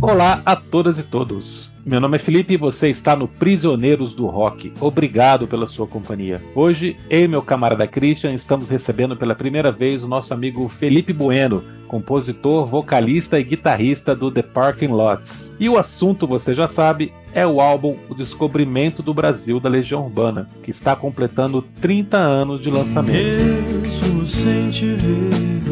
[0.00, 1.72] Olá a todas e todos.
[1.84, 4.72] Meu nome é Felipe e você está no Prisioneiros do Rock.
[4.80, 6.40] Obrigado pela sua companhia.
[6.54, 11.12] Hoje, eu e meu camarada Christian estamos recebendo pela primeira vez o nosso amigo Felipe
[11.12, 15.50] Bueno, compositor, vocalista e guitarrista do The Parking Lots.
[15.58, 20.04] E o assunto, você já sabe, é o álbum O Descobrimento do Brasil da Legião
[20.04, 23.42] Urbana, que está completando 30 anos de lançamento.
[23.42, 25.62] Mesmo sem te ver,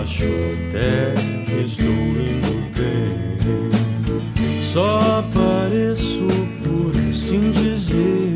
[0.00, 0.22] acho
[0.68, 1.12] até
[1.44, 2.55] que estou indo.
[4.76, 6.26] Só apareço
[6.62, 8.35] por assim dizer.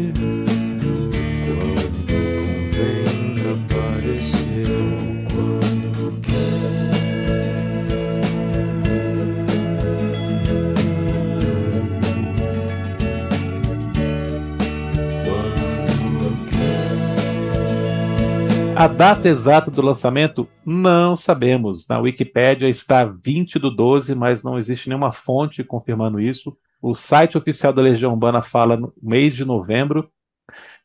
[18.80, 21.86] A data exata do lançamento não sabemos.
[21.86, 26.56] Na Wikipédia está 20 do 12, mas não existe nenhuma fonte confirmando isso.
[26.80, 30.10] O site oficial da Legião Urbana fala no mês de novembro.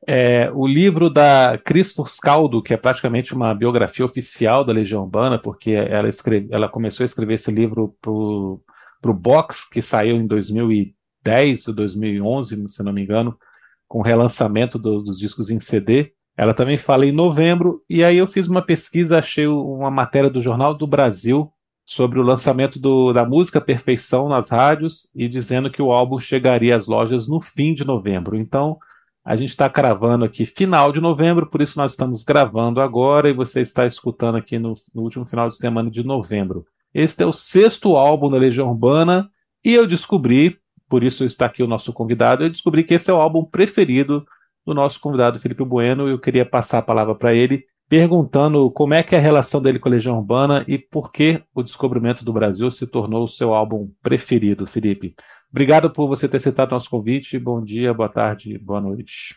[0.05, 5.39] É, o livro da Cris Fuscaldo, que é praticamente uma biografia oficial da Legião Urbana,
[5.39, 10.27] porque ela, escreve, ela começou a escrever esse livro para o Box, que saiu em
[10.27, 13.39] 2010 ou 2011, se não me engano,
[13.87, 16.11] com o relançamento do, dos discos em CD.
[16.37, 20.41] Ela também fala em novembro, e aí eu fiz uma pesquisa, achei uma matéria do
[20.41, 21.49] Jornal do Brasil
[21.85, 26.75] sobre o lançamento do, da música Perfeição nas rádios e dizendo que o álbum chegaria
[26.75, 28.35] às lojas no fim de novembro.
[28.35, 28.77] Então,
[29.23, 33.33] a gente está cravando aqui final de novembro, por isso nós estamos gravando agora e
[33.33, 36.65] você está escutando aqui no, no último final de semana de novembro.
[36.93, 39.29] Este é o sexto álbum da Legião Urbana
[39.63, 40.57] e eu descobri,
[40.89, 44.25] por isso está aqui o nosso convidado, eu descobri que esse é o álbum preferido
[44.65, 46.07] do nosso convidado Felipe Bueno.
[46.07, 49.79] Eu queria passar a palavra para ele, perguntando como é que é a relação dele
[49.79, 53.53] com a Legião Urbana e por que o Descobrimento do Brasil se tornou o seu
[53.53, 55.13] álbum preferido, Felipe.
[55.51, 57.39] Obrigado por você ter aceitado nosso convite.
[57.39, 59.35] Bom dia, boa tarde, boa noite.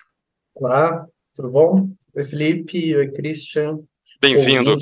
[0.54, 1.06] Olá,
[1.36, 1.90] tudo bom?
[2.14, 2.96] Oi, Felipe.
[2.96, 3.78] Oi, Christian.
[4.20, 4.76] Bem-vindo.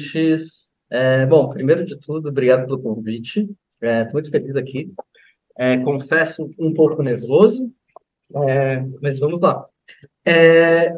[0.88, 3.40] É, bom, primeiro de tudo, obrigado pelo convite.
[3.70, 4.90] Estou é, muito feliz aqui.
[5.58, 7.70] É, confesso um pouco nervoso,
[8.34, 9.66] é, mas vamos lá.
[10.24, 10.92] É,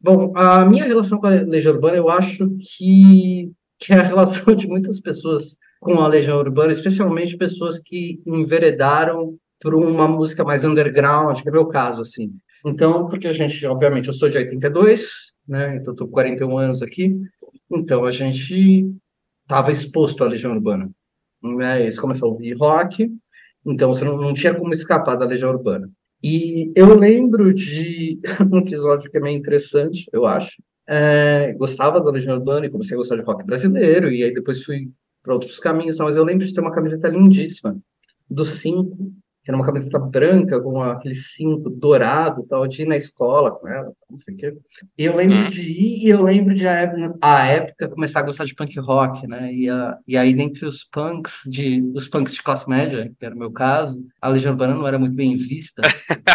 [0.00, 4.54] bom, a minha relação com a Legião Urbana, eu acho que, que é a relação
[4.54, 10.64] de muitas pessoas com a Legião Urbana, especialmente pessoas que enveredaram por uma música mais
[10.64, 12.32] underground, que é meu caso, assim.
[12.64, 16.82] Então, porque a gente, obviamente, eu sou de 82, né, então estou com 41 anos
[16.82, 17.16] aqui,
[17.70, 18.92] então a gente
[19.42, 20.90] estava exposto à Legião Urbana.
[21.42, 23.08] Né, você começou a ouvir rock,
[23.64, 25.88] então você não, não tinha como escapar da Legião Urbana.
[26.28, 28.18] E eu lembro de
[28.52, 30.60] um episódio que é meio interessante, eu acho.
[30.84, 34.64] É, gostava da Legião Urbana e comecei a gostar de rock brasileiro, e aí depois
[34.64, 34.90] fui
[35.22, 37.78] para outros caminhos, mas eu lembro de ter uma camiseta lindíssima,
[38.28, 39.12] do 5,
[39.46, 43.68] que era uma camiseta branca com aquele cinto dourado, tal, de ir na escola com
[43.68, 44.56] ela, não sei o quê.
[44.98, 45.48] E eu lembro hum.
[45.48, 49.54] de ir e eu lembro de a, época começar a gostar de punk rock, né?
[49.54, 53.36] E, a, e aí dentre os punks de os punks de classe média, que era
[53.36, 55.80] o meu caso, a Legião Urbana não era muito bem vista.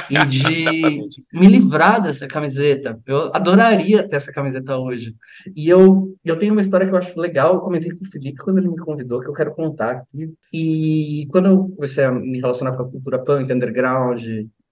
[0.10, 2.98] e de me livrar dessa camiseta.
[3.06, 5.14] Eu adoraria ter essa camiseta hoje.
[5.54, 8.42] E eu eu tenho uma história que eu acho legal, eu comentei com o Felipe
[8.42, 10.34] quando ele me convidou, que eu quero contar aqui.
[10.54, 14.24] E quando eu comecei a me relacionar com a cultura punk, underground.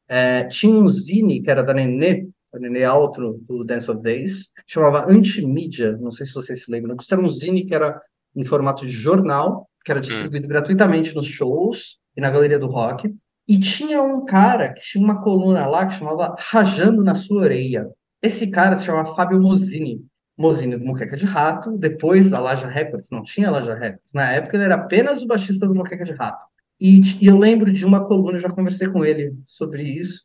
[0.07, 4.49] É, tinha um zine que era da Nenê, a Nenê Altro, do Dance of Days,
[4.65, 6.95] chamava Antimídia, não sei se vocês se lembram.
[6.99, 8.01] Isso era um zine que era
[8.35, 10.49] em formato de jornal, que era distribuído hum.
[10.49, 13.13] gratuitamente nos shows e na galeria do rock.
[13.47, 17.87] E tinha um cara que tinha uma coluna lá que chamava Rajando na Sua Orelha.
[18.21, 20.05] Esse cara se chamava Fábio Mozini.
[20.37, 24.13] Mozini do Moqueca de Rato, depois da Laja Records, não tinha Laja Records.
[24.13, 26.45] Na época ele era apenas o baixista do Moqueca de Rato.
[26.79, 30.23] E, e, eu lembro de uma coluna, já conversei com ele sobre isso,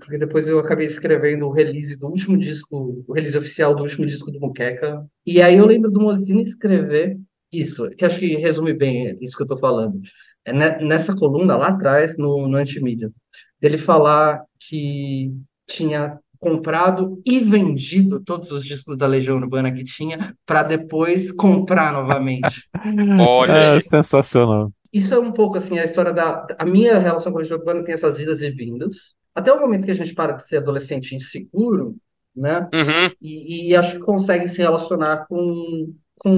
[0.00, 4.04] porque depois eu acabei escrevendo o release do último disco, o release oficial do último
[4.04, 5.06] disco do Muqueca.
[5.24, 7.16] E aí eu lembro do Mozini escrever
[7.52, 10.00] isso, que acho que resume bem isso que eu estou falando.
[10.44, 10.52] É
[10.82, 13.12] nessa coluna lá atrás, no, no Antimídia,
[13.60, 15.32] dele falar que
[15.68, 21.92] tinha comprado e vendido todos os discos da Legião Urbana que tinha para depois comprar
[21.92, 22.66] novamente.
[23.24, 27.38] Olha, é sensacional isso é um pouco assim a história da a minha relação com
[27.38, 29.14] o jogo urbano tem essas idas e vindas.
[29.34, 31.96] Até o momento que a gente para de ser adolescente inseguro
[32.34, 32.68] né?
[32.72, 33.14] Uhum.
[33.20, 36.30] e, e, acho que consegue se relacionar com com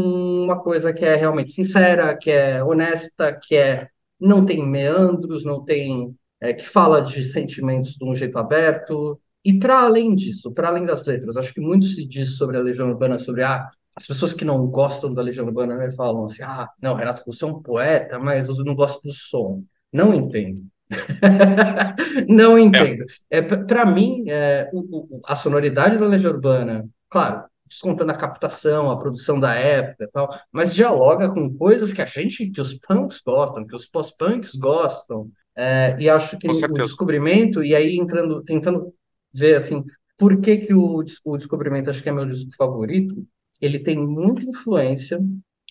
[0.44, 3.88] uma coisa que é realmente sincera que é honesta que é
[4.20, 9.20] não tem meandros não tem é, que fala de sentimentos de um jeito aberto.
[9.44, 12.60] E para além disso para além das letras acho que muito se diz sobre a
[12.60, 16.42] legião urbana sobre ah, as pessoas que não gostam da Legião Urbana né, falam assim:
[16.42, 19.62] ah, não, Renato, você é um poeta, mas eu não gosto do som.
[19.92, 20.64] Não entendo.
[22.28, 23.04] não entendo.
[23.30, 23.38] É.
[23.38, 28.90] é para mim, é, o, o, a sonoridade da Legião Urbana, claro, descontando a captação,
[28.90, 32.74] a produção da época e tal, mas dialoga com coisas que a gente, que os
[32.74, 38.42] punks gostam, que os pós-punks gostam, é, e acho que o descobrimento, e aí entrando,
[38.42, 38.92] tentando
[39.32, 39.84] ver assim,
[40.18, 43.26] por que, que o, o descobrimento acho que é meu disco favorito,
[43.60, 45.20] ele tem muita influência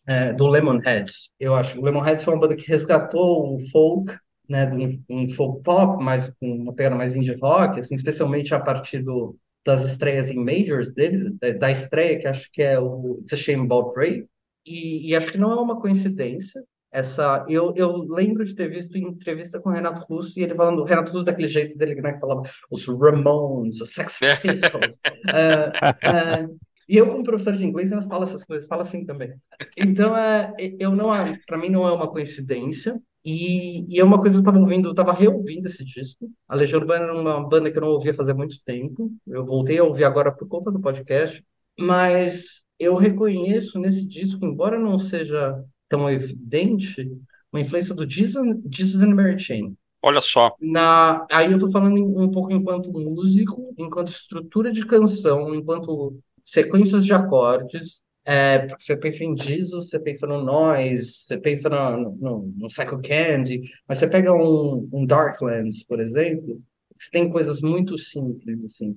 [0.08, 1.30] é, do Lemonheads.
[1.40, 4.16] Eu acho que o Lemonheads foi uma banda que resgatou o folk,
[4.48, 8.60] né, um, um folk pop, mas com uma pegada mais indie rock, assim, especialmente a
[8.60, 11.24] partir do, das estreias em majors deles,
[11.60, 14.26] da estreia que acho que é o It's a Shame About Ray,
[14.66, 16.64] e, e acho que não é uma coincidência.
[16.92, 20.54] Essa, eu, eu lembro de ter visto em entrevista com o Renato Russo e ele
[20.54, 25.00] falando, o Renato Russo daquele jeito dele, né, que falava os Ramones, os Sex Pistols.
[25.28, 29.34] uh, uh, e eu, como professor de inglês, ela fala essas coisas, fala assim também.
[29.78, 31.10] Então, é, eu não,
[31.48, 33.00] para mim, não é uma coincidência.
[33.26, 36.30] E, e é uma coisa que eu estava ouvindo, eu estava reouvindo esse disco.
[36.48, 39.12] A Legião Urbana era uma banda que eu não ouvia fazia muito tempo.
[39.26, 41.42] Eu voltei a ouvir agora por conta do podcast.
[41.80, 45.56] Mas eu reconheço nesse disco, embora não seja
[45.88, 47.10] tão evidente,
[47.52, 49.76] uma influência do Jesus and Mary Chain.
[50.02, 50.56] Olha só.
[50.60, 57.06] Na, aí eu estou falando um pouco enquanto músico, enquanto estrutura de canção, enquanto sequências
[57.06, 62.54] de acordes, é, você pensa em Jesus, você pensa no Noise, você pensa no, no,
[62.58, 66.62] no Psycho Candy, mas você pega um, um Darklands, por exemplo,
[66.98, 68.96] você tem coisas muito simples, assim.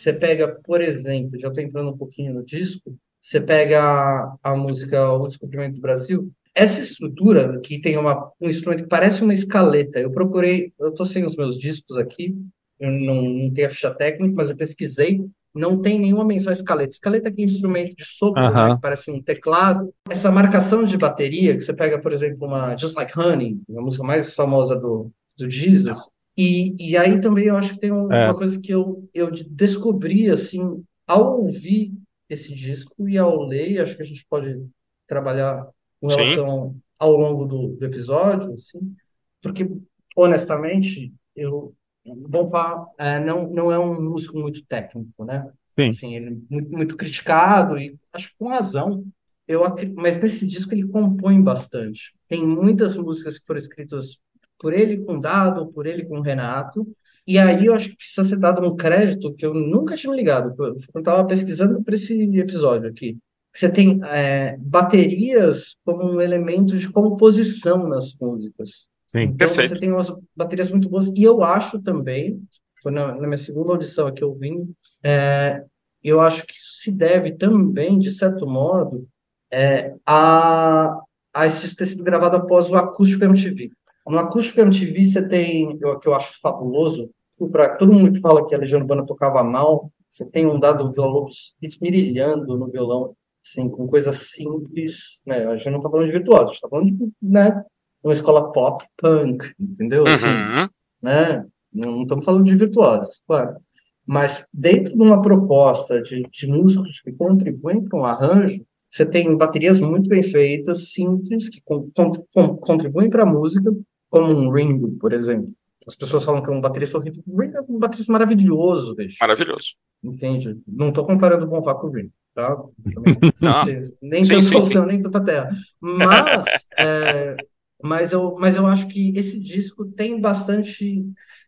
[0.00, 4.56] Você pega, por exemplo, já estou entrando um pouquinho no disco, você pega a, a
[4.56, 9.34] música O Descobrimento do Brasil, essa estrutura que tem uma, um instrumento que parece uma
[9.34, 12.34] escaleta, eu procurei, eu estou sem os meus discos aqui,
[12.78, 15.22] eu não, não tenho a ficha técnica, mas eu pesquisei,
[15.54, 16.94] não tem nenhuma menção a escaleta.
[16.94, 19.92] Escaleta é instrumento de sopro, né, que parece um teclado.
[20.08, 24.02] Essa marcação de bateria, que você pega, por exemplo, uma Just Like Honey, a música
[24.02, 25.98] mais famosa do, do Jesus,
[26.40, 28.24] e, e aí também eu acho que tem um, é.
[28.24, 31.92] uma coisa que eu, eu descobri, assim, ao ouvir
[32.30, 34.58] esse disco e ao ler, acho que a gente pode
[35.06, 35.68] trabalhar
[36.00, 36.82] com relação Sim.
[36.98, 38.96] ao longo do, do episódio, assim,
[39.42, 39.70] porque,
[40.16, 41.74] honestamente, eu,
[42.06, 45.46] Bonfá é, não, não é um músico muito técnico, né?
[45.78, 45.88] Sim.
[45.90, 49.04] Assim, ele é muito, muito criticado e acho que com razão.
[49.46, 49.60] Eu,
[49.94, 52.14] mas nesse disco ele compõe bastante.
[52.26, 54.18] Tem muitas músicas que foram escritas
[54.60, 56.86] por ele com Dado, por ele com Renato.
[57.26, 60.16] E aí eu acho que precisa ser dado um crédito que eu nunca tinha me
[60.16, 60.54] ligado.
[60.58, 63.18] Eu estava pesquisando para esse episódio aqui.
[63.52, 68.88] Você tem é, baterias como um elemento de composição nas músicas.
[69.06, 69.70] Sim, então perfeito.
[69.70, 71.08] você tem umas baterias muito boas.
[71.08, 72.42] E eu acho também,
[72.82, 74.72] foi na, na minha segunda audição aqui eu vim,
[75.02, 75.64] é,
[76.02, 79.06] eu acho que isso se deve também, de certo modo,
[79.52, 80.96] é, a,
[81.34, 83.70] a isso ter sido gravado após o acústico MTV.
[84.06, 87.10] No acústico MTV você tem, o que eu acho fabuloso,
[87.52, 90.90] para todo mundo que fala que a Legião Urbana tocava mal, você tem um dado
[90.92, 91.26] violão
[91.62, 93.14] esmirilhando no violão,
[93.44, 95.46] assim, com coisas simples, né?
[95.46, 97.64] A gente não está falando de virtuoso, a gente está falando de, né,
[98.02, 100.04] uma escola pop, punk, entendeu?
[100.06, 100.68] Assim, uhum.
[101.02, 101.46] né?
[101.72, 103.56] Não estamos falando de virtuosos, claro.
[104.04, 109.36] Mas dentro de uma proposta de, de músicos que contribuem para um arranjo, você tem
[109.36, 113.72] baterias muito bem feitas, simples, que com, com, contribuem para a música,
[114.10, 115.54] como um Ringo, por exemplo.
[115.86, 117.22] As pessoas falam que é um baterista horrível.
[117.26, 119.16] O Ringo é um baterista maravilhoso, bicho.
[119.20, 119.76] Maravilhoso.
[120.02, 120.60] Entende?
[120.66, 122.56] Não estou comparando o Bonfá com o Ringo, tá?
[123.40, 123.64] Não.
[124.02, 125.50] Nem sim, tanta sim, nem tanta terra.
[125.80, 126.44] Mas,
[126.78, 127.36] é,
[127.82, 131.02] mas, eu, mas eu acho que esse disco tem bastante...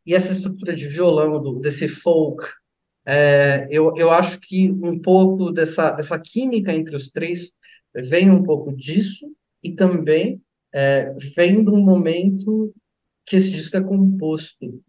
[0.04, 2.44] E essa estrutura de violão, do, desse folk,
[3.04, 7.52] é, eu, eu acho que um pouco dessa, dessa química entre os três
[7.94, 9.26] vem um pouco disso
[9.62, 10.40] e também
[10.72, 12.72] é, vem de um momento
[13.26, 14.82] que esse disco é composto.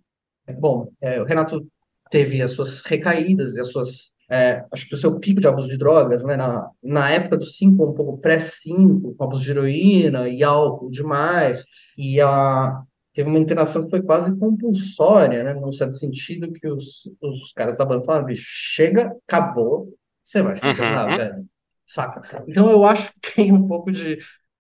[0.60, 1.68] Bom, é, o Renato
[2.10, 4.14] teve as suas recaídas e as suas.
[4.30, 7.46] É, acho que o seu pico de abuso de drogas, né, na, na época do
[7.46, 11.64] 5, um pouco pré-5, com abuso de heroína e álcool demais,
[11.98, 12.82] e a,
[13.14, 17.78] teve uma internação que foi quase compulsória, né, num certo sentido, que os, os caras
[17.78, 21.18] da banda falaram, chega, acabou, você vai se internar, uhum.
[21.18, 21.46] velho,
[21.86, 22.44] saca?
[22.48, 24.18] Então eu acho que tem um pouco de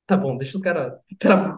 [0.07, 0.93] tá bom, deixa os caras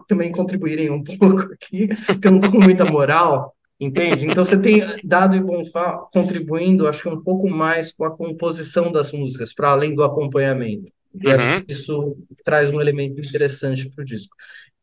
[0.08, 4.26] também contribuírem um pouco aqui, porque eu não tô com muita moral, entende?
[4.26, 8.92] Então você tem Dado e Bonfá contribuindo, acho que um pouco mais com a composição
[8.92, 10.92] das músicas, para além do acompanhamento.
[11.24, 11.66] E acho Uhum.
[11.66, 14.34] que isso traz um elemento interessante para o disco.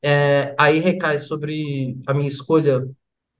[0.03, 2.87] É, aí recai sobre a minha escolha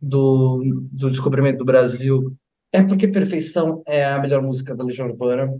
[0.01, 0.62] do,
[0.92, 2.36] do Descobrimento do Brasil.
[2.72, 5.53] É porque Perfeição é a melhor música da Legião Urbana,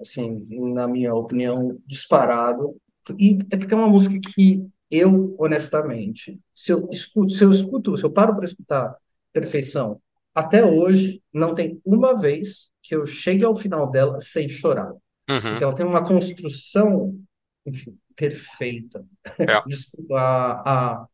[0.00, 0.40] assim,
[0.74, 2.74] na minha opinião, disparado.
[3.18, 7.96] E é porque é uma música que eu, honestamente, se eu escuto, se eu escuto,
[7.96, 8.96] se eu paro para escutar
[9.32, 10.00] Perfeição,
[10.34, 14.92] até hoje não tem uma vez que eu chegue ao final dela sem chorar.
[15.28, 15.40] Uhum.
[15.40, 17.18] Porque ela tem uma construção,
[17.66, 19.04] enfim, perfeita.
[19.38, 19.60] É.
[19.68, 21.06] Desculpa, a,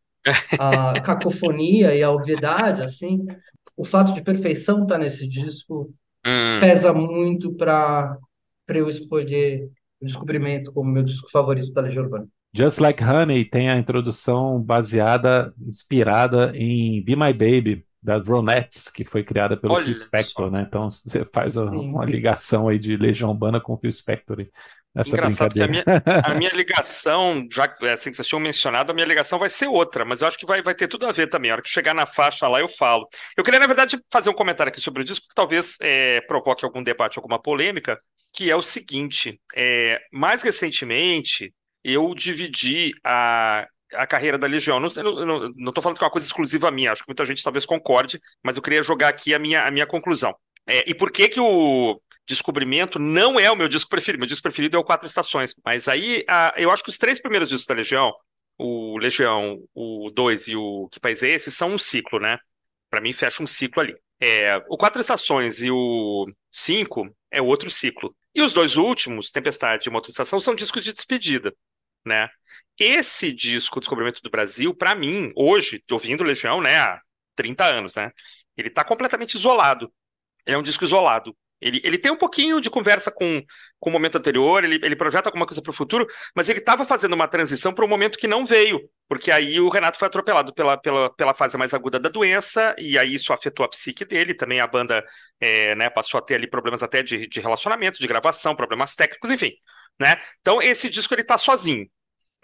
[0.59, 3.27] a, a cacofonia e a obviedade, assim,
[3.77, 5.93] o fato de perfeição estar nesse disco
[6.25, 6.61] Hum.
[6.61, 8.17] pesa muito para
[8.65, 9.69] para eu escolher
[10.03, 12.27] o Descobrimento como meu disco favorito da Legião Urbana.
[12.55, 19.05] Just Like Honey tem a introdução baseada, inspirada em Be My Baby, das Ronettes, que
[19.05, 20.51] foi criada pelo Olha Phil Spector, só.
[20.51, 20.67] né?
[20.67, 21.91] Então você faz uma, Sim.
[21.91, 24.51] uma ligação aí de Legião Urbana com o Phil Spector aí,
[24.93, 25.85] nessa Engraçado que a minha,
[26.25, 29.69] a minha ligação, já que assim que vocês tinham mencionado, a minha ligação vai ser
[29.69, 31.51] outra, mas eu acho que vai, vai ter tudo a ver também.
[31.53, 33.07] A hora que chegar na faixa lá, eu falo.
[33.37, 36.65] Eu queria, na verdade, fazer um comentário aqui sobre o disco, que talvez é, provoque
[36.65, 37.99] algum debate, alguma polêmica,
[38.33, 44.81] que é o seguinte: é, mais recentemente, eu dividi a, a carreira da Legião.
[44.81, 47.27] Não, eu não, não estou falando que é uma coisa exclusiva minha, acho que muita
[47.27, 50.35] gente talvez concorde, mas eu queria jogar aqui a minha, a minha conclusão.
[50.67, 54.21] É, e por que que o Descobrimento não é o meu disco preferido?
[54.21, 55.55] Meu disco preferido é o Quatro Estações.
[55.65, 58.13] Mas aí, a- eu acho que os três primeiros discos da Legião,
[58.59, 62.39] o Legião, o 2 e o Que País é Esse, são um ciclo, né?
[62.91, 63.95] Pra mim, fecha um ciclo ali.
[64.21, 68.15] É, o Quatro Estações e o 5 é outro ciclo.
[68.35, 71.55] E os dois últimos, Tempestade e Estação, são discos de despedida,
[72.05, 72.29] né?
[72.79, 77.01] Esse disco, Descobrimento do Brasil, pra mim, hoje, ouvindo Legião, né, há
[77.37, 78.11] 30 anos, né?
[78.57, 79.93] Ele tá completamente isolado.
[80.47, 81.37] Ele é um disco isolado.
[81.63, 83.41] Ele, ele tem um pouquinho de conversa com,
[83.79, 86.85] com o momento anterior, ele, ele projeta alguma coisa para o futuro, mas ele estava
[86.85, 90.53] fazendo uma transição para um momento que não veio, porque aí o Renato foi atropelado
[90.53, 94.35] pela, pela, pela fase mais aguda da doença, e aí isso afetou a psique dele,
[94.35, 95.05] também a banda
[95.41, 99.31] é, né, passou a ter ali problemas até de, de relacionamento, de gravação, problemas técnicos,
[99.31, 99.53] enfim.
[100.01, 100.21] Né?
[100.41, 101.87] Então esse disco ele tá sozinho.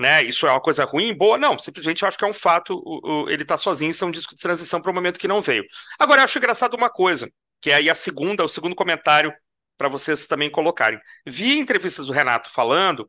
[0.00, 0.22] Né?
[0.22, 1.36] Isso é uma coisa ruim, boa?
[1.36, 4.06] Não, simplesmente eu acho que é um fato, o, o, ele tá sozinho, isso é
[4.06, 5.64] um disco de transição para um momento que não veio.
[5.98, 7.28] Agora, eu acho engraçado uma coisa,
[7.60, 9.32] que é aí a segunda, o segundo comentário
[9.76, 11.00] para vocês também colocarem.
[11.26, 13.08] Vi entrevistas do Renato falando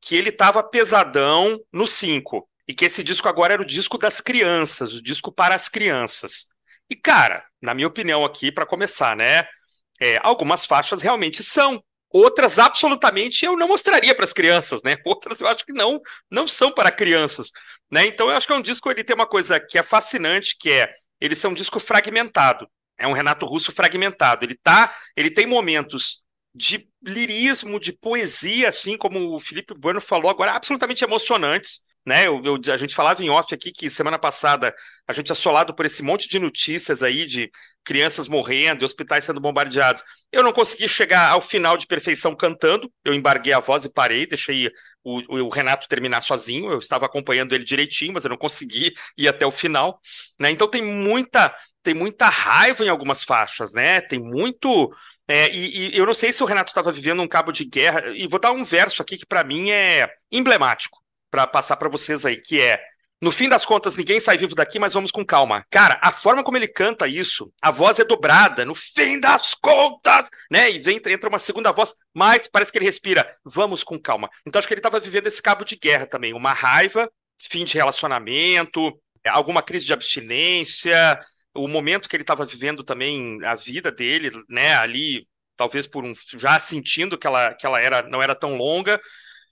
[0.00, 4.20] que ele estava pesadão no 5 e que esse disco agora era o disco das
[4.20, 6.46] crianças, o disco para as crianças.
[6.90, 9.46] E cara, na minha opinião aqui para começar, né,
[10.00, 14.96] é, algumas faixas realmente são, outras absolutamente eu não mostraria para as crianças, né?
[15.04, 16.00] Outras eu acho que não,
[16.30, 17.50] não são para crianças,
[17.90, 18.06] né?
[18.06, 20.70] Então eu acho que é um disco ele tem uma coisa que é fascinante, que
[20.70, 22.68] é ele é um disco fragmentado.
[22.98, 24.44] É um Renato Russo fragmentado.
[24.44, 26.22] Ele tá, ele tem momentos
[26.54, 31.80] de lirismo, de poesia, assim como o Felipe Bueno falou agora, absolutamente emocionantes.
[32.08, 32.26] Né?
[32.26, 34.74] Eu, eu, a gente falava em off aqui que semana passada
[35.06, 37.50] a gente assolado por esse monte de notícias aí de
[37.84, 40.02] crianças morrendo hospitais sendo bombardeados.
[40.32, 44.26] Eu não consegui chegar ao final de perfeição cantando, eu embarguei a voz e parei,
[44.26, 44.70] deixei
[45.04, 49.28] o, o, Renato terminar sozinho, eu estava acompanhando ele direitinho, mas eu não consegui ir
[49.28, 50.00] até o final.
[50.38, 50.50] Né?
[50.50, 51.54] Então tem muita
[51.88, 54.02] tem muita raiva em algumas faixas, né?
[54.02, 54.94] Tem muito.
[55.26, 58.08] É, e, e, eu não sei se o Renato estava vivendo um cabo de guerra.
[58.14, 60.98] E vou dar um verso aqui que para mim é emblemático
[61.30, 62.78] para passar para vocês aí, que é
[63.22, 65.64] no fim das contas, ninguém sai vivo daqui, mas vamos com calma.
[65.70, 70.28] Cara, a forma como ele canta isso, a voz é dobrada, no fim das contas,
[70.50, 70.70] né?
[70.70, 74.28] E vem, entra uma segunda voz, mas parece que ele respira, vamos com calma.
[74.46, 77.78] Então acho que ele estava vivendo esse cabo de guerra também, uma raiva, fim de
[77.78, 78.92] relacionamento,
[79.26, 81.18] alguma crise de abstinência,
[81.64, 84.74] o momento que ele estava vivendo também, a vida dele, né?
[84.74, 86.12] Ali, talvez por um.
[86.36, 89.00] já sentindo que ela, que ela era, não era tão longa,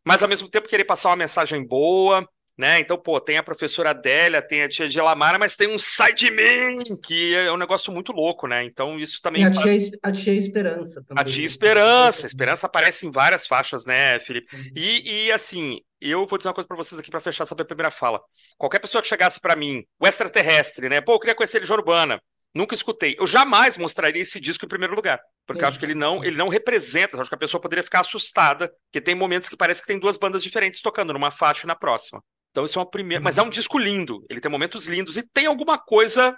[0.04, 2.80] mas ao mesmo tempo querer passar uma mensagem boa né?
[2.80, 6.30] Então, pô, tem a professora Adélia, tem a tia Gelamara, mas tem um sai de
[6.30, 8.64] mim, que é um negócio muito louco, né?
[8.64, 9.42] Então, isso também.
[9.42, 11.22] E a tia, a tia Esperança também.
[11.22, 14.46] A tia Esperança, a Esperança aparece em várias faixas, né, Felipe?
[14.74, 17.90] E, e assim, eu vou dizer uma coisa para vocês aqui para fechar essa primeira
[17.90, 18.20] fala.
[18.56, 21.00] Qualquer pessoa que chegasse para mim, o extraterrestre, né?
[21.00, 22.20] Pô, eu queria conhecer Legião Urbana.
[22.54, 23.14] Nunca escutei.
[23.18, 26.38] Eu jamais mostraria esse disco em primeiro lugar, porque eu acho que ele não, ele
[26.38, 27.20] não representa.
[27.20, 30.16] Acho que a pessoa poderia ficar assustada, porque tem momentos que parece que tem duas
[30.16, 32.22] bandas diferentes tocando numa faixa e na próxima.
[32.56, 33.22] Então, isso é uma primeira.
[33.22, 34.24] Mas é um disco lindo.
[34.30, 36.34] Ele tem momentos lindos e tem alguma coisa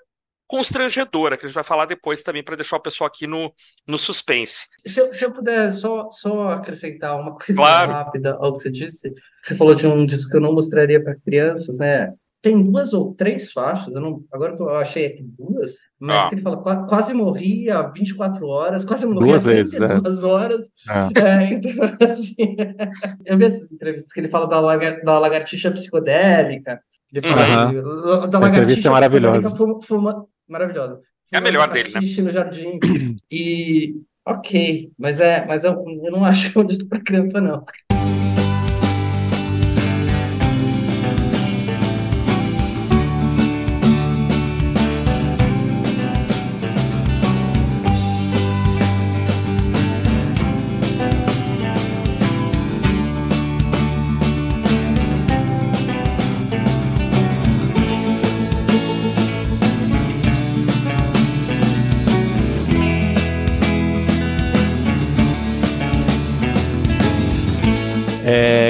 [0.48, 3.54] constrangedora, que a gente vai falar depois também para deixar o pessoal aqui no,
[3.86, 4.66] no suspense.
[4.84, 7.92] Se eu, se eu puder só, só acrescentar uma coisa Claro.
[7.92, 11.14] rápida ao que você disse, você falou de um disco que eu não mostraria para
[11.20, 12.12] crianças, né?
[12.40, 16.28] Tem duas ou três faixas, eu não, agora eu achei aqui duas, mas Ah.
[16.28, 19.86] que ele fala "Qua- quase morri há 24 horas, quase morri Duas há vezes, é.
[19.88, 20.66] 32 horas.
[20.88, 21.08] É.
[21.42, 22.56] É, então, assim,
[23.26, 26.80] eu vi essas entrevistas que ele fala da, lagar- da lagartixa psicodélica.
[27.12, 27.70] Ele fala Aham.
[27.72, 29.56] de- da A entrevista é lagartixa maravilhosa.
[29.56, 31.00] fuma- fuma- maravilhosa.
[31.32, 32.00] É a melhor dele, né?
[32.22, 32.78] No jardim.
[33.32, 33.94] E
[34.26, 35.72] ok, mas é, mas eu,
[36.04, 37.64] eu não acho que é um disco para criança, não.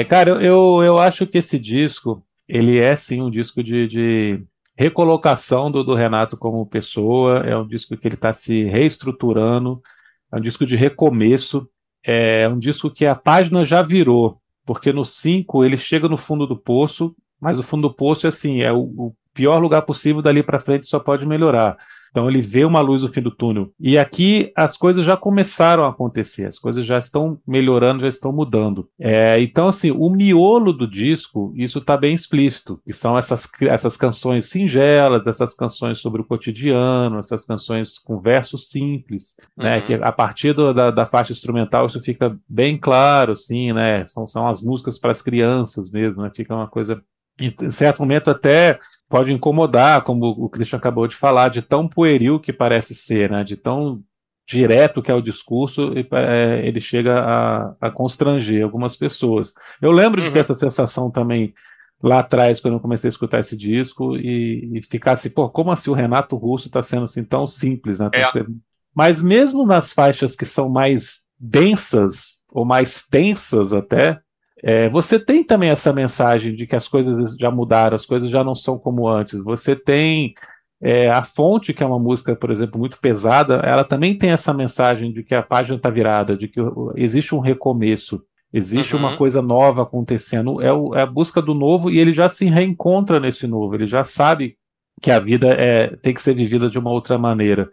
[0.09, 4.43] Cara, eu- eu, acho que esse disco, ele é sim um disco de, de
[4.77, 9.81] recolocação do, do Renato como pessoa, é um disco que ele está se reestruturando,
[10.31, 11.69] é um disco de recomeço,
[12.03, 16.47] é um disco que a página já virou, porque no 5 ele chega no fundo
[16.47, 20.21] do poço, mas o fundo do poço é assim, é o, o pior lugar possível,
[20.21, 21.77] dali para frente só pode melhorar.
[22.09, 23.71] Então ele vê uma luz no fim do túnel.
[23.79, 28.31] E aqui as coisas já começaram a acontecer, as coisas já estão melhorando, já estão
[28.31, 28.87] mudando.
[28.99, 33.97] É, então, assim, o miolo do disco, isso está bem explícito, que são essas, essas
[33.97, 39.77] canções singelas, essas canções sobre o cotidiano, essas canções com versos simples, né?
[39.77, 39.81] Uhum.
[39.85, 44.03] Que a partir do- da, da faixa instrumental isso fica bem claro, assim, né?
[44.05, 46.31] São, são as músicas para as crianças mesmo, né?
[46.35, 47.01] Fica uma coisa,
[47.39, 52.39] em certo momento até pode incomodar, como o Christian acabou de falar, de tão pueril
[52.39, 53.43] que parece ser, né?
[53.43, 54.01] De tão
[54.47, 59.53] direto que é o discurso, e, é, ele chega a, a constranger algumas pessoas.
[59.81, 60.33] Eu lembro de Uhum.
[60.33, 61.53] ter essa sensação também
[62.01, 65.71] lá atrás, quando eu comecei a escutar esse disco, e, e ficar assim, pô, como
[65.71, 68.09] assim o Renato Russo está sendo assim tão simples, né?
[68.13, 68.23] É.
[68.95, 74.19] Mas mesmo nas faixas que são mais densas, ou mais tensas até,
[74.63, 78.43] é, você tem também essa mensagem de que as coisas já mudaram, as coisas já
[78.43, 79.41] não são como antes.
[79.43, 80.33] Você tem
[80.81, 84.53] é, a fonte, que é uma música, por exemplo, muito pesada, ela também tem essa
[84.53, 86.59] mensagem de que a página está virada, de que
[86.95, 88.21] existe um recomeço,
[88.53, 89.01] existe Uhum.
[89.01, 90.61] uma coisa nova acontecendo.
[90.61, 93.87] É, o- é a busca do novo e ele já se reencontra nesse novo, ele
[93.87, 94.55] já sabe
[95.01, 97.69] que a vida é, tem que ser vivida de uma outra maneira.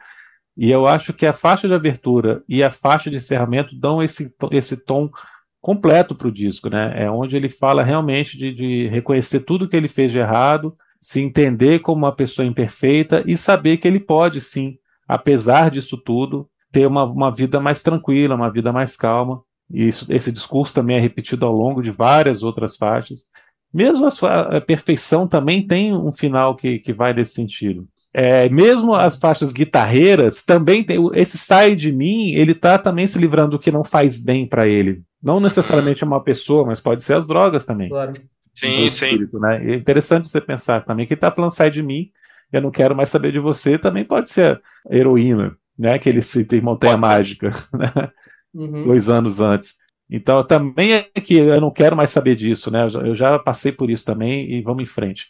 [0.57, 4.33] E eu acho que a faixa de abertura e a faixa de encerramento dão esse,
[4.53, 5.11] esse tom
[5.66, 6.92] completo para o disco, né?
[6.94, 11.20] É onde ele fala realmente de, de reconhecer tudo que ele fez de errado, se
[11.20, 14.76] entender como uma pessoa imperfeita e saber que ele pode, sim,
[15.09, 19.42] apesar disso tudo, ter uma, uma vida mais tranquila, uma vida mais calma.
[19.68, 23.24] E isso, esse discurso também é repetido ao longo de várias outras faixas.
[23.74, 27.88] Mesmo fa- a perfeição também tem um final que, que vai nesse sentido.
[28.14, 33.18] É, mesmo as faixas guitarreiras também tem esse sai de mim, ele tá também se
[33.18, 35.02] livrando do que não faz bem para ele.
[35.22, 37.88] Não necessariamente é uma pessoa, mas pode ser as drogas também.
[37.88, 38.14] Claro.
[38.55, 39.07] Sim, sim.
[39.07, 39.64] espírito, né?
[39.64, 42.11] E É interessante você pensar também que ele tá falando sai de mim,
[42.52, 45.98] eu não quero mais saber de você, também pode ser a heroína, né?
[45.98, 47.05] Que ele cita em Montanha Pode.
[47.07, 48.11] Mágica, né?
[48.55, 48.85] Uhum.
[48.85, 49.74] dois anos antes.
[50.09, 52.85] Então também é que eu não quero mais saber disso, né?
[52.85, 55.26] Eu já, eu já passei por isso também e vamos em frente.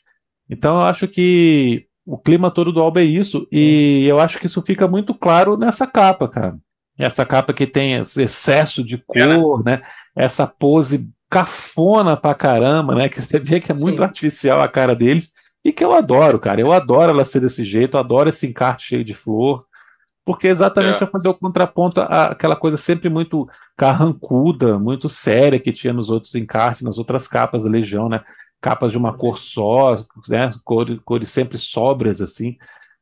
[0.48, 4.46] Então eu acho que o clima todo do álbum é isso, e eu acho que
[4.46, 6.56] isso fica muito claro nessa capa, cara.
[6.98, 9.36] Essa capa que tem esse excesso de É, né?
[9.36, 9.82] cor, né?
[10.14, 13.08] Essa pose cafona pra caramba, né?
[13.08, 14.04] Que você vê que é muito Sim.
[14.04, 15.32] artificial a cara deles,
[15.64, 16.60] e que eu adoro, cara.
[16.60, 19.64] Eu adoro ela ser desse jeito, eu adoro esse encarte cheio de flor,
[20.24, 21.00] porque exatamente É.
[21.00, 26.34] vai fazer o contraponto àquela coisa sempre muito carrancuda, muito séria que tinha nos outros
[26.34, 28.22] encartes, nas outras capas da Legião, né?
[28.60, 29.96] Capas de uma cor só,
[30.28, 30.50] né?
[30.64, 32.56] Cores, cores sempre sóbrias, assim.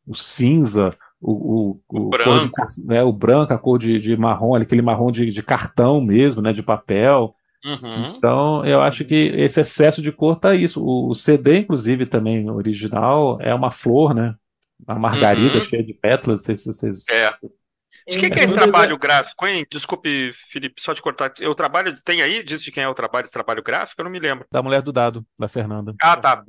[0.06, 0.90] O cinza,
[1.32, 2.56] o, o, O cor de- branco.
[2.84, 3.02] né?
[3.02, 6.52] o branco, a cor de, de marrom, aquele marrom de, de cartão mesmo, né?
[6.52, 7.34] De papel.
[7.64, 8.16] Uhum.
[8.16, 10.84] Então, eu acho que esse excesso de cor tá isso.
[10.84, 14.34] O, o CD, inclusive, também original, é uma flor, né?
[14.86, 15.60] Uma margarida Uhum.
[15.62, 16.40] cheia de pétalas.
[16.40, 17.04] Não sei se vocês.
[17.08, 17.32] É.
[18.06, 19.64] De quem que é esse trabalho gráfico, hein?
[19.70, 21.32] Desculpe, Felipe, só te cortar.
[21.40, 23.98] Eu trabalho, tem aí, diz de quem é o trabalho, esse trabalho gráfico?
[23.98, 24.44] Eu não me lembro.
[24.52, 25.92] Da mulher do dado, da Fernanda.
[26.02, 26.44] Ah, tá.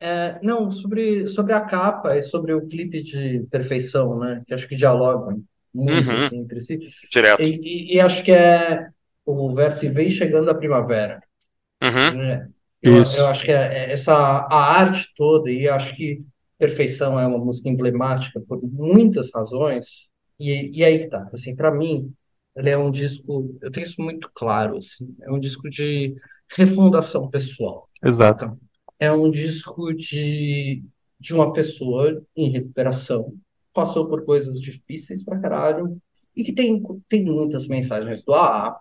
[0.00, 4.42] É, não, sobre, sobre a capa e sobre o clipe de perfeição, né?
[4.46, 5.42] Que acho que dialogam
[5.74, 6.26] muito Uhum.
[6.26, 6.78] assim, entre si.
[7.12, 7.42] Direto.
[7.42, 8.88] E, e- e acho que é
[9.26, 11.20] o verso e vem chegando a primavera,
[11.82, 12.14] Uhum.
[12.16, 12.48] né?
[12.82, 13.16] Eu, Isso.
[13.16, 16.22] eu acho que é, é essa a arte toda e acho que
[16.58, 21.28] Perfeição é uma música emblemática por muitas razões, e, e aí que tá.
[21.32, 22.12] Assim, para mim,
[22.56, 26.16] ele é um disco, eu tenho isso muito claro, assim, é um disco de
[26.56, 27.88] refundação pessoal.
[28.02, 28.44] Exato.
[28.44, 28.58] Então,
[28.98, 30.82] é um disco de,
[31.18, 33.34] de uma pessoa em recuperação,
[33.72, 36.00] passou por coisas difíceis pra caralho,
[36.36, 38.78] e que tem, tem muitas mensagens do AA,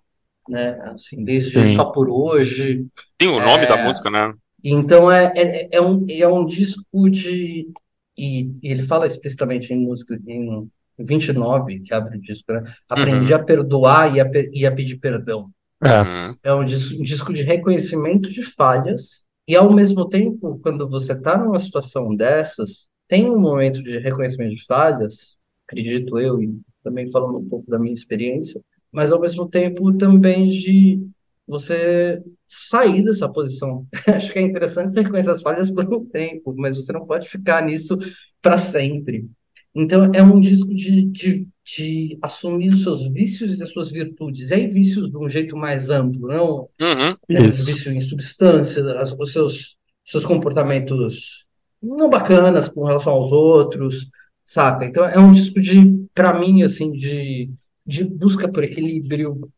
[0.49, 0.79] né?
[0.91, 1.75] Assim, desde Sim.
[1.75, 2.85] Só por Hoje.
[3.17, 3.67] Tem o nome É.
[3.67, 4.33] da música, né?
[4.63, 7.69] Então é, é, é, um, é um disco de.
[8.17, 12.63] E, e ele fala explicitamente em música, em 29, que abre o disco, né?
[12.89, 15.51] Aprendi a perdoar e a, e a pedir perdão.
[15.83, 16.01] É.
[16.01, 16.35] Uhum.
[16.43, 21.13] É um dis- um disco de reconhecimento de falhas, e ao mesmo tempo, quando você
[21.13, 27.09] está numa situação dessas, tem um momento de reconhecimento de falhas, acredito eu, e também
[27.09, 31.07] falando um pouco da minha experiência, mas ao mesmo tempo também de
[31.47, 33.87] você sair dessa posição.
[34.07, 37.29] Acho que é interessante você reconhecer as falhas por um tempo, mas você não pode
[37.29, 37.97] ficar nisso
[38.41, 39.29] para sempre.
[39.73, 44.49] Então, é um disco de, de, de assumir os seus vícios e as suas virtudes.
[44.51, 47.15] E aí, vícios de um jeito mais amplo, não Uhum.
[47.29, 51.45] né, vício em substâncias, as- os seus, seus comportamentos
[51.81, 54.09] não bacanas com relação aos outros,
[54.45, 54.85] saca?
[54.85, 57.51] Então, é um disco de, para mim, assim, de,
[57.85, 59.49] de busca por equilíbrio,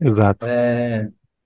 [0.00, 0.46] Exato.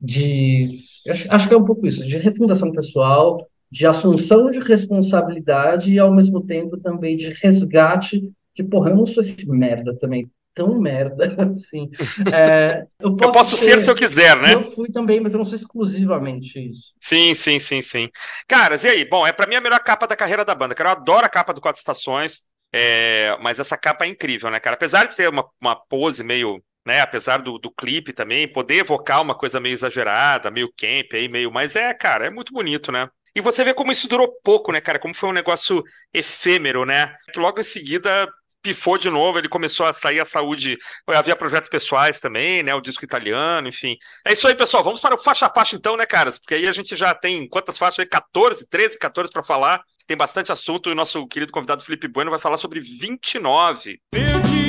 [0.00, 5.90] de acho, acho que é um pouco isso, de refundação pessoal, de assunção de responsabilidade
[5.92, 8.31] e ao mesmo tempo também de resgate
[8.62, 11.90] de porra, eu não sou esse merda também, tão merda assim.
[12.33, 14.55] É, eu Eu posso posso ser se eu quiser, né?
[14.55, 16.92] Eu fui também, mas eu não sou exclusivamente isso.
[17.01, 18.11] Sim, sim, sim, sim.
[18.49, 19.05] Caras, e aí?
[19.05, 20.90] Bom, é pra mim a melhor capa da carreira da banda, cara.
[20.90, 22.42] Eu adoro a capa do Quatro Estações,
[22.73, 24.75] é, mas essa capa é incrível, né, cara?
[24.75, 29.23] Apesar de ter uma, uma pose meio, né, apesar do, do clipe também, poder evocar
[29.23, 33.09] uma coisa meio exagerada, meio camp aí, meio, mas é, cara, é muito bonito, né?
[33.35, 34.99] E você vê como isso durou pouco, né, cara?
[34.99, 37.14] Como foi um negócio efêmero, né?
[37.33, 38.29] Que logo em seguida
[38.62, 42.81] pifou de novo, ele começou a sair a saúde, havia projetos pessoais também, né, o
[42.81, 43.97] disco italiano, enfim.
[44.27, 46.38] É isso aí, pessoal, vamos para o faixa a faixa então, né, caras?
[46.38, 48.07] Porque aí a gente já tem quantas faixas aí?
[48.07, 49.83] 14, 13, 14 para falar.
[50.07, 54.01] Tem bastante assunto e o nosso querido convidado Felipe Bueno vai falar sobre 29.
[54.11, 54.67] Perdi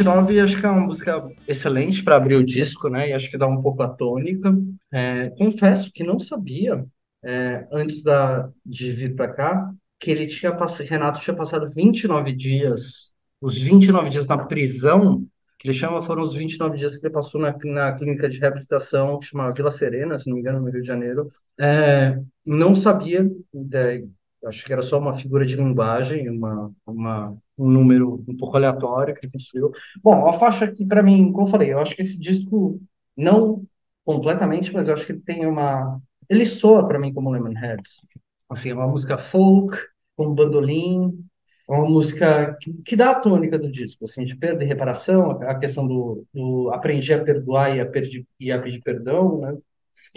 [0.00, 3.10] 29 acho que é uma música excelente para abrir o disco, né?
[3.10, 4.56] E acho que dá um pouco a tônica.
[4.90, 6.86] É, confesso que não sabia,
[7.22, 10.56] é, antes da, de vir para cá, que ele tinha
[10.88, 15.26] Renato tinha passado 29 dias, os 29 dias na prisão,
[15.58, 19.18] que ele chama, foram os 29 dias que ele passou na, na clínica de reabilitação,
[19.18, 21.30] que chama Vila Serena, se não me engano, no Rio de Janeiro.
[21.58, 23.30] É, não sabia,
[23.74, 24.02] é,
[24.46, 29.14] acho que era só uma figura de linguagem, uma, uma, um número um pouco aleatório
[29.14, 29.72] que ele construiu.
[30.02, 32.80] Bom, a faixa que, para mim, como eu falei, eu acho que esse disco,
[33.16, 33.64] não
[34.04, 36.00] completamente, mas eu acho que ele tem uma.
[36.28, 38.00] Ele soa para mim como Lemonheads.
[38.48, 39.76] Assim, é uma música folk,
[40.16, 41.24] com bandolim,
[41.68, 45.32] é uma música que, que dá a tônica do disco, assim, de perda e reparação,
[45.42, 49.56] a questão do, do aprendi a perdoar e a, perdi, e a pedir perdão, né?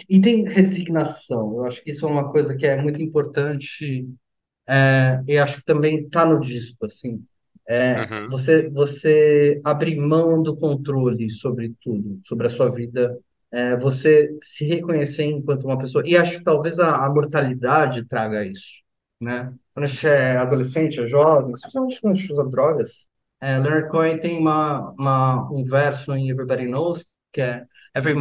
[0.08, 1.56] E tem resignação.
[1.58, 4.08] Eu acho que isso é uma coisa que é muito importante
[4.68, 7.24] é, e acho que também está no disco, assim.
[7.68, 8.28] É, Uhum.
[8.28, 13.18] você, você abrir mão do controle sobre tudo, sobre a sua vida,
[13.50, 16.02] é, você se reconhecer enquanto uma pessoa.
[16.06, 18.82] E acho que talvez a, a mortalidade traga isso,
[19.20, 19.54] né?
[19.72, 23.08] Quando a gente é adolescente, é jovem, especialmente quando a gente usa drogas,
[23.40, 27.66] é, Leonard Cohen tem uma, uma, um verso em Everybody Knows que é
[27.96, 28.16] Every-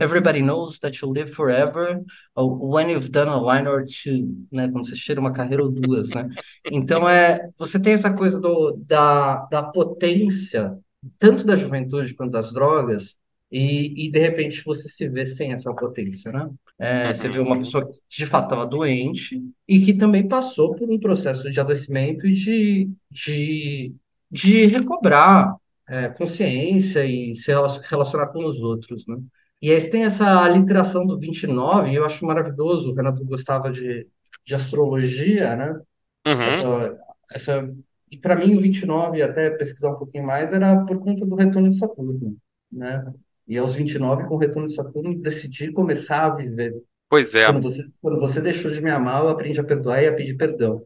[0.00, 2.00] Everybody knows that you live forever
[2.36, 4.68] when you've done a line or two, né?
[4.70, 6.28] Quando você cheira uma carreira ou duas, né?
[6.70, 10.78] Então é, você tem essa coisa do, da, da potência,
[11.18, 13.16] tanto da juventude quanto das drogas,
[13.50, 16.50] e, e de repente você se vê sem essa potência, né?
[16.78, 20.90] É, Você vê uma pessoa que de fato estava doente e que também passou por
[20.90, 23.94] um processo de adoecimento e de, de,
[24.30, 25.54] de recobrar
[25.88, 29.16] é, consciência e se relacion- relacionar com os outros, né?
[29.60, 34.06] E aí tem essa aliteração do 29, eu acho maravilhoso, o Renato gostava de,
[34.44, 35.80] de astrologia, né?
[36.26, 36.42] Uhum.
[36.42, 36.98] Essa,
[37.32, 37.74] essa,
[38.10, 41.70] e para mim o 29, até pesquisar um pouquinho mais, era por conta do retorno
[41.70, 42.36] de Saturno,
[42.70, 43.04] né?
[43.48, 46.74] E aos 29, com o retorno de Saturno, decidi começar a viver.
[47.08, 47.46] Pois é.
[47.46, 50.36] Quando você, quando você deixou de me amar, eu aprendi a perdoar e a pedir
[50.36, 50.84] perdão.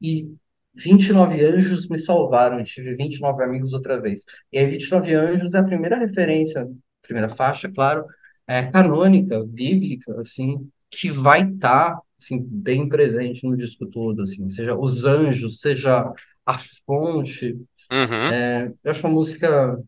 [0.00, 0.28] E
[0.74, 4.24] 29 anjos me salvaram, tive 29 amigos outra vez.
[4.52, 6.68] E aí, 29 anjos é a primeira referência,
[7.02, 8.04] primeira faixa, claro,
[8.46, 14.76] é canônica, bíblica, assim, que vai estar assim, bem presente no disco todo, assim, seja
[14.76, 16.12] os anjos, seja
[16.46, 17.58] a fonte.
[17.90, 18.32] Uhum.
[18.32, 19.78] É, eu acho uma música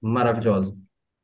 [0.00, 0.74] maravilhosa.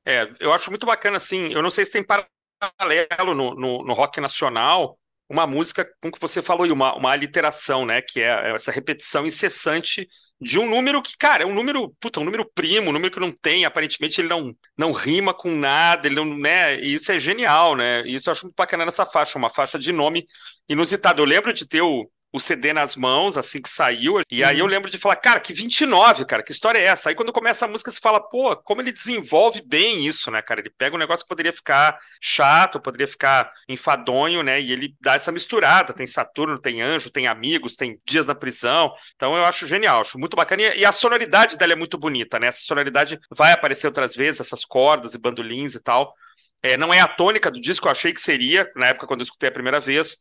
[0.05, 3.93] É, eu acho muito bacana, assim, eu não sei se tem paralelo no, no, no
[3.95, 8.73] rock nacional, uma música com que você falou, uma, uma aliteração, né, que é essa
[8.73, 10.09] repetição incessante
[10.41, 13.21] de um número que, cara, é um número, puta, um número primo, um número que
[13.21, 17.19] não tem, aparentemente ele não, não rima com nada, ele não, né, e isso é
[17.19, 20.27] genial, né, e isso eu acho muito bacana nessa faixa, uma faixa de nome
[20.69, 21.21] inusitado.
[21.21, 24.21] Eu lembro de ter o, o CD nas mãos, assim que saiu.
[24.31, 24.71] E aí eu Uhum.
[24.71, 27.09] lembro de falar, cara, que 29, cara, que história é essa?
[27.09, 30.61] Aí quando começa a música, você fala, pô, como ele desenvolve bem isso, né, cara?
[30.61, 34.61] Ele pega um negócio que poderia ficar chato, poderia ficar enfadonho, né?
[34.61, 35.93] E ele dá essa misturada.
[35.95, 38.93] Tem Saturno, tem anjo, tem amigos, tem dias na prisão.
[39.17, 40.63] Então eu acho genial, acho muito bacana.
[40.63, 42.49] E, e a sonoridade dela é muito bonita, né?
[42.49, 46.15] Essa sonoridade vai aparecer outras vezes, essas cordas e bandolins e tal.
[46.63, 49.25] É, não é a tônica do disco, eu achei que seria, na época quando eu
[49.25, 50.17] escutei a primeira vez.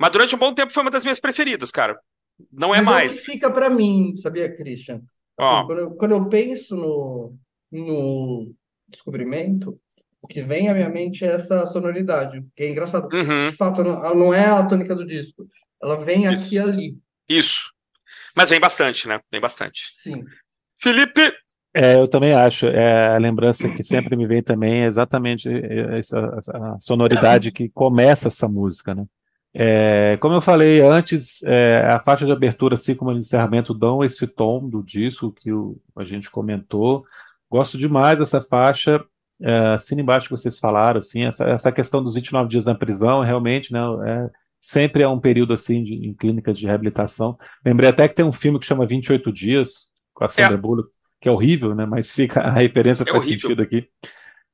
[0.00, 2.00] Mas durante um bom tempo foi uma das minhas preferidas, cara.
[2.50, 3.14] Não é Mas é mais.
[3.16, 5.02] que fica pra mim, sabia, Christian?
[5.38, 7.36] Assim, quando eu, quando eu penso no,
[7.70, 8.54] no
[8.88, 9.78] descobrimento,
[10.22, 13.14] o que vem à minha mente é essa sonoridade, que é engraçado.
[13.14, 15.46] Uhum, De fato, não, ela não é a tônica do disco.
[15.82, 16.46] Ela vem Isso.
[16.46, 16.98] aqui e ali.
[17.28, 17.70] isso.
[18.34, 19.20] Mas vem bastante, né?
[19.30, 19.90] Vem bastante.
[20.02, 20.24] Sim.
[20.78, 21.30] Felipe,
[21.74, 22.66] É, eu também acho.
[22.66, 25.46] É, a lembrança que sempre me vem também é exatamente
[25.96, 29.04] essa, essa sonoridade que começa essa música, né?
[29.52, 34.04] É, como eu falei antes, é, a faixa de abertura, assim como de encerramento, dão
[34.04, 37.04] esse tom do disco que o- a gente comentou.
[37.50, 39.04] Gosto demais dessa faixa.
[39.42, 43.22] É, assina embaixo que vocês falaram, assim, essa, essa questão dos 29 dias na prisão,
[43.22, 43.80] realmente, né?
[44.06, 47.38] é- sempre é um período assim de, em clínica de reabilitação.
[47.64, 51.28] Lembrei até que tem um filme que chama 28 Dias, com a Sandra Bullock, que
[51.30, 51.86] é horrível, né?
[51.86, 53.40] Mas fica a referência É faz horrível.
[53.40, 53.88] sentido aqui.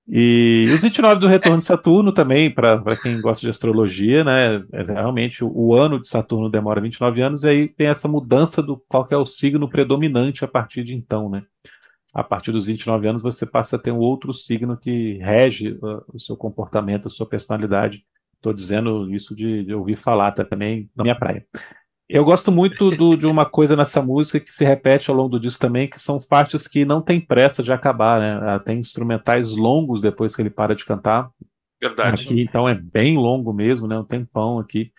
[0.09, 4.65] E os 29 do retorno de Saturno também, para quem gosta de astrologia, né?
[4.73, 8.77] É realmente o, ano de Saturno demora 29 anos, e aí tem essa mudança do
[8.89, 11.43] qual é o signo predominante a partir de então, né?
[12.15, 16.05] A partir dos 29 anos você passa a ter um outro signo que rege uh,
[16.15, 18.05] o seu comportamento, a sua personalidade.
[18.37, 21.45] Estou dizendo isso de, de ouvir falar, tá também na minha praia.
[22.09, 25.41] Eu gosto muito do- de uma coisa nessa música que se repete ao longo do
[25.41, 28.33] disco também, que são faixas que não tem pressa de acabar, né?
[28.35, 31.31] Ela tem instrumentais longos depois que ele para de cantar.
[31.81, 32.25] verdade.
[32.25, 33.99] Aqui, então, é bem longo mesmo, né?
[33.99, 34.93] Um tempão aqui.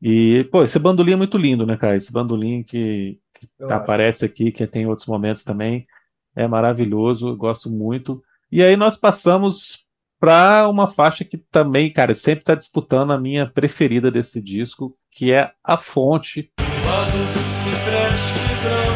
[0.00, 1.96] E, pô, esse bandolim é muito lindo, né, cara?
[1.96, 3.74] Esse bandolim que, que tá- acho.
[3.74, 5.86] aparece aqui, que tem em outros momentos também,
[6.34, 8.22] é maravilhoso, eu gosto muito.
[8.50, 9.84] E aí nós passamos
[10.18, 15.32] para uma faixa que também, cara, sempre está disputando a minha preferida desse disco, que
[15.32, 16.50] é A Fonte.
[16.58, 18.91] lado do cipreste branco,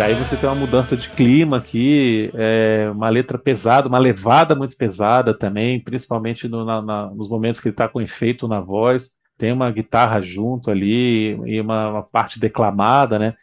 [0.00, 4.76] daí você tem uma mudança de clima aqui, é, uma letra pesada, uma levada muito
[4.76, 9.10] pesada também, principalmente no- na- na- nos momentos que ele está com efeito na voz.
[9.36, 13.34] Tem uma guitarra junto ali e uma, uma parte declamada, né?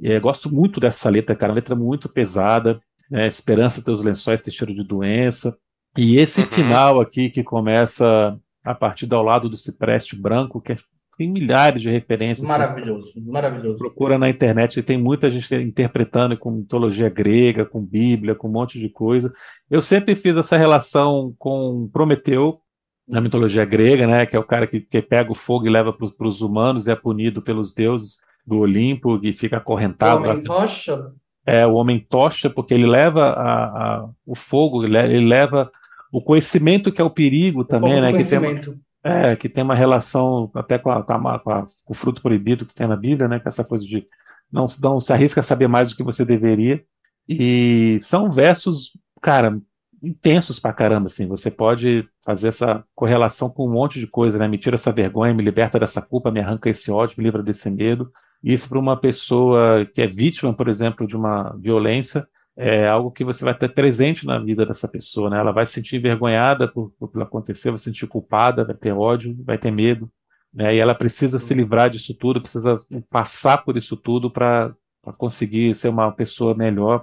[0.00, 2.80] E, é, gosto muito dessa letra, cara, uma letra muito pesada.
[3.10, 3.26] né?
[3.26, 5.56] Esperança teus lençóis ter cheiro de doença.
[5.98, 6.46] E esse Uhum.
[6.46, 10.76] final aqui que começa a partir do lado do cipreste branco, que é-
[11.20, 12.48] tem milhares de referências.
[12.48, 13.76] Maravilhoso, maravilhoso.
[13.76, 18.52] Procura na internet, e tem muita gente interpretando com mitologia grega, com Bíblia, com um
[18.52, 19.30] monte de coisa.
[19.70, 22.58] Eu sempre fiz essa relação com Prometeu,
[23.06, 25.92] na mitologia grega, né, que é o cara que, que pega o fogo e leva
[25.92, 30.22] para os humanos e é punido pelos deuses do Olimpo e fica acorrentado.
[30.22, 30.30] lá.
[30.32, 31.12] Homem tocha,
[31.46, 35.70] É o homem tocha, porque ele leva a- a- o fogo, ele, leva
[36.10, 38.80] o conhecimento que é o perigo também, do né, que tem.
[39.02, 42.20] É, que tem uma relação até com, a- com, a- com a- com o fruto
[42.22, 43.38] proibido que tem na Bíblia, né?
[43.40, 44.06] Com essa coisa de
[44.52, 46.82] não, não se arrisca a saber mais do que você deveria.
[47.28, 49.58] E são versos, cara,
[50.02, 51.26] intensos pra caramba, assim.
[51.28, 54.48] Você pode fazer essa correlação com um monte de coisa, né?
[54.48, 57.70] Me tira essa vergonha, me liberta dessa culpa, me arranca esse ódio, me livra desse
[57.70, 58.10] medo.
[58.42, 63.24] Isso para uma pessoa que é vítima, por exemplo, de uma violência, é algo que
[63.24, 65.38] você vai ter presente na vida dessa pessoa, né?
[65.38, 68.92] Ela vai se sentir envergonhada por, por aquilo acontecer, vai se sentir culpada, vai ter
[68.92, 70.10] ódio, vai ter medo,
[70.52, 70.74] né?
[70.74, 72.76] E ela precisa se livrar disso tudo, precisa
[73.08, 74.74] passar por isso tudo para
[75.16, 77.02] conseguir ser uma pessoa melhor,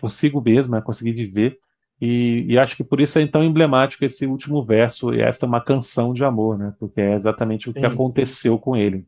[0.00, 1.58] consigo mesmo, né, conseguir viver.
[2.00, 5.48] E, e, acho que por isso é tão emblemático esse último verso, e essa é
[5.48, 6.74] uma canção de amor, né?
[6.78, 9.06] Porque é exatamente o que aconteceu com ele.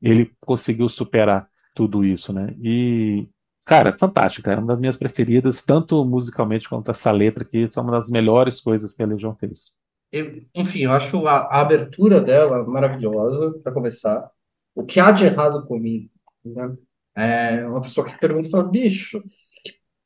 [0.00, 2.54] Ele conseguiu superar tudo isso, né?
[2.62, 3.28] E,
[3.68, 7.92] cara, fantástico, é uma das minhas preferidas, tanto musicalmente quanto essa letra aqui, são uma
[7.92, 9.72] das melhores coisas que a Legião fez.
[10.54, 14.30] Enfim, eu acho a, a abertura dela maravilhosa, para começar.
[14.74, 16.10] O que há de errado comigo?
[16.42, 16.76] Né?
[17.14, 19.22] É uma pessoa que pergunta e fala, bicho,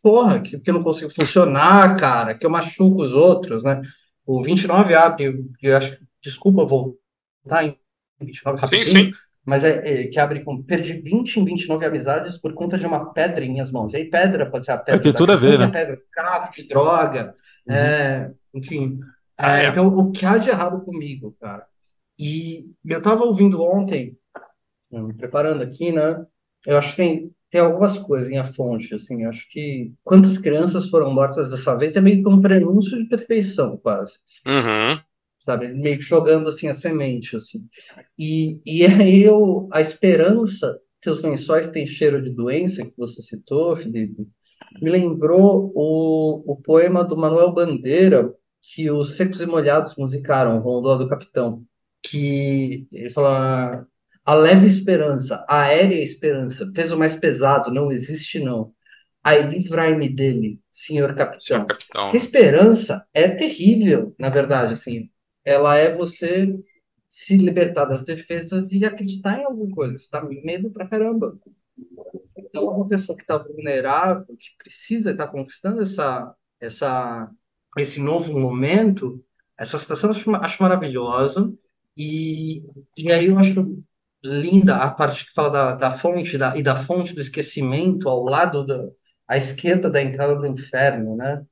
[0.03, 3.81] porra, que, que eu não consigo funcionar, cara, que eu machuco os outros, né?
[4.27, 7.79] O 29 abre, eu acho, desculpa voltar em
[8.21, 9.11] 29 rapidinho, sim, sim.
[9.45, 13.13] Mas é, é, que abre com perdi 20 em 29 amizades por conta de uma
[13.13, 13.93] pedra em minhas mãos.
[13.93, 15.69] E aí pedra pode ser a pedra é, tudo a ver, né?
[15.69, 17.35] pedra, carro de droga,
[17.67, 17.75] uhum.
[17.75, 19.01] é, enfim.
[19.37, 21.67] Ah, é, então, o que há de errado comigo, cara?
[22.19, 24.17] E eu tava ouvindo ontem,
[24.91, 26.25] me preparando aqui, né?
[26.65, 30.89] Eu acho que tem tem algumas coisas em A Fonte, assim, acho que quantas crianças
[30.89, 34.15] foram mortas dessa vez é meio que um prenúncio de perfeição, quase.
[34.47, 34.99] Uhum.
[35.45, 37.67] Sabe, meio que jogando, assim, a semente, assim.
[38.17, 43.77] E, e aí eu, a esperança, teus lençóis têm cheiro de doença, que você citou,
[43.77, 44.29] Felipe,
[44.81, 50.97] me lembrou o, o poema do Manuel Bandeira, que os Secos e Molhados musicaram, Rondó
[50.97, 51.65] do Capitão,
[52.01, 53.85] que ele fala
[54.25, 58.73] a leve esperança, a aérea esperança, peso mais pesado, não existe não.
[59.25, 61.41] Aí livrai-me dele, senhor capitão.
[61.41, 62.11] senhor capitão.
[62.11, 65.11] Que esperança é terrível, na verdade, assim.
[65.45, 66.59] Ela é você
[67.09, 69.99] se libertar das defesas e acreditar em alguma coisa.
[69.99, 71.39] Você tá medo pra caramba.
[72.37, 77.31] Então, uma pessoa que está vulnerável, que precisa estar tá conquistando essa, essa,
[77.79, 79.25] esse novo momento,
[79.59, 81.53] essa situação eu acho, acho maravilhosa.
[81.97, 82.65] E,
[82.97, 83.83] e aí eu acho
[84.25, 88.23] linda a parte que fala da, da fonte da, e da fonte do esquecimento ao
[88.25, 88.89] lado da
[89.27, 91.45] à esquerda da entrada do inferno, né?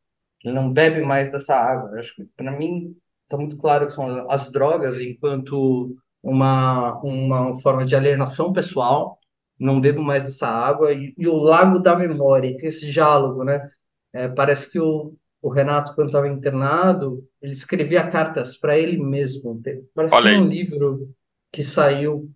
[0.44, 1.98] Ele não bebe mais dessa água.
[1.98, 2.96] acho que para mim
[3.30, 9.18] está muito claro que são as drogas enquanto uma uma forma de alienação pessoal.
[9.58, 12.56] Não bebo mais dessa água e, e o lago da memória.
[12.56, 13.70] tem esse diálogo, né?
[14.12, 19.60] É, parece que o, o Renato, quando estava internado, ele escrevia cartas para ele mesmo.
[19.94, 21.10] Parece Olha que um livro
[21.52, 22.30] que saiu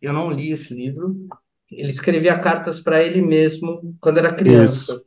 [0.00, 1.14] eu não li esse livro.
[1.70, 4.94] Ele escrevia cartas para ele mesmo quando era criança.
[4.94, 5.06] Isso.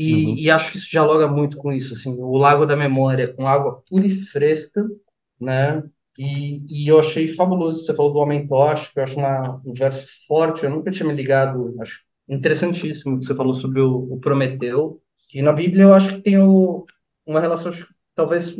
[0.00, 0.34] E, uhum.
[0.38, 3.82] e, acho que isso dialoga muito com isso, assim, o Lago da Memória, com água
[3.90, 4.86] pura e fresca,
[5.40, 5.82] né?
[6.16, 8.62] E, e eu achei fabuloso, você falou do Homem que eu
[9.02, 13.54] acho uma, um verso forte, eu nunca tinha me ligado, acho interessantíssimo que você falou
[13.54, 15.02] sobre o, o Prometeu.
[15.34, 16.86] E na Bíblia eu acho que tem o,
[17.26, 17.72] uma relação
[18.14, 18.54] talvez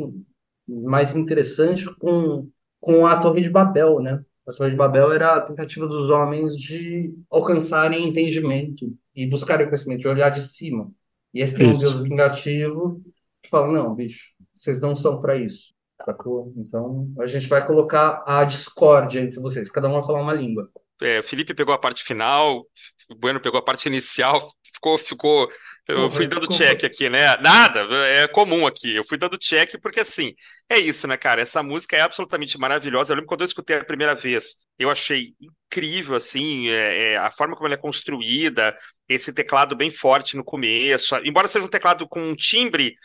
[0.67, 2.49] mais interessante com,
[2.81, 4.21] com a Torre de Babel, né?
[4.45, 10.01] A Torre de Babel era a tentativa dos homens de alcançarem entendimento e buscarem conhecimento,
[10.01, 10.91] de olhar de cima.
[11.33, 13.01] E esse tem um Deus vingativo
[13.41, 15.73] que fala: não, bicho, vocês não são para isso.
[16.03, 16.53] Sacou?
[16.55, 20.69] Então a gente vai colocar a discórdia entre vocês, cada um vai falar uma língua.
[21.01, 22.65] É, Felipe pegou a parte final,
[23.09, 25.49] o Bueno pegou a parte inicial, ficou, ficou.
[25.87, 27.35] Eu fui dando check aqui, né?
[27.37, 28.95] Nada, é comum aqui.
[28.95, 30.35] Eu fui dando check porque assim,
[30.69, 31.41] é isso, né, cara?
[31.41, 33.11] Essa música é absolutamente maravilhosa.
[33.11, 37.31] Eu lembro quando eu escutei a primeira vez, eu achei incrível, assim, é, é, a
[37.31, 41.15] forma como ela é construída, esse teclado bem forte no começo.
[41.23, 42.95] Embora seja um teclado com um timbre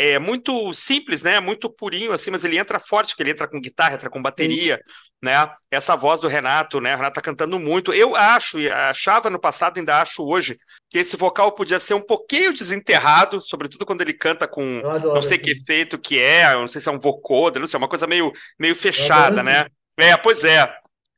[0.00, 1.38] é muito simples, né?
[1.40, 4.76] Muito purinho assim, mas ele entra forte, porque ele entra com guitarra, entra com bateria,
[4.76, 4.82] Sim.
[5.20, 5.52] né?
[5.70, 6.94] Essa voz do Renato, né?
[6.94, 7.92] O Renato tá cantando muito.
[7.92, 10.56] Eu acho, e achava no passado, ainda acho hoje,
[10.88, 15.22] que esse vocal podia ser um pouquinho desenterrado, sobretudo quando ele canta com adoro, não
[15.22, 15.44] sei assim.
[15.44, 18.06] que efeito que é, não sei se é um vocoder, não sei, é uma coisa
[18.06, 19.60] meio, meio fechada, né?
[19.60, 20.10] Assim.
[20.10, 20.66] É, pois é.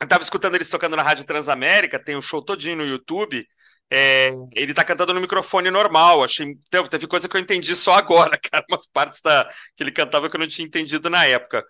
[0.01, 3.47] Eu tava escutando eles tocando na Rádio Transamérica, tem um show todinho no YouTube,
[3.91, 6.25] é, ele tá cantando no microfone normal.
[6.25, 6.57] Achei,
[6.91, 8.65] teve coisa que eu entendi só agora, cara.
[8.69, 11.65] Umas partes da, que ele cantava que eu não tinha entendido na época.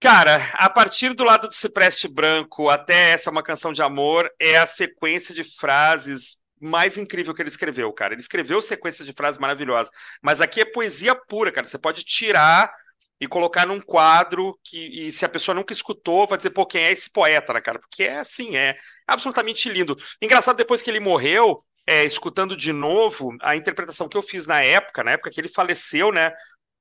[0.00, 4.30] Cara, a partir do lado do Cipreste Branco até essa é uma canção de amor
[4.38, 8.12] é a sequência de frases mais incrível que ele escreveu, cara.
[8.14, 9.90] Ele escreveu sequências de frases maravilhosas,
[10.22, 11.66] mas aqui é poesia pura, cara.
[11.66, 12.70] Você pode tirar
[13.20, 16.82] e colocar num quadro que, e se a pessoa nunca escutou, vai dizer, pô, quem
[16.82, 17.78] é esse poeta, né, cara?
[17.78, 19.96] Porque é assim, é absolutamente lindo.
[20.20, 24.62] Engraçado, depois que ele morreu, é, escutando de novo a interpretação que eu fiz na
[24.62, 26.32] época, na época que ele faleceu, né?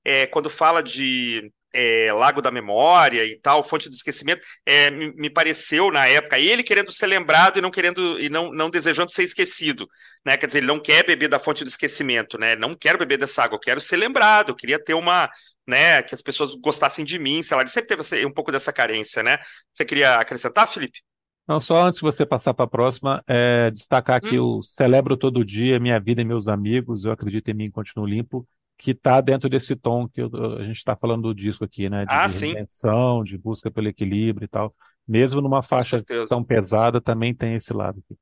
[0.04, 5.14] É, quando fala de é, Lago da Memória e tal, Fonte do Esquecimento, é, me,
[5.14, 9.12] me, pareceu na época ele querendo ser lembrado e não querendo e não, não desejando
[9.12, 9.88] ser esquecido,
[10.26, 10.38] né?
[10.38, 12.56] Quer dizer, ele não quer beber da fonte do esquecimento, né?
[12.56, 15.30] Não quero beber dessa água, eu quero ser lembrado, eu queria ter uma,
[15.68, 16.02] né?
[16.02, 17.62] Que as pessoas gostassem de mim, sei lá.
[17.62, 19.38] Ele sempre teve um pouco dessa carência, né?
[19.74, 21.00] Você queria acrescentar, Felipe?
[21.48, 24.58] Não, só antes de você passar para a próxima, é, destacar que Hum.
[24.58, 28.48] eu celebro todo dia minha vida e meus amigos, eu acredito em mim, continuo limpo,
[28.78, 32.06] que está dentro desse tom que eu- a gente está falando do disco aqui, né?
[32.06, 34.76] De, Ah, de redenção, de busca pelo equilíbrio e tal.
[35.08, 38.18] Mesmo numa faixa tão pesada, também tem esse lado aqui.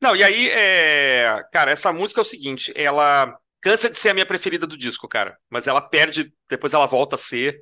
[0.00, 1.42] Não, e aí, é...
[1.52, 5.08] cara, essa música é o seguinte, ela cansa de ser a minha preferida do disco,
[5.08, 7.58] cara, mas ela perde, depois ela volta a ser.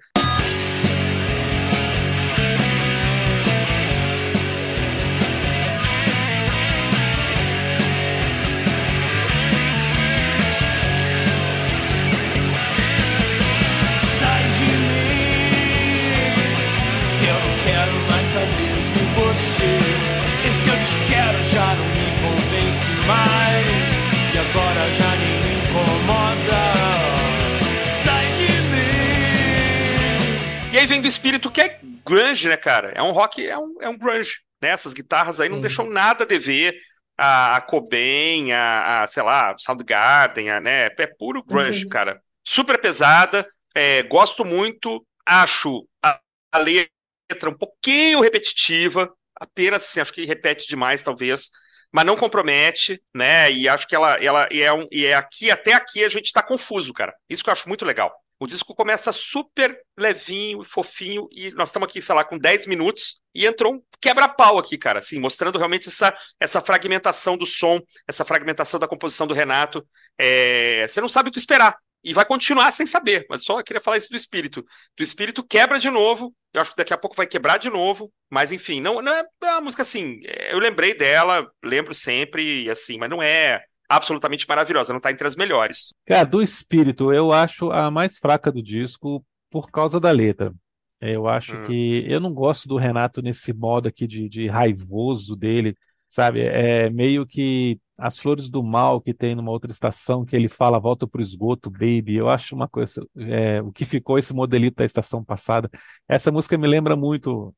[30.84, 32.92] Aí vem do espírito que é grunge, né, cara?
[32.94, 34.70] É um rock, é um, é um grunge, né?
[34.70, 35.60] Essas guitarras aí não Sim.
[35.60, 36.74] deixam nada a dever
[37.16, 40.86] a, a Cobain, a, a, sei lá, Soundgarden, a, né?
[40.86, 41.88] É puro grunge, Uhum.
[41.88, 42.20] cara.
[42.44, 46.20] Super pesada, é, gosto muito, acho a,
[46.52, 49.10] a letra um pouquinho repetitiva,
[49.40, 51.48] apenas assim, acho que repete demais, talvez,
[51.92, 53.50] mas não compromete, né?
[53.52, 56.32] E acho que ela, ela e é, um, e é aqui, até aqui a gente
[56.32, 57.14] tá confuso, cara.
[57.28, 58.12] Isso que eu acho muito legal.
[58.44, 63.22] O disco começa super levinho fofinho, e nós estamos aqui, sei lá, com 10 minutos,
[63.34, 68.22] e entrou um quebra-pau aqui, cara, assim, mostrando realmente essa, essa fragmentação do som, essa
[68.22, 69.82] fragmentação da composição do Renato.
[70.18, 71.74] É, você não sabe o que esperar.
[72.04, 74.62] E vai continuar sem saber, mas só queria falar isso do espírito.
[74.94, 78.12] Do espírito quebra de novo, eu acho que daqui a pouco vai quebrar de novo,
[78.28, 82.68] mas enfim, não, não é, é uma música assim, é, eu lembrei dela, lembro sempre,
[82.68, 83.64] assim, mas não é
[83.96, 85.94] absolutamente maravilhosa, não tá entre as melhores.
[86.06, 90.52] Cara, do espírito, eu acho a mais fraca do disco por causa da letra.
[91.00, 91.62] Eu acho Hum.
[91.66, 95.76] que eu não gosto do Renato nesse modo aqui de, de raivoso dele,
[96.08, 96.40] sabe?
[96.40, 100.80] É meio que as flores do mal que tem numa outra estação que ele fala
[100.80, 102.16] volta pro esgoto, baby.
[102.16, 105.70] Eu acho uma coisa, é, o que ficou esse modelito da estação passada.
[106.08, 107.54] Essa música me lembra muito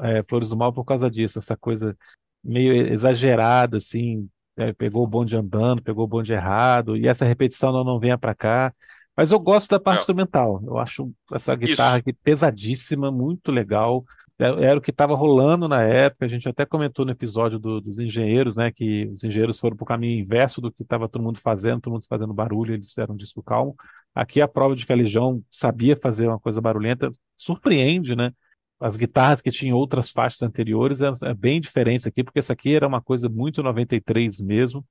[0.00, 1.96] é, Flores do Mal por causa disso, essa coisa
[2.44, 4.28] meio exagerada, assim.
[4.62, 8.18] É, pegou o bonde andando, pegou o bonde errado, e essa repetição não, não venha
[8.18, 8.72] pra cá.
[9.16, 10.00] Mas eu gosto da parte É.
[10.02, 10.60] instrumental.
[10.64, 12.08] Eu acho essa guitarra Isso.
[12.08, 14.04] aqui pesadíssima, muito legal.
[14.38, 16.24] É- Era o que estava rolando na época.
[16.24, 18.70] A gente até comentou no episódio do- dos engenheiros, né?
[18.72, 21.92] Que os engenheiros foram para o caminho inverso do que estava todo mundo fazendo, todo
[21.92, 23.74] mundo fazendo barulho, eles fizeram um disco calmo.
[24.14, 28.32] Aqui a prova de que a Legião sabia fazer uma coisa barulhenta surpreende, né?
[28.80, 32.86] As guitarras que tinham outras faixas anteriores é bem diferentes aqui, porque essa aqui era
[32.88, 34.84] uma coisa muito 93 mesmo.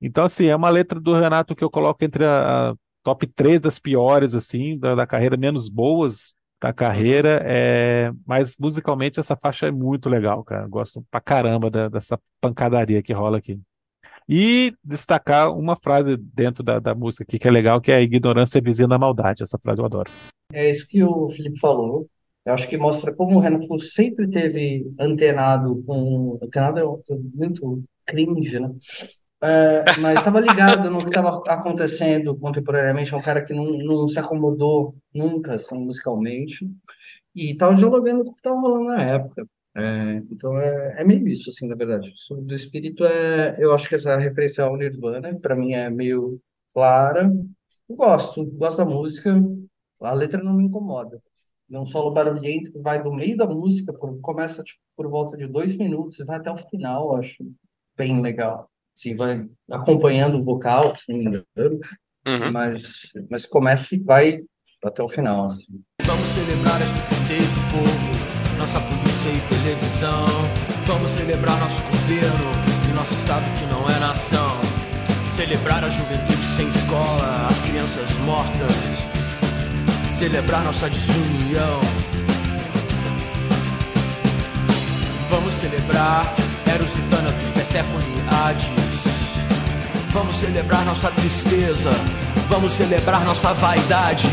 [0.00, 3.60] Então, assim, é uma letra do Renato que eu coloco entre a, a top 3
[3.60, 9.66] das piores, assim, da, da carreira, menos boas da carreira, é, mas musicalmente essa faixa
[9.66, 10.66] é muito legal, cara.
[10.68, 13.58] Gosto pra caramba da- dessa pancadaria que rola aqui.
[14.28, 18.00] E destacar uma frase dentro da, da música aqui que é legal, que é a
[18.00, 19.42] ignorância vizinha da maldade.
[19.42, 20.10] Essa frase eu adoro.
[20.52, 22.08] É isso que o Felipe falou.
[22.44, 26.38] Eu acho que mostra como o Renato sempre teve antenado com.
[26.42, 28.74] Antenado é muito cringe, né?
[29.42, 33.12] É, mas estava ligado no que estava acontecendo contemporaneamente.
[33.12, 36.68] É um cara que não, não se acomodou nunca, assim, musicalmente.
[37.34, 39.46] E estava dialogando com o que estava rolando na época.
[39.74, 42.12] É, então é, é meio isso, assim, na verdade.
[42.16, 46.40] Sobre do espírito, é, eu acho que essa referência ao Nirvana, para mim, é meio
[46.74, 47.32] clara.
[47.88, 49.32] Eu gosto, gosto da música.
[50.00, 51.20] A letra não me incomoda.
[51.72, 55.36] É um solo barulhento que vai do meio da música, por- começa tipo, por volta
[55.36, 57.44] de dois minutos e vai até o final, eu acho
[57.96, 58.68] bem legal.
[58.96, 61.80] Assim, vai acompanhando o vocal, se não me engano,
[62.26, 62.52] Uhum.
[62.52, 62.82] mas,
[63.30, 64.40] mas começa e vai
[64.84, 65.46] até o final.
[65.46, 65.80] Assim.
[66.02, 70.26] Vamos celebrar a estupidez do povo, nossa polícia e televisão.
[70.86, 72.50] Vamos celebrar nosso governo
[72.90, 74.60] e nosso estado que não é nação.
[75.30, 79.21] Celebrar a juventude sem escola, as crianças mortas.
[80.22, 81.80] Celebrar nossa desunião.
[85.28, 86.32] Vamos celebrar
[86.72, 89.34] Eros e Thanatos, Persephone e Hades.
[90.12, 91.90] Vamos celebrar nossa tristeza.
[92.48, 94.28] Vamos celebrar nossa vaidade.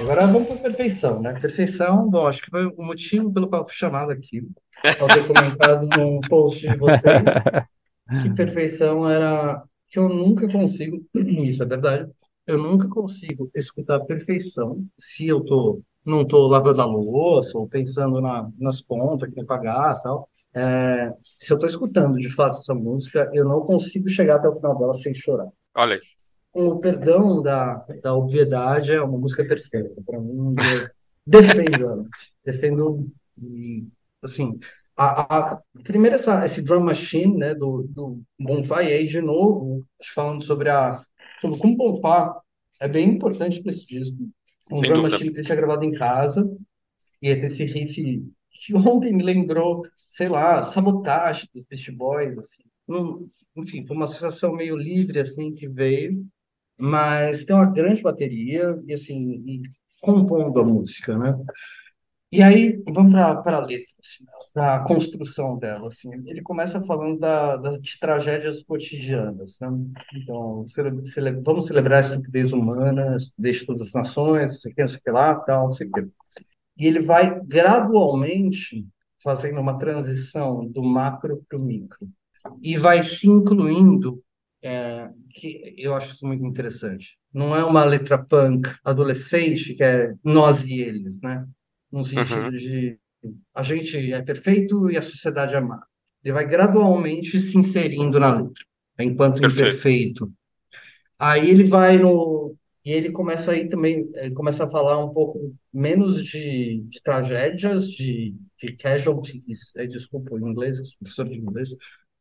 [0.00, 1.38] Agora vamos para perfeição, né?
[1.40, 4.42] Perfeição, bom, acho que foi o motivo pelo qual fui chamado aqui.
[4.98, 7.22] Ao ter comentado num post de vocês
[8.20, 12.10] que perfeição era que eu nunca consigo, isso é verdade,
[12.50, 18.20] eu nunca consigo escutar perfeição se eu tô, não tô lavando a louça ou pensando
[18.20, 20.28] na, nas contas que tem que pagar tal.
[20.52, 24.56] É, se eu tô escutando de fato essa música, eu não consigo chegar até o
[24.56, 25.48] final dela sem chorar.
[25.76, 26.00] Olha aí.
[26.50, 30.02] Com o perdão da, da obviedade, é uma música perfeita.
[30.04, 30.88] Para mim, eu
[31.24, 32.04] defendo ela.
[32.44, 33.06] Defendo,
[34.20, 34.58] assim,
[34.96, 39.84] a, a, primeiro essa, esse drum machine, né, do, do Bonfá, e aí de novo,
[40.14, 41.00] falando sobre a
[41.40, 42.40] sobre como Bonfá
[42.80, 44.16] é bem importante para esse disco.
[44.70, 46.48] Um Sem drum machine que ele tinha gravado em casa,
[47.20, 48.22] e tem esse riff
[48.52, 52.62] que ontem me lembrou, sei lá, Sabotage dos Beast Boys, assim.
[52.88, 56.26] Hum, Enfim, foi uma associação meio livre, assim, que veio,
[56.78, 59.62] mas tem uma grande bateria, e assim, e
[60.00, 61.36] compondo a música, né?
[62.32, 64.24] E aí, vamos para a letra, assim,
[64.54, 65.88] para a construção dela.
[65.88, 66.10] Assim.
[66.26, 69.58] Ele começa falando da, das de tragédias cotidianas.
[69.60, 69.68] Né?
[70.14, 74.60] Então, cele, cele, vamos celebrar a estupidez humana, a estupidez de todas as nações, não
[74.60, 76.08] sei o que, não sei o que lá, tal, não sei o que.
[76.78, 78.86] E ele vai gradualmente
[79.22, 82.08] fazendo uma transição do macro para o micro.
[82.62, 84.22] E vai se incluindo,
[84.62, 87.18] é, que eu acho isso muito interessante.
[87.34, 91.44] Não é uma letra punk adolescente, que é nós e eles, né?
[91.92, 92.52] No sentido Uhum.
[92.52, 92.98] de
[93.54, 95.82] a gente é perfeito e a sociedade é má.
[96.24, 98.64] Ele vai gradualmente se inserindo na letra,
[99.00, 99.82] enquanto Perfeito.
[99.82, 100.32] imperfeito.
[101.18, 102.56] Aí ele vai no.
[102.84, 108.34] E ele começa aí também, começa a falar um pouco menos de, de tragédias, de,
[108.58, 111.70] de casualties, eh, desculpa o inglês, professor de inglês,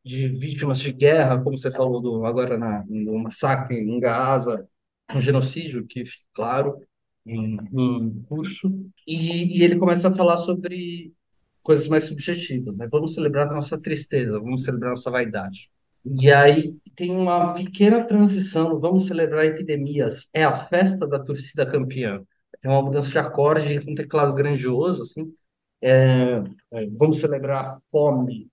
[0.04, 4.68] de vítimas de guerra, como você falou do, agora na, no massacre em Gaza,
[5.16, 6.04] um genocídio, que,
[6.34, 6.78] claro,
[7.26, 8.70] em, em curso,
[9.08, 11.14] e, e ele começa a falar sobre
[11.62, 12.88] coisas mais subjetivas, né?
[12.92, 15.70] Vamos celebrar nossa tristeza, vamos celebrar nossa vaidade.
[16.06, 22.24] E aí tem uma pequena transição, vamos celebrar epidemias, é a festa da torcida campeã.
[22.62, 25.34] Tem uma mudança de acorde, um teclado grandioso, assim.
[25.82, 26.42] É,
[26.74, 28.50] é, vamos celebrar a fome.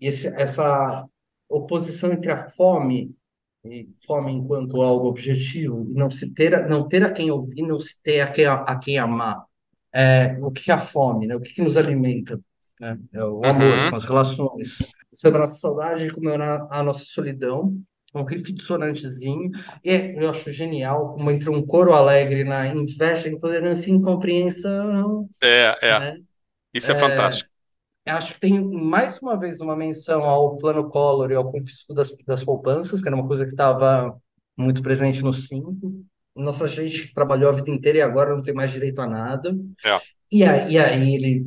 [0.00, 1.06] E esse, essa
[1.48, 3.14] oposição entre a fome
[3.72, 7.62] e fome enquanto algo objetivo, e não se ter, a- não ter a quem ouvir,
[7.62, 9.44] não se ter a quem, a quem amar.
[9.94, 11.36] É, o que é a fome, né?
[11.36, 12.40] O que, que nos alimenta?
[12.80, 12.98] Né?
[13.14, 13.88] É o amor, Uhum.
[13.88, 14.78] são as relações.
[15.12, 17.78] Sobre a nossa saudade, comemorar a nossa solidão,
[18.14, 19.50] um riff dissonantezinho.
[19.84, 25.28] E é, eu acho genial como entre um coro alegre na inveja, intolerância e incompreensão,
[25.42, 25.98] É, é.
[25.98, 26.16] né?
[26.74, 27.50] Isso é fantástico.
[28.06, 31.92] Eu Acho que tem mais uma vez uma menção ao plano Collor e ao confisco
[31.92, 34.16] das, das poupanças, que era uma coisa que estava
[34.56, 36.04] muito presente no 5.
[36.34, 39.56] Nossa gente que trabalhou a vida inteira e agora não tem mais direito a nada.
[39.84, 40.00] É.
[40.30, 41.46] E aí, e aí ele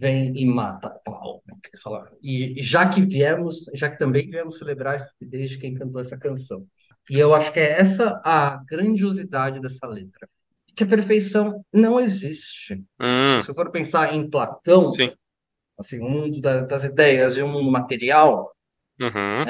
[0.00, 1.42] vem e mata pau.
[1.46, 2.10] né, que ele fala.
[2.20, 6.00] E, e já que viemos, já que também viemos celebrar a estupidez de quem cantou
[6.00, 6.66] essa canção.
[7.08, 10.28] E eu acho que é essa a grandiosidade dessa letra.
[10.74, 12.74] Que a perfeição não existe.
[13.00, 15.12] Hum, Se você for pensar em Platão, sim.
[15.78, 18.52] Assim, o mundo da- das ideias e o mundo material,
[19.00, 19.44] Uhum.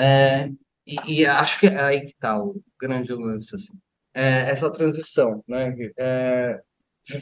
[0.87, 3.75] e, e acho que é aí que está o grande lance, assim.
[4.15, 5.75] É, essa transição, né?
[5.99, 6.61] É,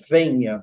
[0.08, 0.62] venha,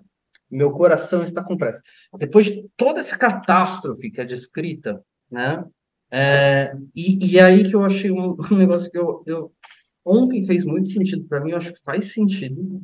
[0.50, 1.82] meu coração está com pressa.
[2.18, 5.64] Depois de toda essa catástrofe que é descrita, né?
[6.12, 9.52] É, e, e aí que eu achei um, um negócio que eu, eu
[10.06, 12.82] ontem fez muito sentido para mim, eu acho que faz sentido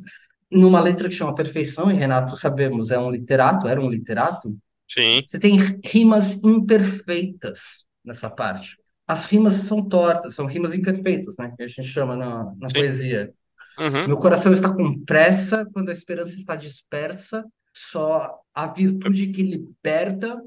[0.50, 4.56] numa letra que chama Perfeição, e Renato, sabemos, é um literato, era um literato,
[4.92, 5.22] Sim.
[5.24, 8.76] você tem rimas imperfeitas nessa parte.
[9.06, 11.52] As rimas são tortas, são rimas imperfeitas, né?
[11.56, 12.74] Que a gente chama na, na Sim.
[12.78, 13.32] poesia.
[13.78, 14.08] Uhum.
[14.08, 20.40] Meu coração está com pressa quando a esperança está dispersa, só a virtude que liberta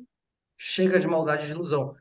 [0.58, 1.96] chega de maldade e de ilusão.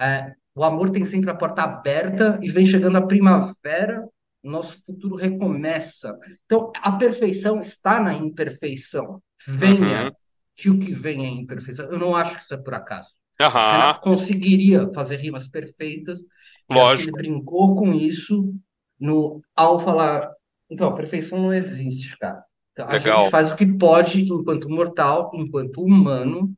[0.00, 4.06] É, o amor tem sempre a porta aberta e vem chegando a primavera,
[4.42, 6.18] nosso futuro recomeça.
[6.44, 9.22] Então, a perfeição está na imperfeição.
[9.46, 10.16] Venha, Uhum.
[10.56, 11.86] Que o que vem é imperfeição.
[11.86, 13.08] Eu não acho que isso é por acaso.
[13.40, 13.72] Aham.
[13.72, 16.20] Renato conseguiria fazer rimas perfeitas.
[16.20, 17.10] Que Lógico.
[17.10, 18.54] ele brincou com isso
[18.98, 20.30] no, ao falar.
[20.70, 22.42] Então, a perfeição não existe, cara.
[22.72, 26.52] Então, a gente faz o que pode enquanto mortal, enquanto humano,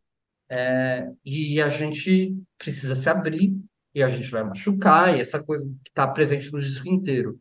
[0.49, 3.55] é, e a gente precisa se abrir,
[3.95, 7.39] e a gente vai machucar, e essa coisa que está presente no disco inteiro.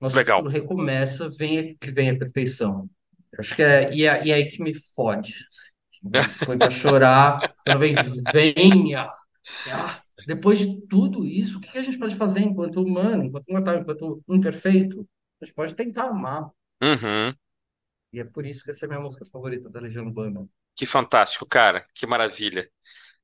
[0.00, 0.44] Nosso Legal.
[0.46, 2.88] recomeça, vem, que vem a perfeição.
[3.38, 5.34] Acho que é, e é, e é aí que me fode.
[6.14, 6.44] Assim.
[6.46, 7.94] Põe pra chorar, vem,
[8.32, 9.10] venha.
[9.70, 13.46] Ah, depois de tudo isso, o que que a gente pode fazer enquanto humano, enquanto
[13.48, 15.06] mortal, enquanto imperfeito?
[15.40, 16.50] A gente pode tentar amar.
[16.82, 17.34] Uhum.
[18.12, 20.46] E é por isso que essa é a minha música favorita da Legião Urbana.
[20.74, 21.86] Que fantástico, cara.
[21.94, 22.68] Que maravilha.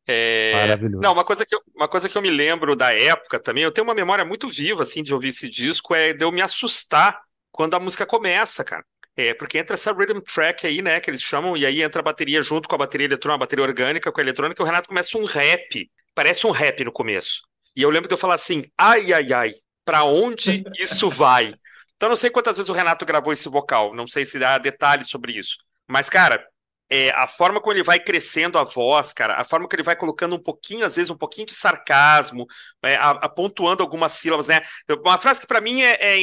[0.06, 1.02] É, Maravilhoso.
[1.02, 3.72] Não, uma coisa que eu, uma coisa que eu me lembro da época também, eu
[3.72, 7.20] tenho uma memória muito viva, assim, de ouvir esse disco, é de eu me assustar
[7.50, 8.84] quando a música começa, cara.
[9.16, 12.02] É, porque entra essa rhythm track aí, né, que eles chamam, e aí entra a
[12.02, 14.88] bateria junto com a bateria eletrônica, a bateria orgânica com a eletrônica, e o Renato
[14.88, 15.90] começa um rap.
[16.14, 17.42] Parece um rap no começo.
[17.76, 19.52] E eu lembro de eu falar assim, ai, ai, ai,
[19.84, 21.54] pra onde isso vai?
[21.96, 25.08] Então, não sei quantas vezes o Renato gravou esse vocal, não sei se dá detalhes
[25.08, 25.58] sobre isso.
[25.88, 26.44] Mas, cara,
[26.90, 29.96] é, a forma como ele vai crescendo a voz, cara, a forma que ele vai
[29.96, 32.46] colocando um pouquinho, às vezes, um pouquinho de sarcasmo,
[32.84, 34.60] é, apontuando algumas sílabas, né?
[35.02, 36.22] Uma frase que para mim é, é,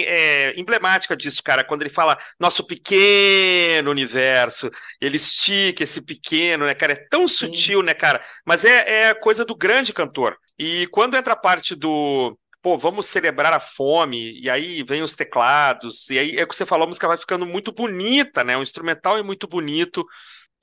[0.50, 6.76] é, emblemática disso, cara, quando ele fala nosso pequeno universo, ele estica esse pequeno, né,
[6.76, 6.94] cara?
[6.94, 7.86] É tão sutil, Sim.
[7.86, 8.22] né, cara?
[8.46, 10.38] Mas é, é coisa do grande cantor.
[10.58, 15.16] E quando entra a parte do pô, vamos celebrar a fome, e aí vem os
[15.16, 18.56] teclados, e aí é o que você falou, a música vai ficando muito bonita, né?
[18.56, 20.06] O instrumental é muito bonito.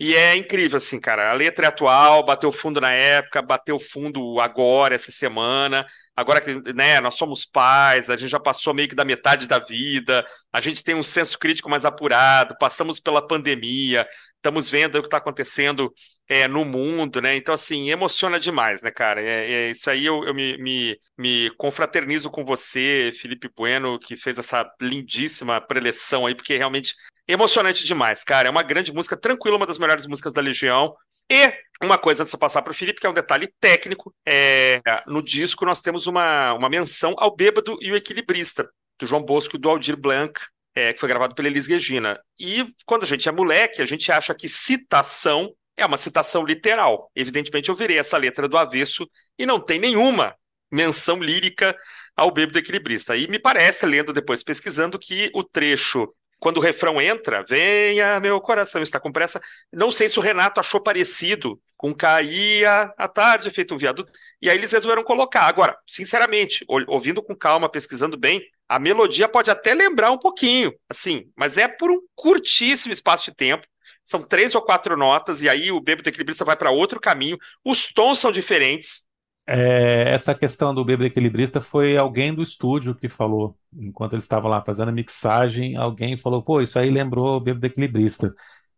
[0.00, 1.28] E é incrível, assim, cara.
[1.28, 5.84] A letra é atual, bateu fundo na época, bateu fundo agora, essa semana.
[6.14, 9.58] Agora que né, nós somos pais, a gente já passou meio que da metade da
[9.58, 15.00] vida, a gente tem um senso crítico mais apurado, passamos pela pandemia, estamos vendo o
[15.00, 15.92] que está acontecendo
[16.28, 17.36] é, no mundo, né?
[17.36, 19.20] Então, assim, emociona demais, né, cara?
[19.20, 24.16] É, é isso aí eu, eu me, me, me, confraternizo com você, Felipe Bueno, que
[24.16, 26.94] fez essa lindíssima preleção aí, porque realmente
[27.28, 28.48] emocionante demais, cara.
[28.48, 30.94] É uma grande música, tranquila, uma das melhores músicas da Legião.
[31.30, 31.52] E
[31.82, 34.80] uma coisa antes de eu passar para o Felipe, que é um detalhe técnico, é,
[35.06, 38.68] no disco nós temos uma, uma menção ao Bêbado e o Equilibrista,
[38.98, 40.40] do João Bosco e do Aldir Blanc,
[40.74, 42.18] é, que foi gravado pela Elis Regina.
[42.40, 47.10] E quando a gente é moleque, a gente acha que citação é uma citação literal.
[47.14, 49.08] Evidentemente, eu virei essa letra do avesso
[49.38, 50.34] e não tem nenhuma
[50.70, 51.76] menção lírica
[52.16, 53.16] ao Bêbado Equilibrista.
[53.16, 58.40] E me parece, lendo depois, pesquisando, que o trecho quando o refrão entra, venha, meu
[58.40, 59.40] coração está com pressa.
[59.72, 64.12] Não sei se o Renato achou parecido com caía à tarde, feito um viaduto,
[64.42, 65.42] e aí eles resolveram colocar.
[65.42, 71.30] Agora, sinceramente, ouvindo com calma, pesquisando bem, a melodia pode até lembrar um pouquinho, assim,
[71.36, 73.66] mas é por um curtíssimo espaço de tempo.
[74.04, 77.38] São três ou quatro notas, e aí o bêbado equilibrista vai para outro caminho.
[77.64, 79.07] Os tons são diferentes,
[79.50, 84.50] é, essa questão do bêbado equilibrista foi alguém do estúdio que falou, enquanto eles estavam
[84.50, 88.34] lá fazendo a mixagem, alguém falou, pô, isso aí lembrou o bêbado equilibrista.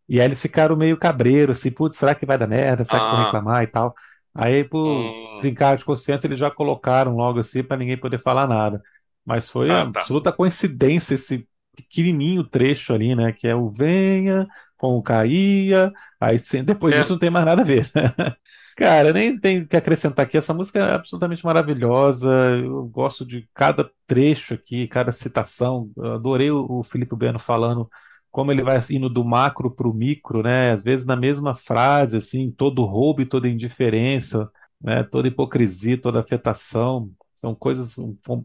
[0.07, 2.85] E aí eles ficaram meio cabreiros, assim, putz, será que vai dar merda?
[2.85, 3.23] Será que vão ah.
[3.25, 3.93] reclamar e tal?
[4.33, 5.31] Aí, por hum.
[5.33, 8.81] desencargo de consciência, eles já colocaram logo assim para ninguém poder falar nada.
[9.25, 9.99] Mas foi ah, tá.
[9.99, 11.45] absoluta coincidência esse
[11.75, 13.33] pequenininho trecho ali, né?
[13.33, 14.47] Que é o venha,
[14.77, 16.99] com o caía, aí depois é.
[16.99, 17.91] disso não tem mais nada a ver.
[18.81, 20.35] Cara, nem tem que acrescentar aqui.
[20.35, 22.31] Essa música é absolutamente maravilhosa.
[22.57, 25.91] Eu gosto de cada trecho aqui, cada citação.
[25.95, 27.87] Eu adorei o Felipe Bueno falando
[28.31, 30.71] como ele vai indo do macro para o micro, né?
[30.71, 34.49] Às vezes na mesma frase, assim, todo roubo e toda indiferença,
[34.81, 35.03] né?
[35.03, 37.11] Toda hipocrisia, toda afetação.
[37.35, 37.95] São coisas,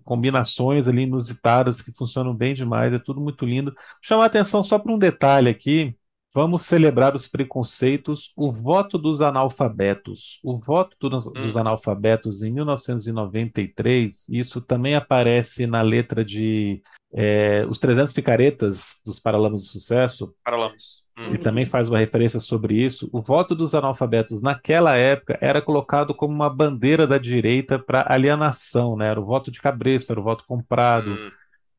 [0.05, 2.93] combinações ali inusitadas que funcionam bem demais.
[2.93, 3.75] É tudo muito lindo.
[4.03, 5.97] Chamar a atenção só para um detalhe aqui
[6.37, 10.39] Vamos celebrar os preconceitos, o voto dos analfabetos.
[10.45, 11.33] O voto dos, hum.
[11.33, 19.19] dos analfabetos em 1993, isso também aparece na letra de é, Os 300 Picaretas dos
[19.19, 20.35] Paralamas do Sucesso.
[20.45, 21.07] Paralamas.
[21.19, 21.37] Hum.
[21.37, 23.09] E também faz uma referência sobre isso.
[23.15, 28.95] O voto dos analfabetos naquela época era colocado como uma bandeira da direita para alienação,
[28.95, 29.09] né?
[29.09, 31.31] Era o voto de cabresto, era o voto comprado, hum.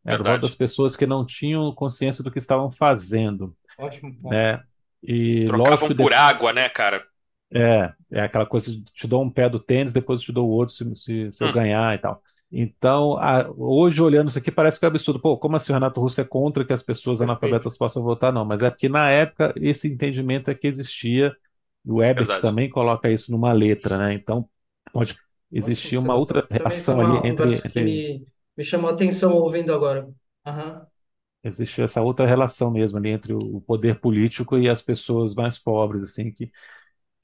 [0.03, 0.22] era Verdade.
[0.22, 3.55] o voto das pessoas que não tinham consciência do que estavam fazendo.
[3.78, 4.34] Ótimo ponto.
[4.34, 4.61] Né?
[5.03, 7.05] E Trocavam lógico, por água, né, cara?
[7.51, 10.51] É, é aquela coisa de te dou um pé do tênis, depois te dou o
[10.51, 11.47] outro se, se, se hum.
[11.47, 12.21] eu ganhar e tal.
[12.51, 15.19] Então, a, hoje olhando isso aqui parece que é absurdo.
[15.19, 17.45] Pô, como assim o Renato Russo é contra que as pessoas Perfeito.
[17.45, 18.32] analfabetas possam votar?
[18.32, 21.36] Não, mas é porque na época esse entendimento é que existia.
[21.86, 22.41] O Ebert Verdade.
[22.41, 24.13] também coloca isso numa letra, né?
[24.13, 24.49] Então,
[24.91, 25.17] pode
[25.49, 27.55] existir uma outra relação ali entre.
[27.55, 27.84] entre...
[27.84, 30.09] Me, me chamou a atenção ouvindo agora.
[30.45, 30.86] Uhum
[31.48, 36.04] existe essa outra relação mesmo ali entre o poder político e as pessoas mais pobres,
[36.04, 36.52] assim, que,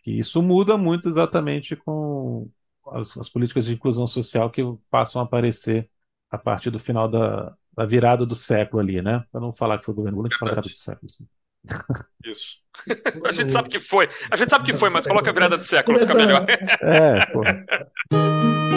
[0.02, 2.50] que isso muda muito exatamente com
[2.88, 5.90] as, as políticas de inclusão social que passam a aparecer
[6.30, 9.24] a partir do final da, da virada do século ali, né?
[9.32, 11.08] Para não falar que foi o governo Lula, que virada do século.
[11.08, 11.28] Assim.
[12.26, 12.58] Isso.
[13.26, 14.10] a gente sabe que foi.
[14.32, 16.46] A gente sabe que foi, mas coloca a virada do século, fica melhor.
[16.82, 17.42] É, pô.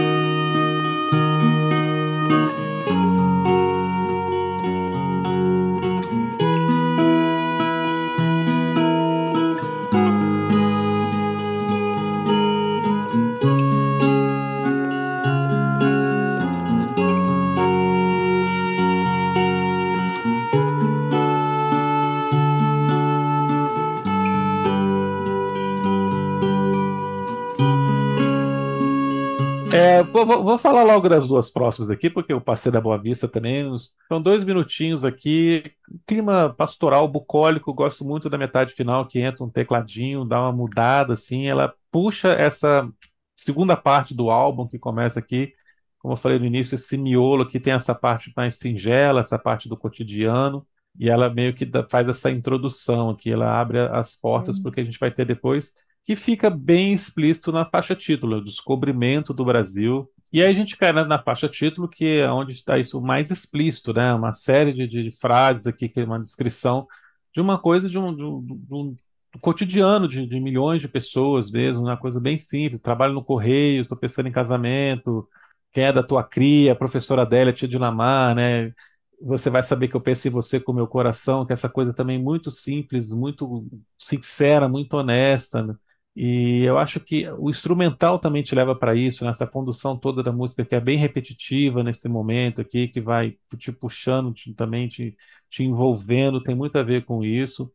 [30.27, 33.67] vou, vou, falar logo das duas próximas aqui, porque eu passei da Boa Vista também.
[34.09, 35.73] São dois minutinhos aqui.
[36.07, 37.73] Clima pastoral, bucólico.
[37.73, 41.47] Gosto muito da metade final, que entra um tecladinho, dá uma mudada, assim.
[41.47, 42.89] Ela puxa essa
[43.37, 45.53] segunda parte do álbum que começa aqui.
[45.99, 49.69] Como eu falei no início, esse miolo aqui tem essa parte mais singela, essa parte
[49.69, 50.67] do cotidiano.
[50.99, 54.99] e ela meio que faz essa introdução aqui, ela abre as portas porque a gente
[54.99, 55.75] vai ter depois,
[56.05, 60.09] que fica bem explícito na faixa título, o descobrimento do Brasil.
[60.33, 63.31] E aí a gente cai na, na faixa título, que é onde está isso mais
[63.31, 64.13] explícito, né?
[64.15, 66.87] Uma série de, de frases aqui, que é uma descrição
[67.35, 68.97] de uma coisa de um, de um- de um-
[69.41, 72.81] cotidiano de, de milhões de pessoas mesmo, uma coisa bem simples.
[72.81, 75.29] Trabalho no correio, estou pensando em casamento,
[75.73, 78.73] quem é da tua cria, professora Adélia, tia de Lamar, né?
[79.21, 81.69] Você vai saber que eu penso em você com o meu coração, que é essa
[81.69, 83.67] coisa também muito simples, muito
[83.99, 85.75] sincera, muito honesta, né?
[86.17, 90.33] E eu acho que o instrumental também te leva para isso, nessa condução toda da
[90.33, 95.17] música que é bem repetitiva nesse momento aqui, que vai te puxando, te- também te,
[95.51, 97.71] te envolvendo, tem muito a ver com isso.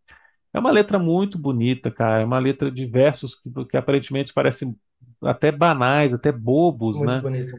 [0.54, 2.22] É uma letra muito bonita, cara.
[2.22, 4.76] É uma letra de versos que, que aparentemente parecem
[5.24, 7.24] até banais, até bobos, Muito né?
[7.24, 7.58] bonito.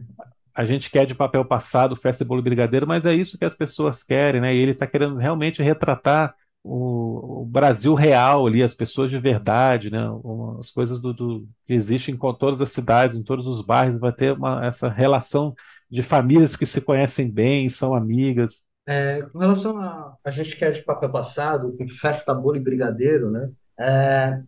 [0.54, 3.54] A gente quer de papel passado, festa, bolo e brigadeiro, mas é isso que as
[3.54, 4.54] pessoas querem, né?
[4.54, 6.34] E ele está querendo realmente retratar
[6.64, 9.98] o, o Brasil real ali, as pessoas de verdade, né?
[10.60, 14.12] As coisas do, do- que existem com todas as cidades, em todos os bairros, vai
[14.12, 15.54] ter uma, essa relação
[15.90, 18.62] de famílias que se conhecem bem, são amigas.
[18.86, 22.60] É, com relação a, a gente que é de papel passado, com festa, bolo e
[22.60, 23.50] brigadeiro, né?
[23.78, 24.42] É,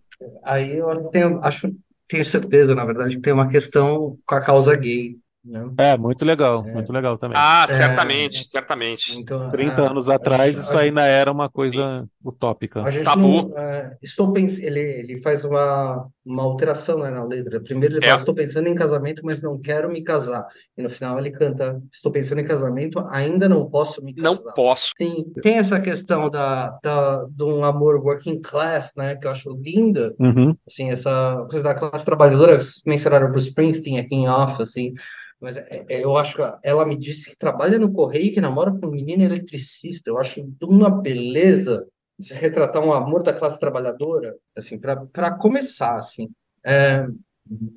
[0.45, 1.73] aí eu tenho, acho,
[2.09, 5.71] tenho certeza, na verdade, que tem uma questão com a causa gay, né?
[5.79, 6.73] É, muito legal, É.
[6.73, 7.37] muito legal também.
[7.41, 9.19] Ah, É, certamente, certamente.
[9.19, 12.83] Então, 30 a- anos a- atrás, a- isso ainda era uma coisa utópica.
[12.83, 13.49] A gente Tabu.
[13.49, 14.59] não, é, estou pens...
[14.59, 17.61] ele, ele faz uma, uma alteração, né, na letra.
[17.61, 18.09] Primeiro ele É.
[18.09, 20.47] fala, estou pensando em casamento, mas não quero me casar.
[20.77, 24.55] E no final ele canta, estou pensando em casamento, ainda não posso me Não casar.
[24.55, 24.93] posso.
[24.97, 29.51] Sim, tem essa questão da, da, de um amor working class, né, que eu acho
[29.63, 30.57] linda, Uhum.
[30.67, 34.93] assim, essa coisa da classe trabalhadora, mencionaram Bruce Springsteen aqui em off, assim,
[35.41, 38.41] mas é- é- eu acho que ela me disse que trabalha no correio e que
[38.41, 41.87] namora com um menino eletricista, eu acho de uma beleza
[42.19, 46.29] de retratar um amor da classe trabalhadora, assim, para para começar, assim,
[46.65, 47.07] É,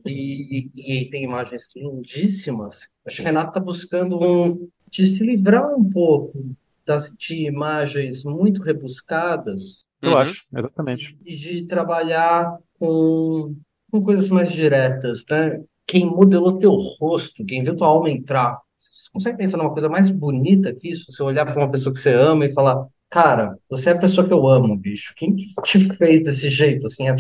[0.06, 5.76] e, e tem imagens lindíssimas, acho que a Renata está buscando um, de se livrar
[5.76, 10.18] um pouco das, de imagens muito rebuscadas, Eu Uhum.
[10.18, 11.20] acho, exatamente.
[11.26, 13.56] e de trabalhar com,
[13.92, 15.64] com coisas mais diretas, né?
[15.86, 20.10] Quem modelou teu rosto, quem viu tua alma entrar, você consegue pensar numa coisa mais
[20.10, 21.12] bonita que isso?
[21.12, 24.28] Você olhar para uma pessoa que você ama e falar, cara, você é a pessoa
[24.28, 25.14] que eu amo, bicho.
[25.16, 26.88] Quem que te fez desse jeito?
[26.88, 27.16] Assim, a-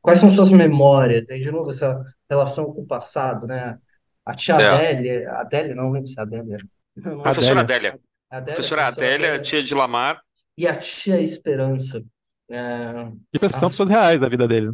[0.00, 1.24] quais são suas memórias?
[1.26, 3.78] Tem de novo essa relação com o passado, né?
[4.24, 4.68] A tia É.
[4.68, 6.58] Adélia, Adélia, não lembro se é Adélia.
[6.96, 7.88] Não, não, Professora Adélia.
[7.90, 8.00] Adélia.
[8.30, 10.20] Adélia, Professora Adélia, tia de Lamar.
[10.56, 12.02] E a tia Esperança.
[12.50, 14.72] É, E são pessoas reais da vida dele.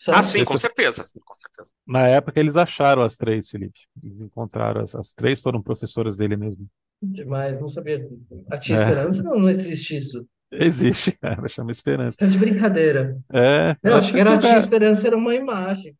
[0.00, 1.02] são- Ah, sim, Esse- com certeza.
[1.24, 1.68] Com certeza.
[1.86, 3.80] Na época eles acharam as três, Felipe.
[4.02, 6.66] Eles encontraram as, as três foram professoras dele mesmo.
[7.00, 8.06] Demais, não sabia.
[8.50, 8.80] A tia É.
[8.80, 10.26] Esperança não, não existe isso.
[10.50, 12.16] Existe, cara, chama Esperança.
[12.18, 13.16] Tá de brincadeira.
[13.32, 15.94] É, Não, eu acho que era a tia é- Esperança, era uma imagem.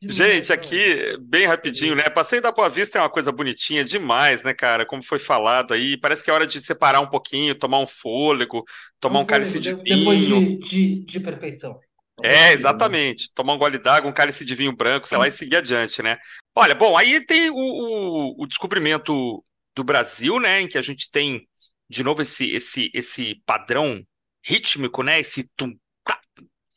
[0.00, 0.60] Demais, Gente, cara.
[0.60, 2.02] aqui, bem rapidinho, né?
[2.10, 4.84] Passeio da Boa Vista é uma coisa bonitinha demais, né, cara?
[4.84, 5.96] Como foi falado aí.
[5.96, 8.62] Parece que é hora de separar um pouquinho, tomar um fôlego,
[9.00, 10.58] tomar um Não cálice de de- Depois vinho.
[10.60, 11.78] de, de, de perfeição.
[12.22, 13.32] É, exatamente.
[13.34, 16.18] Tomar um gole d'água, um cálice de vinho branco, sei lá, e seguir adiante, né?
[16.54, 19.42] Olha, bom, aí tem o, o, o descobrimento
[19.76, 20.62] do Brasil, né?
[20.62, 21.46] Em que a gente tem,
[21.88, 24.02] de novo, esse, esse, esse padrão
[24.42, 25.20] rítmico, né?
[25.20, 25.72] Esse tum,
[26.04, 26.18] tá.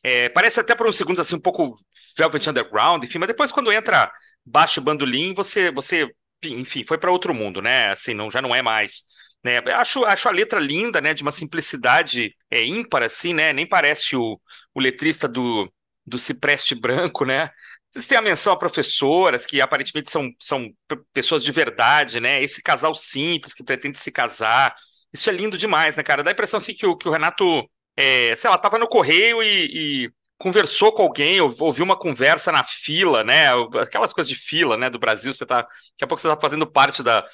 [0.04, 1.74] É, parece até por uns segundos assim um pouco
[2.18, 4.12] Velvet Underground, enfim, mas depois quando entra
[4.45, 6.08] baixo bandolim, você, você,
[6.43, 7.91] enfim, foi para outro mundo, né?
[7.91, 9.04] Assim, não, já não é mais.
[9.43, 9.58] Né?
[9.74, 11.14] Acho, acho a letra linda, né?
[11.14, 13.54] De uma simplicidade é, ímpar, assim, né?
[13.54, 14.39] Nem parece o,
[14.74, 15.72] o letrista do,
[16.06, 17.50] do Cipreste Branco, né?
[17.92, 20.70] Vocês têm a menção a professoras, que aparentemente são, são
[21.14, 22.42] pessoas de verdade, né?
[22.44, 24.76] Esse casal simples que pretende se casar.
[25.12, 26.24] Isso é lindo demais, né, cara?
[26.24, 27.44] Dá a impressão assim que o, que o Renato,
[27.98, 32.52] é, sei lá, tava no correio e, e conversou com alguém, ou- ouviu uma conversa
[32.52, 33.48] na fila, né?
[33.82, 36.68] Aquelas coisas de fila, né, do Brasil, você tá, daqui a pouco você tá fazendo
[36.72, 37.26] parte da,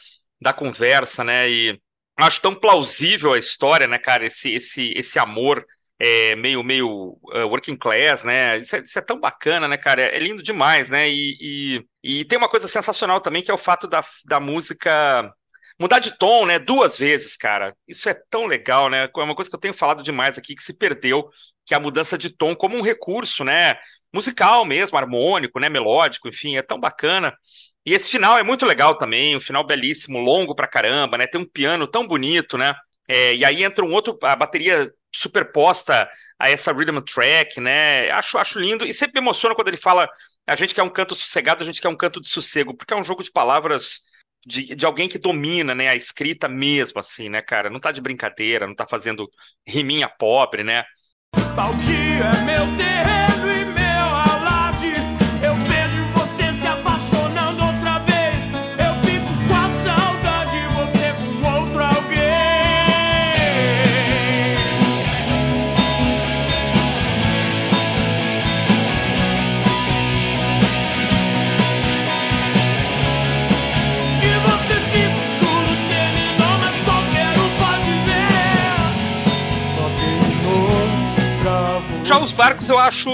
[0.41, 1.49] da conversa, né?
[1.49, 1.79] E
[2.17, 4.25] acho tão plausível a história, né, cara?
[4.25, 5.65] Esse, esse, esse amor
[5.99, 8.57] é, meio, meio uh, working class, né?
[8.57, 10.01] Isso é, isso é tão bacana, né, cara?
[10.01, 11.09] É lindo demais, né?
[11.09, 11.37] E,
[12.03, 15.31] e, e tem uma coisa sensacional também, que é o fato da, da música
[15.79, 16.59] mudar de tom, né?
[16.59, 17.75] Duas vezes, cara.
[17.87, 19.05] Isso é tão legal, né?
[19.05, 21.29] É uma coisa que eu tenho falado demais aqui, que se perdeu,
[21.65, 23.75] que é a mudança de tom como um recurso, né?
[24.13, 25.69] Musical mesmo, harmônico, né?
[25.69, 27.33] Melódico, enfim, é tão bacana.
[27.85, 31.27] E esse final é muito legal também, um final belíssimo, longo pra caramba, né?
[31.27, 32.73] Tem um piano tão bonito, né?
[33.07, 36.09] É, e aí entra um outro, a bateria superposta
[36.39, 38.09] a essa rhythm track, né?
[38.11, 40.09] Acho, acho lindo e sempre me emociona quando ele fala
[40.47, 42.97] a gente quer um canto sossegado, a gente quer um canto de sossego, porque é
[42.97, 44.01] um jogo de palavras
[44.45, 47.69] de, de alguém que domina, né, a escrita mesmo, assim, né, cara?
[47.69, 49.27] Não tá de brincadeira, não tá fazendo
[49.67, 50.83] riminha pobre, né?
[52.45, 52.94] Meu terreno
[82.53, 82.67] você.
[82.67, 83.09] Já os barcos eu acho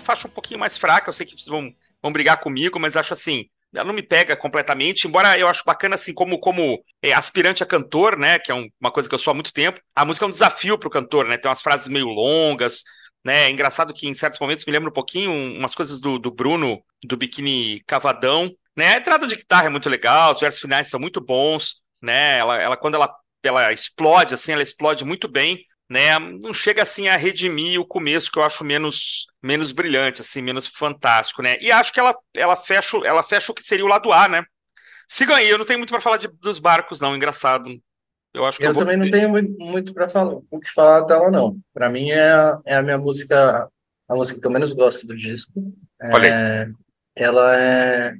[0.00, 1.72] faixa um pouquinho mais fraca, eu sei que vocês vão,
[2.02, 5.94] vão brigar comigo, mas acho assim, ela não me pega completamente, embora eu acho bacana
[5.94, 9.18] assim, como, como é, aspirante a cantor, né, que é um- uma coisa que eu
[9.18, 11.88] sou há muito tempo, a música é um desafio pro cantor, né, tem umas frases
[11.88, 12.82] meio longas,
[13.24, 16.30] né, é engraçado que em certos momentos me lembra um pouquinho umas coisas do, do
[16.30, 20.88] Bruno, do Biquíni Cavadão, né, a entrada de guitarra é muito legal, os versos finais
[20.88, 23.12] são muito bons, né, ela, ela quando ela,
[23.42, 28.30] ela explode, assim, ela explode muito bem, né, não chega assim a redimir o começo
[28.30, 31.56] que eu acho menos menos brilhante, assim, menos fantástico, né?
[31.60, 34.44] E acho que ela ela fecha ela fecha o que seria o lado A, né?
[35.08, 37.70] Se ganhei, eu não tenho muito para falar de- dos barcos, não, engraçado.
[38.34, 41.02] Eu acho que eu, Eu também não tenho muito, muito para falar, o que falar
[41.02, 41.58] dela, não.
[41.72, 43.68] Para mim é, a- é a minha música,
[44.08, 45.52] a música que eu menos gosto do disco.
[46.12, 46.68] Olha É,
[47.14, 48.14] ela é,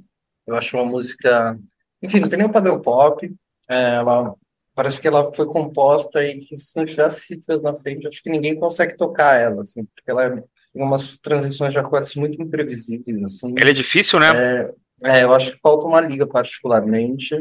[0.47, 1.59] eu acho uma música,
[2.01, 3.29] enfim, não tem nenhum padrão pop.
[3.69, 4.35] É, ela
[4.77, 8.31] parece que ela foi composta e que se não tivesse cifras na frente, acho que
[8.31, 13.23] ninguém consegue tocar ela, assim, porque ela é- tem umas transições de acordes muito imprevisíveis,
[13.23, 13.55] assim.
[13.57, 14.71] Ele é difícil, né?
[15.03, 17.35] É, eu acho que falta uma liga particularmente.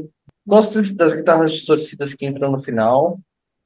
[0.48, 3.20] Gosto das guitarras distorcidas que entram no final.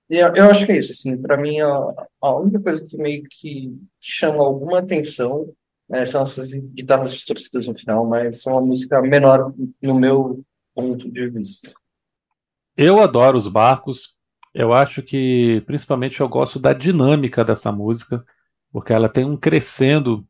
[0.09, 2.97] E eu, eu acho que é isso, assim, para mim a, a única coisa que
[2.97, 3.69] meio que,
[4.01, 5.53] que chama alguma atenção
[5.87, 10.43] né, são essas guitarras distorcidas no final, mas são uma música menor no meu
[10.73, 11.71] ponto de vista.
[12.81, 14.15] Eu adoro os barcos.
[14.53, 18.23] Eu acho que, principalmente, eu gosto da dinâmica dessa música,
[18.71, 20.25] porque ela tem um crescendo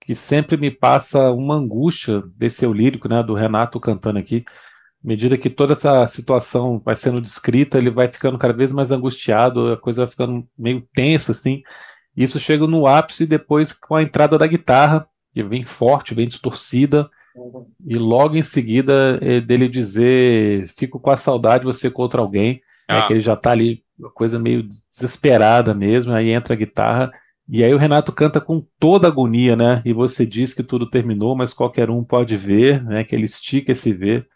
[0.00, 4.46] que sempre me passa uma angústia desse eu lírico, né, do Renato cantando aqui.
[5.04, 8.90] À medida que toda essa situação vai sendo descrita, ele vai ficando cada vez mais
[8.90, 11.62] angustiado, a coisa vai ficando meio tensa, assim.
[12.16, 17.10] Isso chega no ápice depois com a entrada da guitarra, que vem forte, vem distorcida.
[17.86, 22.54] E logo em seguida eh, dele dizer, fico com a saudade, você contra alguém,
[22.88, 23.06] né, Ah.
[23.06, 27.12] que ele já tá ali, uma coisa meio desesperada mesmo, aí entra a guitarra,
[27.48, 29.82] e aí o Renato canta com toda agonia, né?
[29.84, 33.02] E você diz que tudo terminou, mas qualquer um pode ver, né?
[33.04, 34.26] Que ele estica esse ver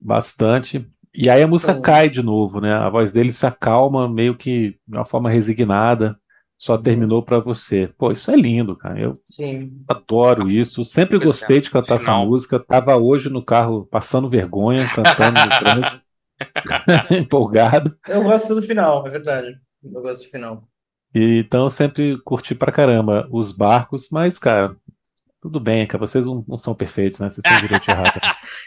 [0.00, 0.86] bastante.
[1.14, 1.82] E aí a música Sim.
[1.82, 2.72] cai de novo, né?
[2.74, 6.16] A voz dele se acalma, meio que de uma forma resignada.
[6.58, 7.88] Só terminou pra você.
[7.96, 8.98] Pô, isso é lindo, cara.
[8.98, 9.84] Eu Sim.
[9.88, 10.84] Adoro isso.
[10.84, 12.26] Sempre Pois é, gostei de cantar essa final.
[12.26, 12.58] música.
[12.58, 16.02] Tava hoje no carro passando vergonha, cantando no trânsito.
[17.10, 17.96] Empolgado.
[18.08, 19.56] Eu gosto do final, é verdade.
[19.82, 20.68] Eu gosto do final.
[21.14, 24.76] E, então eu sempre curti pra caramba os barcos, mas, cara,
[25.40, 25.98] tudo bem, cara.
[26.06, 27.30] Vocês não, não são perfeitos, né?
[27.30, 28.04] Vocês têm direito também.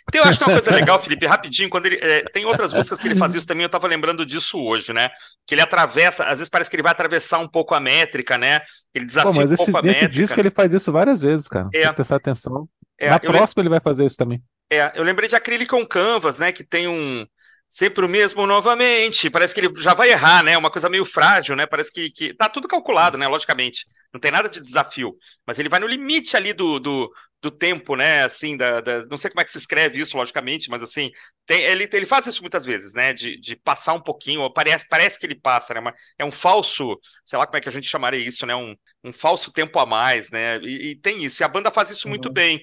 [0.10, 1.98] Então, eu acho que tem uma coisa legal, Felipe, rapidinho, quando ele.
[2.02, 5.10] é, tem outras músicas que ele fazia isso também, eu tava lembrando disso hoje, né?
[5.46, 8.62] Que ele atravessa, às vezes parece que ele vai atravessar um pouco a métrica, né?
[8.94, 10.14] Ele Pô, desafia mas um esse, pouco a nesse métrica.
[10.24, 11.68] disco ele faz isso várias vezes, cara.
[11.72, 11.88] Tem É.
[11.88, 12.68] que prestar atenção.
[13.00, 14.42] É, Na lem- próxima ele vai fazer isso também.
[14.72, 16.52] É, eu lembrei de Acrylic on Canvas, né?
[16.52, 17.26] Que tem um.
[17.74, 19.30] Sempre o mesmo novamente.
[19.30, 20.58] Parece que ele já vai errar, né?
[20.58, 21.66] Uma coisa meio frágil, né?
[21.66, 23.26] Parece que, que tá tudo calculado, né?
[23.30, 23.86] Logicamente.
[24.14, 25.16] Não tem nada de desafio.
[25.48, 27.10] Mas ele vai no limite ali do, do,
[27.42, 28.24] do tempo, né?
[28.26, 31.12] Assim, da, da- não sei como é que se escreve isso, logicamente, mas assim,
[31.46, 33.14] tem, ele, ele faz isso muitas vezes, né?
[33.14, 35.80] De, de passar um pouquinho, ou parece, parece que ele passa, né?
[35.80, 38.54] Mas é um falso, sei lá como é que a gente chamaria isso, né?
[38.54, 40.58] Um, um falso tempo a mais, né?
[40.62, 41.42] E, e tem isso.
[41.42, 42.34] E a banda faz isso muito Uhum.
[42.34, 42.62] bem.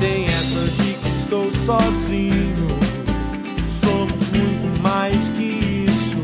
[0.00, 2.43] Sem essa de que estou sozinho,
[4.94, 6.22] mais que isso.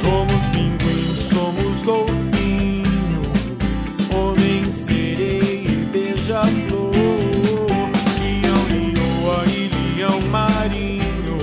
[0.00, 3.22] Somos pinguim, somos golfinho,
[4.14, 6.92] homem, sereia beija-flor.
[8.20, 11.38] Leão, leoa e leão marinho.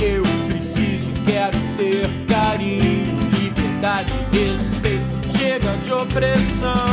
[0.00, 5.38] Eu preciso, quero ter carinho, liberdade, respeito.
[5.38, 6.85] Chega de opressão.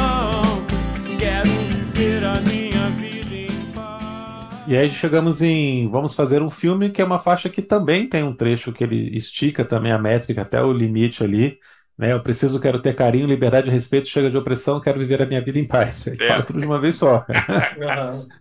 [4.66, 8.24] E aí chegamos em Vamos Fazer um Filme, que é uma faixa que também tem
[8.24, 11.59] um trecho que ele estica também a métrica até o limite ali.
[11.97, 12.14] Né?
[12.14, 15.59] Eu preciso, quero ter carinho, liberdade, respeito, chega de opressão, quero viver a minha vida
[15.59, 16.07] em paz.
[16.07, 16.16] É.
[16.16, 17.26] fala tudo de uma vez só.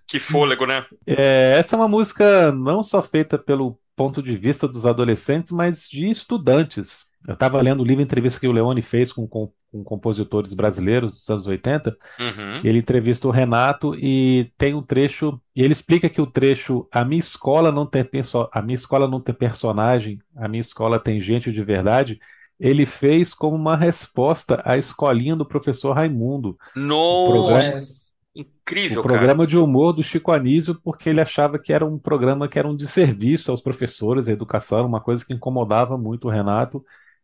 [0.07, 0.85] Que fôlego, né?
[1.07, 5.89] É, essa é uma música não só feita pelo ponto de vista dos adolescentes, mas
[5.89, 7.07] de estudantes.
[7.27, 11.15] Eu estava lendo o livro entrevista que o Leone fez com, com, com compositores brasileiros
[11.15, 11.97] dos anos 80.
[12.21, 12.61] Uhum.
[12.63, 17.05] Ele entrevista o Renato e tem um trecho, e ele explica que o trecho A
[17.05, 21.21] minha escola não tem perso a minha escola não tem personagem, a minha escola tem
[21.21, 22.21] gente de verdade.
[22.61, 26.57] Ele fez como uma resposta à escolinha do professor Raimundo.
[26.77, 28.13] Nossa!
[28.35, 32.49] Incrível, o programa de humor do Chico Anísio, porque ele achava que era um programa
[32.49, 36.83] que era um desserviço aos professores, à educação, uma coisa que incomodava muito o Renato.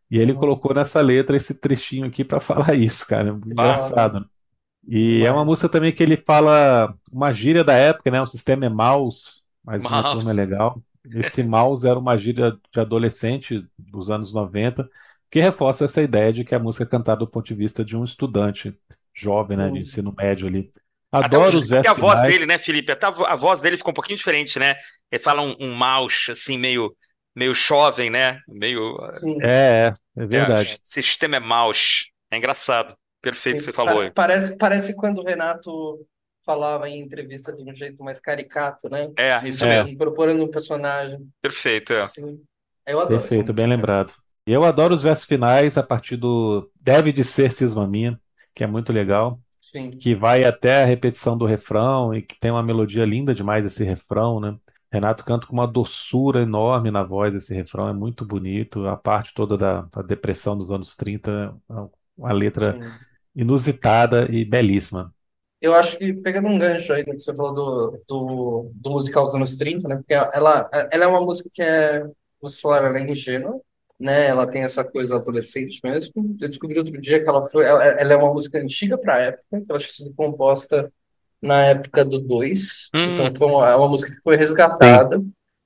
[0.09, 3.29] E ele colocou nessa letra esse trechinho aqui para falar isso, cara.
[3.29, 4.29] Engraçado.
[4.87, 5.27] E Mas...
[5.27, 8.21] é uma música também que ele fala uma gíria da época, né?
[8.21, 9.95] O sistema é mouse, mas mouse.
[9.95, 10.81] uma turma é legal.
[11.13, 14.89] Esse mouse era uma gíria de adolescente dos anos 90,
[15.29, 17.95] que reforça essa ideia de que a música é cantada do ponto de vista de
[17.95, 18.75] um estudante
[19.13, 19.69] jovem, né?
[19.69, 20.71] De ensino médio ali.
[21.11, 22.91] Adoro os Até a voz dele, né, Felipe?
[22.91, 24.75] Até a voz dele ficou um pouquinho diferente, né?
[25.11, 26.95] Ele fala um, um mouse, assim, meio,
[27.35, 28.39] meio jovem, né?
[28.47, 28.97] Meio.
[29.13, 29.37] Sim.
[29.41, 30.73] É, é, é verdade.
[30.73, 32.11] É, sistema é mouse.
[32.31, 32.95] É engraçado.
[33.21, 34.11] Perfeito que você falou aí.
[34.11, 36.05] Parece, parece quando o Renato
[36.45, 39.11] falava em entrevista de um jeito mais caricato, né?
[39.17, 39.77] É, isso é.
[39.79, 39.93] mesmo.
[39.93, 41.19] Incorporando um personagem.
[41.41, 42.07] Perfeito, é.
[42.07, 42.41] Sim.
[42.87, 44.13] Eu adoro Perfeito, bem lembrado.
[44.47, 48.19] Eu adoro os versos finais a partir do Deve de Ser Cisma Minha,
[48.55, 49.39] que é muito legal.
[49.71, 49.91] Sim.
[49.91, 53.83] que vai até a repetição do refrão e que tem uma melodia linda demais esse
[53.83, 54.57] refrão, né?
[54.91, 58.87] Renato canta com uma doçura enorme na voz esse refrão, é muito bonito.
[58.87, 61.73] A parte toda da, da depressão dos anos 30, é
[62.17, 62.91] uma letra Sim.
[63.35, 65.13] inusitada e belíssima.
[65.61, 69.25] Eu acho que, pegando um gancho aí no que você falou do, do, do musical
[69.25, 69.97] dos anos 30, né?
[69.97, 72.03] Porque ela, ela é uma música que é,
[72.41, 73.61] você falaram, ela é ingênua,
[73.99, 74.27] né?
[74.27, 76.37] Ela tem essa coisa adolescente mesmo.
[76.39, 79.19] Eu descobri outro dia que ela foi, ela, ela é uma música antiga para a
[79.19, 80.91] época, que ela tinha sido composta
[81.41, 82.89] na época do 2.
[82.93, 82.99] Hum.
[82.99, 85.17] Então foi uma, é uma música que foi resgatada.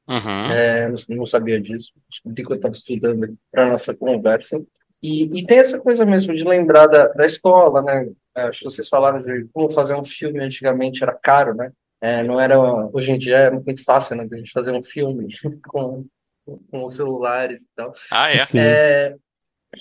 [0.07, 0.51] Uhum.
[0.51, 1.93] É, não, sabia disso.
[2.09, 4.61] Descobri que eu estava estudando para nossa conversa.
[5.01, 8.09] E, e, tem essa coisa mesmo de lembrar da, da escola, né?
[8.35, 11.71] É, acho que vocês falaram de como fazer um filme antigamente era caro, né?
[12.01, 14.27] É, não era hoje em dia é muito fácil, né?
[14.29, 15.27] A gente fazer um filme
[15.67, 16.05] com
[16.45, 17.93] com os celulares e tal.
[18.11, 18.45] Ah, é?
[18.55, 19.15] é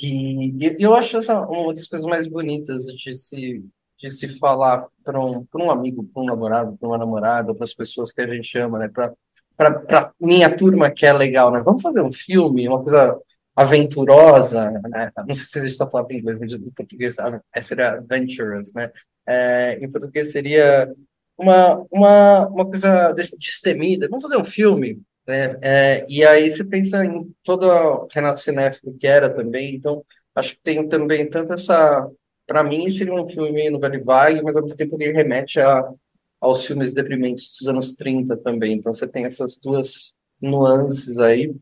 [0.01, 3.65] e, e eu acho essa uma das coisas mais bonitas de se,
[4.03, 7.75] de se falar para um, um amigo, para um namorado, para uma namorada, para as
[7.75, 8.89] pessoas que a gente ama, né?
[8.89, 11.61] Para minha turma que é legal, né?
[11.65, 13.19] Vamos fazer um filme, uma coisa
[13.55, 15.13] aventurosa, né?
[15.27, 17.17] Não sei se existe essa palavra em inglês, mas em português
[17.55, 18.91] é, seria adventurous, né?
[19.27, 20.93] É, em português seria
[21.39, 24.09] uma, uma, uma coisa destemida.
[24.09, 25.57] Vamos fazer um filme né?
[25.63, 30.55] É, e aí você pensa em todo o Renato Cinéfilo que era também, então acho
[30.57, 32.09] que tem também tanto essa.
[32.47, 35.61] Para mim, seria um filme meio no Vale Vague, mas ao mesmo tempo ele remete
[35.61, 35.89] a,
[36.41, 38.75] aos filmes deprimentes dos anos 30 também.
[38.75, 41.55] Então você tem essas duas nuances aí.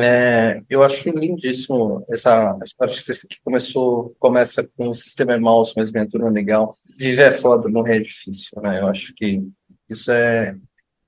[0.00, 5.74] É, eu acho lindíssimo essa, essa parte que começou, começa com o sistema é mouse,
[5.76, 6.74] mas aventura legal.
[6.98, 8.80] Viver é foda, morrer é difícil, né?
[8.80, 9.42] Eu acho que
[9.88, 10.56] isso é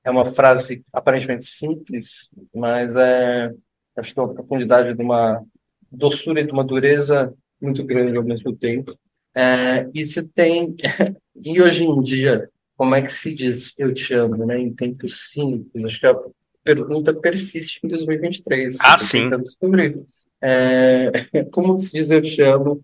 [0.06, 3.50] é uma frase aparentemente simples, mas é,
[3.96, 5.44] acho que tem uma profundidade de uma
[5.90, 8.96] doçura e de uma dureza muito grande ao mesmo tempo.
[9.36, 10.74] É, e se tem,
[11.44, 14.58] e hoje em dia, como é que se diz eu te amo, né?
[14.58, 16.16] Em tempos cínicos, acho que a
[16.64, 18.78] pergunta persiste em 2023.
[18.80, 19.28] Ah, sim.
[19.42, 20.00] Descobrir.
[20.40, 21.10] É,
[21.52, 22.82] como se diz eu te amo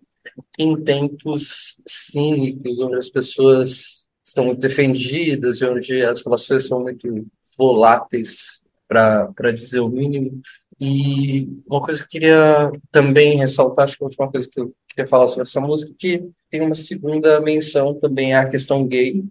[0.59, 7.27] em tempos cínicos, onde as pessoas estão muito defendidas e onde as relações são muito
[7.57, 8.63] voláteis,
[8.93, 10.41] para dizer o mínimo.
[10.81, 14.75] E uma coisa que eu queria também ressaltar, acho que a última coisa que eu
[14.89, 19.25] queria falar sobre essa música, que tem uma segunda menção também à questão gay.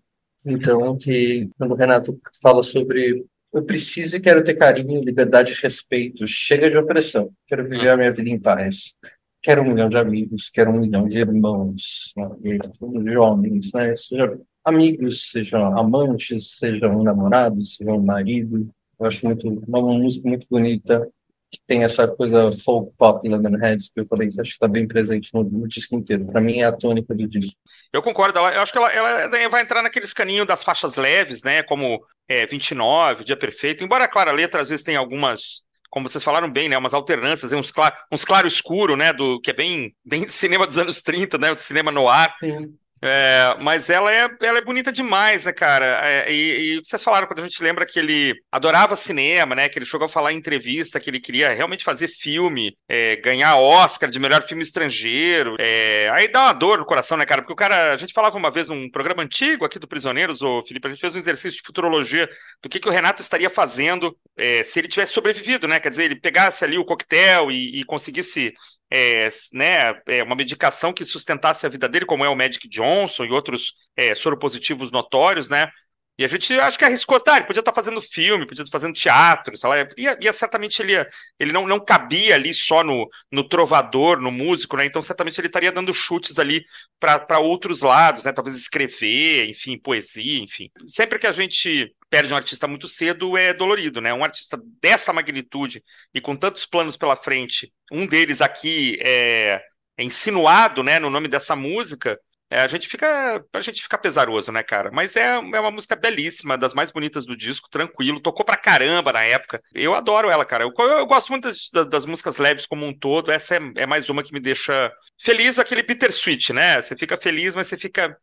[0.45, 5.62] Então, que quando o Renato fala sobre eu preciso e quero ter carinho, liberdade e
[5.62, 8.95] respeito, chega de opressão, quero viver a minha vida em paz.
[9.41, 12.59] Quero um milhão de amigos, quero um milhão de irmãos, né?
[13.03, 13.95] de homens, né?
[13.95, 18.70] Seja amigos, sejam amantes, sejam namorados, sejam marido.
[19.02, 21.10] Eu acho muito uma música muito bonita
[21.52, 24.88] que tem essa coisa folk pop Lemonheads que eu falei que acho que está bem
[24.88, 26.26] presente no, no disco inteiro.
[26.26, 27.60] Para mim é a tônica do disco.
[27.91, 28.38] Eu concordo.
[28.39, 31.64] Ela, eu acho que ela, ela vai entrar naqueles caninhos das faixas leves, né?
[31.64, 33.84] Como é, 29, Dia Perfeito.
[33.84, 37.52] Embora, claro, a letra às vezes tem algumas como vocês falaram bem, né, umas alternâncias,
[37.52, 41.38] uns, clar, uns claro escuro, né, do que é bem, bem cinema dos anos 30,
[41.38, 42.34] né, o cinema no ar.
[42.39, 42.74] Sim.
[43.04, 45.86] É, mas ela é, ela é bonita demais, né, cara?
[46.08, 49.68] É, e, e, vocês falaram quando a gente lembra que ele adorava cinema, né?
[49.68, 53.58] Que ele chegou a falar em entrevista que ele queria realmente fazer filme, é, ganhar
[53.58, 55.56] Oscar de melhor filme estrangeiro.
[55.60, 57.41] É, aí dá uma dor no coração, né, cara?
[57.41, 60.64] Porque o cara, a gente falava uma vez num programa antigo aqui do Prisioneiros, o
[60.64, 62.30] Felipe, a gente fez um exercício de futurologia
[62.62, 65.80] do que, que o Renato estaria fazendo é, se ele tivesse sobrevivido, né?
[65.80, 68.54] Quer dizer, ele pegasse ali o coquetel e, e conseguisse
[68.92, 73.24] é, né, é, uma medicação que sustentasse a vida dele, como é o Magic Johnson
[73.26, 75.70] e outros é, soropositivos notórios, né?
[76.18, 78.93] E a gente acho que arriscou, tá, ele podia estar fazendo filme, podia estar fazendo
[78.93, 81.07] teatro, sei lá, ia, ia certamente ele, ia,
[81.39, 84.86] ele não, não cabia ali só no, no trovador, no músico, né?
[84.86, 86.64] Então certamente ele estaria dando chutes ali
[86.99, 88.34] para outros lados, né?
[88.34, 90.70] Talvez escrever, enfim, poesia, enfim.
[90.88, 94.14] Sempre que a gente perde um artista muito cedo é dolorido, né?
[94.14, 95.82] Um artista dessa magnitude
[96.14, 99.62] e com tantos planos pela frente, um deles aqui é,
[99.97, 102.20] é insinuado, né, no nome dessa música,
[102.52, 104.91] é, a gente fica, a gente fica pesaroso, né, cara?
[104.91, 109.14] Mas é, é uma música belíssima, das mais bonitas do disco, tranquilo, tocou pra caramba
[109.14, 109.64] na época.
[109.74, 110.66] Eu adoro ela, cara.
[110.66, 113.32] Eu, eu gosto muito das, das, músicas leves como um todo.
[113.32, 116.82] Essa é, é, mais uma que me deixa feliz, aquele Peter Sweet, né?
[116.82, 118.18] Você fica feliz, mas você fica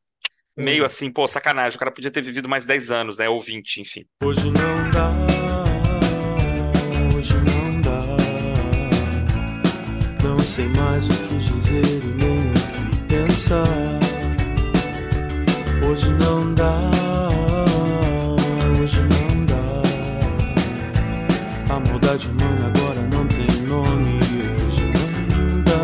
[0.55, 1.77] meio assim, pô, sacanagem.
[1.77, 3.31] O cara podia ter vivido mais 10 anos, né?
[3.31, 4.05] Ou 20, enfim.
[4.23, 5.11] Hoje não dá,
[7.17, 8.03] hoje não dá.
[10.23, 14.08] Não sei mais o que dizer e nem o que pensar.
[15.91, 16.91] Hoje não dá,
[18.79, 19.83] hoje não dá.
[21.75, 24.21] A maldade humana agora não tem nome.
[24.67, 24.85] Hoje
[25.33, 25.81] não dá.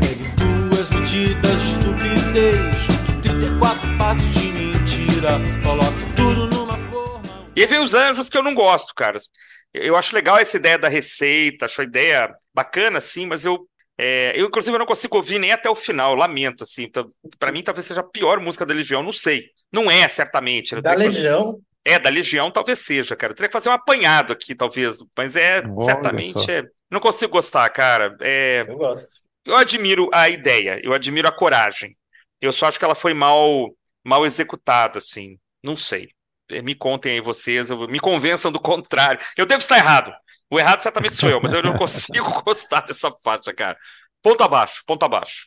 [0.00, 5.40] Pegue duas medidas de estupidez, de 34 partes de mentira.
[5.64, 7.50] Coloque tudo numa forma.
[7.56, 9.28] E vem os anjos que eu não gosto, caras.
[9.74, 13.66] Eu acho legal essa ideia da receita, acho a ideia bacana, sim, mas eu
[13.98, 16.84] é, eu, inclusive, eu não consigo ouvir nem até o final, lamento, assim.
[16.84, 19.50] Então, para mim, talvez seja a pior música da Legião, não sei.
[19.72, 20.78] Não é, certamente.
[20.80, 21.58] Da Legião?
[21.84, 23.32] É, da Legião talvez seja, cara.
[23.32, 24.98] Eu teria que fazer um apanhado aqui, talvez.
[25.16, 26.50] Mas é, Olha certamente.
[26.50, 26.64] É...
[26.90, 28.16] Não consigo gostar, cara.
[28.20, 28.64] É...
[28.68, 29.24] Eu gosto.
[29.44, 31.96] Eu admiro a ideia, eu admiro a coragem.
[32.40, 33.72] Eu só acho que ela foi mal,
[34.04, 35.38] mal executada, assim.
[35.62, 36.08] Não sei.
[36.50, 39.20] É, me contem aí vocês, me convençam do contrário.
[39.36, 40.12] Eu devo estar errado.
[40.50, 43.76] O errado certamente sou eu, mas eu não consigo gostar dessa faixa, cara.
[44.22, 45.46] Ponto abaixo, ponto abaixo.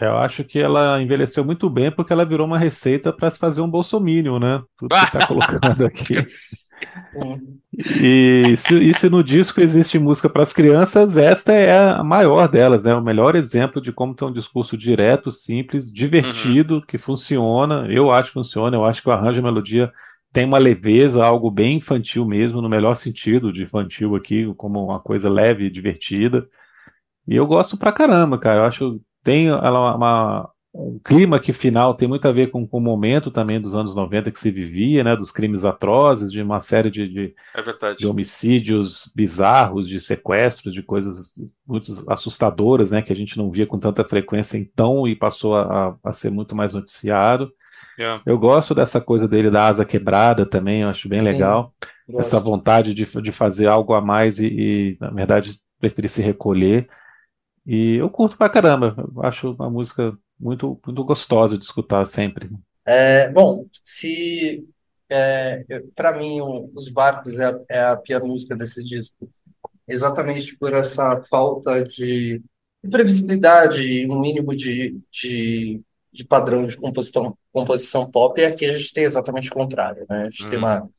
[0.00, 3.60] Eu acho que ela envelheceu muito bem porque ela virou uma receita para se fazer
[3.60, 4.62] um bolsomínio, né?
[4.78, 6.26] Tudo que está colocando aqui.
[8.00, 12.48] E se, e se, no disco existe música para as crianças, esta é a maior
[12.48, 12.94] delas, né?
[12.94, 16.80] O melhor exemplo de como tem um discurso direto, simples, divertido, uhum.
[16.80, 17.86] que funciona.
[17.90, 19.92] Eu acho que funciona, eu acho que o arranjo e a melodia
[20.32, 25.00] tem uma leveza, algo bem infantil mesmo, no melhor sentido de infantil aqui, como uma
[25.00, 26.46] coisa leve e divertida.
[27.26, 28.60] E eu gosto pra caramba, cara.
[28.60, 32.78] Eu acho tem ela uma, um clima que final tem muito a ver com, com
[32.78, 35.16] o momento também dos anos 90 que se vivia, né?
[35.16, 40.82] Dos crimes atrozes, de uma série de, de, é de homicídios bizarros, de sequestros, de
[40.82, 41.34] coisas
[41.66, 43.02] muito assustadoras, né?
[43.02, 46.54] Que a gente não via com tanta frequência então e passou a, a ser muito
[46.54, 47.52] mais noticiado.
[48.00, 48.22] Yeah.
[48.24, 51.74] Eu gosto dessa coisa dele da asa quebrada também, eu acho bem Sim, legal.
[52.08, 52.26] Gosto.
[52.26, 56.88] Essa vontade de, de fazer algo a mais e, e, na verdade, preferir se recolher.
[57.66, 58.94] E eu curto pra caramba.
[58.96, 62.48] Eu acho uma música muito, muito gostosa de escutar sempre.
[62.86, 64.66] É, bom, se
[65.10, 65.62] é,
[65.94, 69.28] para mim um, Os Barcos é a, é a pior música desse disco,
[69.86, 72.40] exatamente por essa falta de
[72.90, 75.82] previsibilidade, um mínimo de, de
[76.12, 80.22] de padrão de composição, composição pop, e aqui a gente tem exatamente o contrário, né?
[80.22, 80.64] A gente tem uhum.
[80.64, 80.90] uma,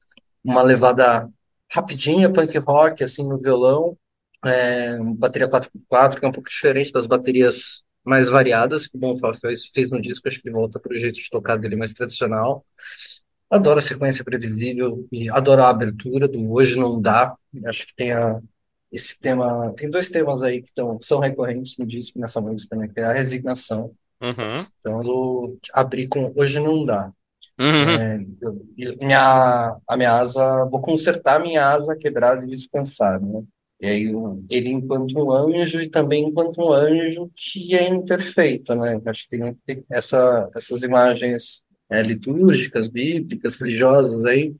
[0.44, 1.30] uma levada
[1.70, 3.98] rapidinha, punk rock, assim, no violão,
[4.46, 9.34] é, bateria 4x4, que é um pouco diferente das baterias mais variadas, que o Bonfá
[9.34, 12.66] fez, fez no disco, acho que volta para o jeito de tocar dele mais tradicional.
[13.50, 17.36] Adoro a sequência previsível e adoro a abertura do Hoje Não Dá.
[17.66, 18.40] Acho que tem a,
[18.92, 22.88] esse tema, tem dois temas aí que tão, são recorrentes no disco, nessa música, né?
[22.88, 24.66] Que é a resignação Uhum.
[24.80, 27.12] Então eu abri com hoje não dá.
[27.60, 27.90] Uhum.
[27.90, 33.44] É, eu, minha, a minha asa, vou consertar minha asa quebrada e descansar, né?
[33.80, 38.76] E aí eu, ele enquanto um anjo e também enquanto um anjo que é imperfeito,
[38.76, 39.02] né?
[39.06, 44.56] Acho que tem essa, essas imagens é, litúrgicas, bíblicas, religiosas aí,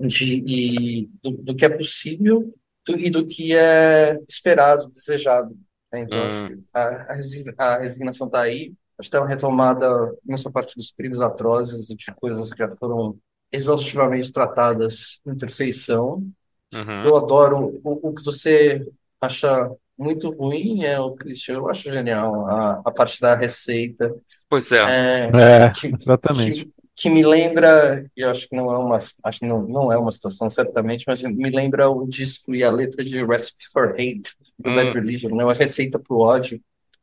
[0.00, 2.54] de, e do, do que é possível
[2.86, 5.56] do, e do que é esperado, desejado.
[5.92, 6.00] Né?
[6.00, 6.64] Então, hum.
[6.72, 6.80] a,
[7.12, 8.74] a resignação está aí.
[8.98, 12.68] Acho que tem uma retomada nessa parte dos crimes atrozes e de coisas que já
[12.76, 13.16] foram
[13.52, 16.26] exaustivamente tratadas em perfeição.
[16.72, 17.04] Uhum.
[17.04, 18.86] Eu adoro o, o, que você
[19.20, 24.14] acha muito ruim, é o Christian, eu acho genial a, a parte da receita.
[24.48, 24.82] Pois é.
[24.82, 25.30] É,
[25.64, 26.64] é que, exatamente.
[26.64, 29.96] Que, que, me lembra, e acho que não é uma, acho que não, não é
[29.96, 34.34] uma citação certamente, mas me lembra o disco e a letra de Recipe for Hate,
[34.58, 34.76] do hum.
[34.76, 35.44] Bad Religion, né?
[35.44, 36.60] Uma receita para o ódio.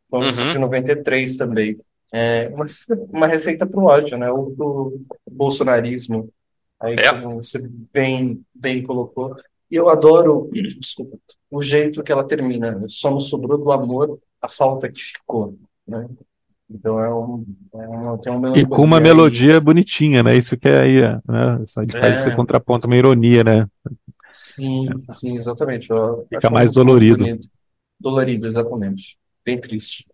[0.09, 0.51] Vamos uhum.
[0.51, 1.79] de 93 também.
[2.13, 2.65] É uma,
[3.11, 4.31] uma receita para o ódio, né?
[4.31, 6.29] O, o bolsonarismo.
[6.79, 7.21] Aí, é.
[7.21, 7.59] como você
[7.93, 9.35] bem, bem colocou.
[9.69, 10.49] eu adoro,
[10.79, 11.17] desculpa,
[11.49, 12.83] o jeito que ela termina.
[12.87, 15.57] Só nos sobrou do amor a falta que ficou,
[15.87, 16.07] né?
[16.69, 19.59] Então é um, é uma, tem uma E com uma melodia aí.
[19.59, 20.35] bonitinha, né?
[20.35, 21.63] Isso que é aí, né?
[21.63, 22.19] Isso faz é.
[22.19, 23.67] esse contraponto, uma ironia, né?
[24.31, 25.89] Sim, sim, exatamente.
[25.89, 27.23] Eu Fica mais dolorido.
[27.99, 29.17] Dolorido, exatamente.
[29.45, 30.05] Bem triste.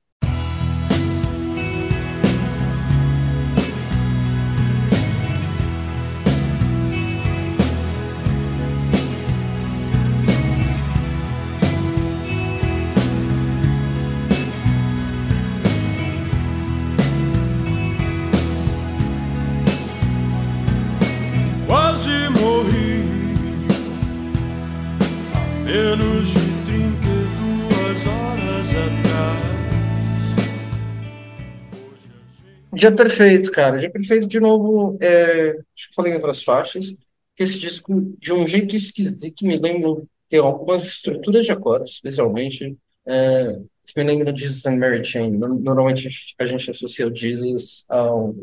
[32.81, 33.77] Dia Perfeito, cara.
[33.77, 36.95] Dia Perfeito, de novo, é, acho que falei em outras faixas,
[37.35, 42.75] que esse disco, de um jeito esquisito, me lembra, tem algumas estruturas de acordes, especialmente,
[43.05, 45.29] é, que me Jesus and Mary Chain.
[45.29, 46.09] Normalmente
[46.39, 48.33] a gente associa o Jesus ao,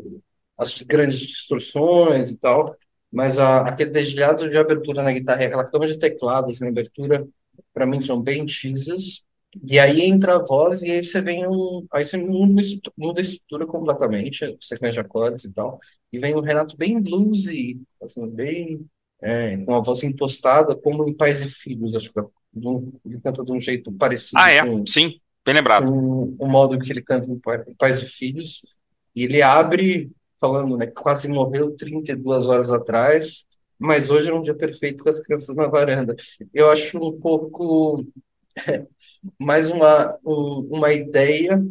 [0.57, 2.77] às grandes distorções e tal,
[3.11, 7.27] mas a, aquele dedilhado de abertura na guitarra aquela cama de teclados na abertura,
[7.73, 9.21] para mim, são bem Jesus.
[9.63, 11.85] E aí entra a voz e aí você vem um.
[11.91, 12.61] Aí você muda,
[12.97, 15.79] muda a estrutura completamente, sequência de acordes e tal.
[16.11, 18.85] E vem o Renato bem bluesy, assim, bem.
[19.21, 22.19] É, com a voz impostada, como em Pais e Filhos, acho que
[23.05, 24.39] ele canta de um jeito parecido.
[24.39, 24.65] Ah, é?
[24.65, 25.91] Com, Sim, bem lembrado.
[25.91, 28.61] Com o modo que ele canta em Pais e Filhos.
[29.13, 30.09] E ele abre
[30.39, 33.45] falando, né, que quase morreu 32 horas atrás,
[33.77, 36.15] mas hoje é um dia perfeito com as crianças na varanda.
[36.53, 38.05] Eu acho um pouco
[39.39, 41.63] mais uma, um, uma ideia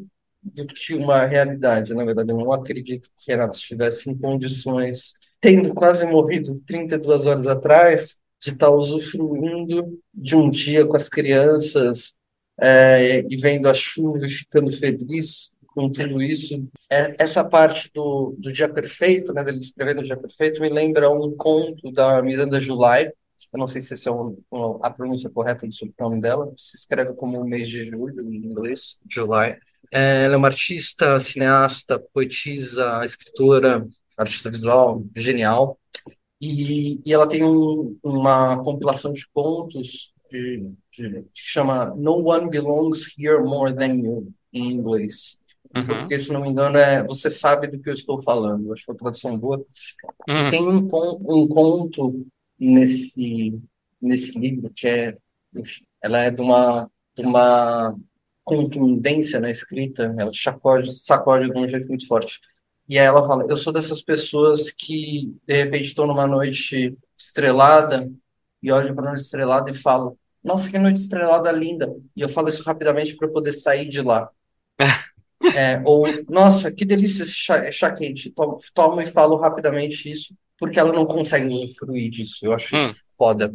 [0.42, 1.94] do que uma realidade.
[1.94, 7.46] Na verdade, eu não acredito que Renato estivesse em condições, tendo quase morrido 32 horas
[7.46, 12.16] atrás, de estar usufruindo de um dia com as crianças
[12.60, 16.68] é, e vendo a chuva e ficando feliz com tudo isso.
[16.90, 21.10] É, essa parte do, do Dia Perfeito, né, dele escrevendo o Dia Perfeito, me lembra
[21.10, 23.12] um conto da Miranda July,
[23.52, 26.76] eu não sei se essa é um, um, a pronúncia correta do sobrenome dela, se
[26.76, 29.56] escreve como o mês de julho em inglês, July.
[29.92, 35.78] É, ela é uma artista, cineasta, poetisa, escritora, artista visual, genial.
[36.40, 42.50] E, e ela tem um, uma compilação de contos de, de, que chama No One
[42.50, 45.40] Belongs Here More Than You, em inglês.
[45.74, 45.86] Uhum.
[45.86, 48.72] Porque, se não me engano, é Você Sabe do que eu estou falando.
[48.72, 49.64] Acho que foi uma tradução boa.
[50.28, 50.50] Uhum.
[50.50, 52.26] Tem um, um conto
[52.58, 53.60] nesse,
[54.00, 55.16] nesse livro, que é,
[55.54, 57.96] enfim, ela é de uma, de uma
[58.44, 62.40] contundência na escrita, ela sacode, sacode de um jeito muito forte.
[62.88, 68.10] E aí ela fala, eu sou dessas pessoas que, de repente, estou numa noite estrelada
[68.62, 71.94] e olho para a noite estrelada e falo, nossa, que noite estrelada linda.
[72.16, 74.30] E eu falo isso rapidamente para poder sair de lá.
[75.54, 78.30] é, ou, nossa, que delícia esse chá, chá quente.
[78.30, 82.44] Tomo, tomo e falo rapidamente isso porque ela não consegue usufruir disso.
[82.44, 82.92] Eu acho hum.
[83.16, 83.54] foda.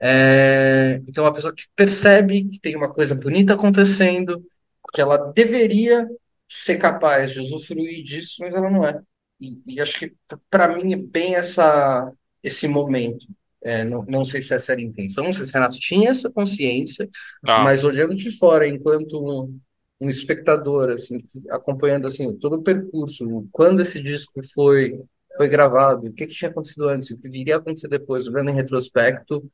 [0.00, 4.44] É, então, a pessoa que percebe que tem uma coisa bonita acontecendo,
[4.92, 6.06] que ela deveria
[6.48, 9.00] ser capaz de usufruir disso, mas ela não é.
[9.40, 10.14] E, e acho que,
[10.50, 12.12] para mim, é bem essa,
[12.42, 13.26] esse momento.
[13.62, 16.30] É, não, não sei se essa era a intenção, não sei se Renato tinha essa
[16.30, 17.08] consciência,
[17.44, 17.58] ah.
[17.64, 19.58] mas olhando de fora, enquanto um,
[20.00, 21.18] um espectador, assim,
[21.50, 25.00] acompanhando assim, todo o percurso, quando esse disco foi
[25.36, 28.50] foi gravado, o que, que tinha acontecido antes, o que viria a acontecer depois, vendo
[28.50, 29.50] em retrospecto,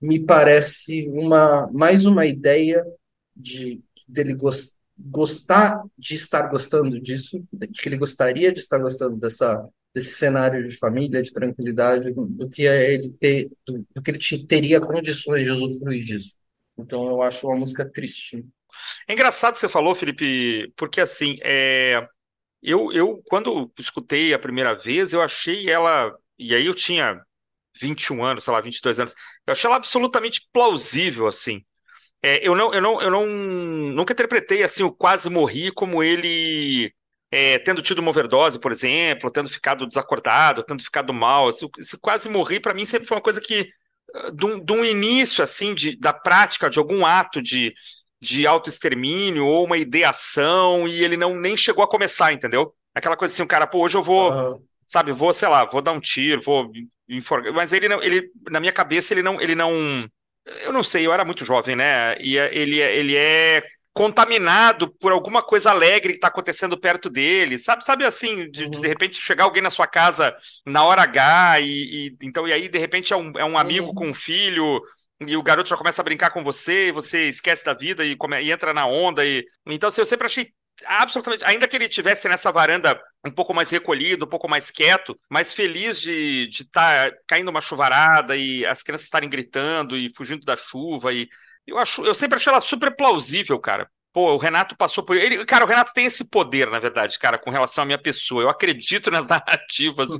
[0.00, 2.84] me parece uma mais uma ideia
[3.34, 9.16] de dele gost, gostar de estar gostando disso, de que ele gostaria de estar gostando
[9.16, 14.46] dessa desse cenário de família, de tranquilidade, do que ele ter, do, do que ele
[14.46, 16.34] teria condições de usufruir disso.
[16.76, 18.44] Então eu acho uma música triste.
[19.06, 22.04] É engraçado que você falou, Felipe, porque assim, é,
[22.64, 26.12] eu, eu, quando escutei a primeira vez, eu achei ela.
[26.38, 27.20] E aí eu tinha
[27.80, 29.14] 21 anos, sei lá, 22 anos.
[29.46, 31.64] Eu achei ela absolutamente plausível, assim.
[32.22, 36.90] É, eu não, eu não, eu não, nunca interpretei assim o quase morri como ele
[37.30, 41.50] é, tendo tido uma overdose, por exemplo, tendo ficado desacordado, tendo ficado mal.
[41.50, 43.68] Esse, esse quase morri para mim sempre foi uma coisa que
[44.14, 47.74] ah, de um início assim de, da prática de algum ato de
[48.24, 52.74] de autoextermínio ou uma ideação e ele não nem chegou a começar, entendeu?
[52.94, 54.64] Aquela coisa assim, o cara, pô, hoje eu vou, uhum.
[54.86, 56.70] sabe, vou, sei lá, vou dar um tiro, vou
[57.52, 59.70] mas ele não, ele na minha cabeça ele não, ele não,
[60.62, 62.16] eu não sei, eu era muito jovem, né?
[62.18, 67.10] E é, ele, é, ele é contaminado por alguma coisa alegre que está acontecendo perto
[67.10, 68.70] dele, sabe, sabe assim, de, uhum.
[68.70, 70.34] de, de repente chegar alguém na sua casa
[70.64, 73.88] na hora H e, e então e aí de repente é um, é um amigo
[73.88, 73.94] uhum.
[73.94, 74.80] com um filho
[75.20, 78.40] e o garoto já começa a brincar com você, você esquece da vida e, come,
[78.42, 80.52] e entra na onda e então assim, eu sempre achei
[80.86, 85.18] absolutamente, ainda que ele tivesse nessa varanda um pouco mais recolhido, um pouco mais quieto,
[85.30, 90.44] mais feliz de estar tá caindo uma chuvarada e as crianças estarem gritando e fugindo
[90.44, 91.28] da chuva e
[91.66, 93.90] eu acho, eu sempre achei ela super plausível, cara.
[94.14, 95.44] Pô, o Renato passou por ele.
[95.44, 98.42] Cara, o Renato tem esse poder, na verdade, cara, com relação à minha pessoa.
[98.42, 100.16] Eu acredito nas narrativas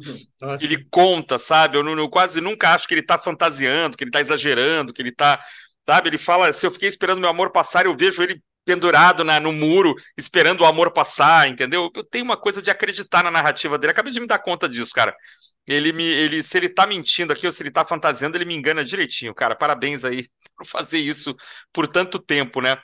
[0.59, 1.79] que ele conta, sabe?
[1.79, 5.12] Eu, eu, quase nunca acho que ele tá fantasiando, que ele tá exagerando, que ele
[5.12, 5.41] tá.
[5.87, 6.09] Sabe?
[6.09, 9.53] Ele fala: se eu fiquei esperando meu amor passar, eu vejo ele pendurado na, no
[9.53, 11.89] muro, esperando o amor passar, entendeu?
[11.95, 13.93] Eu tenho uma coisa de acreditar na narrativa dele.
[13.93, 15.15] Acabei de me dar conta disso, cara.
[15.66, 18.57] Ele me, ele, se ele tá mentindo aqui ou se ele tá fantasiando, ele me
[18.57, 19.55] engana direitinho, cara.
[19.55, 21.37] Parabéns aí por fazer isso
[21.73, 22.77] por tanto tempo, né?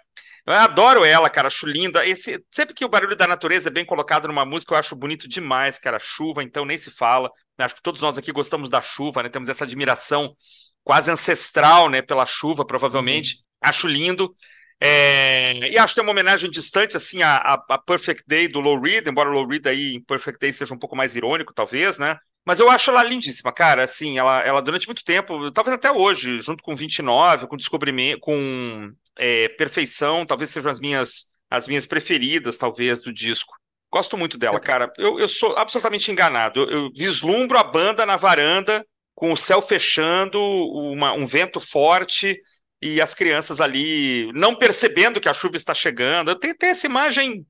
[0.52, 2.06] Eu adoro ela, cara, acho linda.
[2.06, 5.28] Esse, sempre que o barulho da natureza é bem colocado numa música, eu acho bonito
[5.28, 5.98] demais, cara.
[5.98, 7.30] Chuva, então nem se fala.
[7.58, 9.28] Acho que todos nós aqui gostamos da chuva, né?
[9.28, 10.34] Temos essa admiração
[10.82, 13.36] quase ancestral, né, pela chuva, provavelmente.
[13.36, 13.68] Uhum.
[13.68, 14.34] Acho lindo.
[14.82, 18.60] É, e acho que é uma homenagem distante assim a, a, a, Perfect Day do
[18.60, 21.52] Low Reed, embora o Low Reed aí em Perfect Day seja um pouco mais irônico,
[21.52, 22.16] talvez, né?
[22.44, 23.84] Mas eu acho ela lindíssima, cara.
[23.84, 28.92] Assim, ela, ela durante muito tempo, talvez até hoje, junto com 29, com descobrimento, com
[29.16, 33.54] é, perfeição, talvez sejam as minhas, as minhas preferidas, talvez, do disco.
[33.92, 34.92] Gosto muito dela, cara.
[34.96, 36.60] Eu, eu sou absolutamente enganado.
[36.60, 42.40] Eu, eu vislumbro a banda na varanda, com o céu fechando, uma, um vento forte
[42.80, 46.30] e as crianças ali não percebendo que a chuva está chegando.
[46.30, 47.44] Eu tenho, tenho essa imagem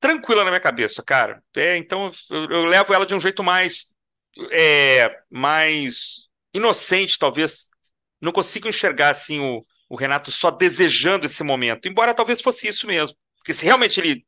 [0.00, 1.40] tranquila na minha cabeça, cara.
[1.54, 3.91] É, então eu, eu, levo ela de um jeito mais
[4.50, 7.70] é, mais inocente, talvez.
[8.20, 12.86] Não consigo enxergar assim o, o Renato só desejando esse momento, embora talvez fosse isso
[12.86, 13.16] mesmo.
[13.36, 14.24] Porque se realmente ele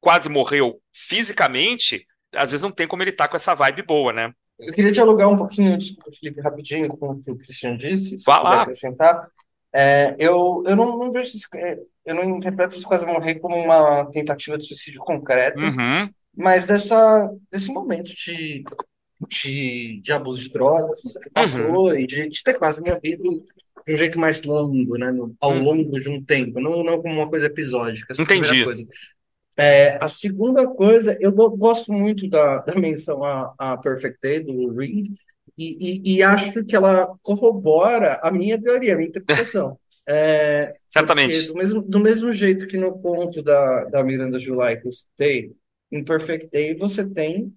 [0.00, 4.12] quase morreu fisicamente, às vezes não tem como ele estar tá com essa vibe boa,
[4.12, 4.32] né?
[4.58, 8.16] Eu queria dialogar um pouquinho, desculpa, Felipe, rapidinho com o que o Cristiano disse.
[8.26, 8.62] Lá.
[8.62, 9.28] acrescentar.
[9.72, 14.04] É, eu, eu não, não vejo é, eu não interpreto esse quase morrer como uma
[14.10, 16.10] tentativa de suicídio concreto, uhum.
[16.36, 18.64] mas dessa, desse momento de,
[19.28, 21.94] de, de abuso de drogas que passou uhum.
[21.94, 23.44] e de, de, ter quase morrido
[23.86, 25.62] de um jeito mais longo, né, no, ao uhum.
[25.62, 28.14] longo de um tempo, não, não como uma coisa episódica.
[28.18, 28.64] Entendi.
[28.64, 28.86] Coisa.
[29.56, 34.74] É, a segunda coisa, eu gosto muito da, da menção a, a Perfect Day, do
[34.74, 35.06] Reed,
[35.58, 39.78] e, e, e, acho que ela corrobora a minha teoria, a minha interpretação.
[40.08, 41.46] É, Certamente.
[41.46, 45.52] Do mesmo, do mesmo jeito que no ponto da, da Miranda July que eu citei,
[45.92, 47.54] em Perfect Day você tem,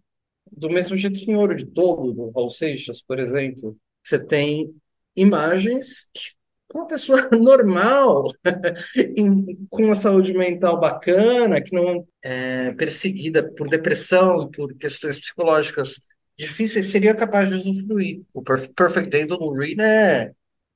[0.57, 4.73] do mesmo jeito que em Ouro de Togo, do Raul Seixas, por exemplo, você tem
[5.15, 6.31] imagens que
[6.73, 8.25] uma pessoa normal,
[9.69, 16.01] com uma saúde mental bacana, que não é perseguida por depressão, por questões psicológicas
[16.37, 18.23] difíceis seria capaz de usufruir.
[18.33, 20.31] O Perfect Day do Lou Reed é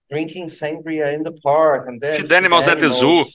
[0.09, 3.25] drinking sangria in the park and then animals, at the zoo.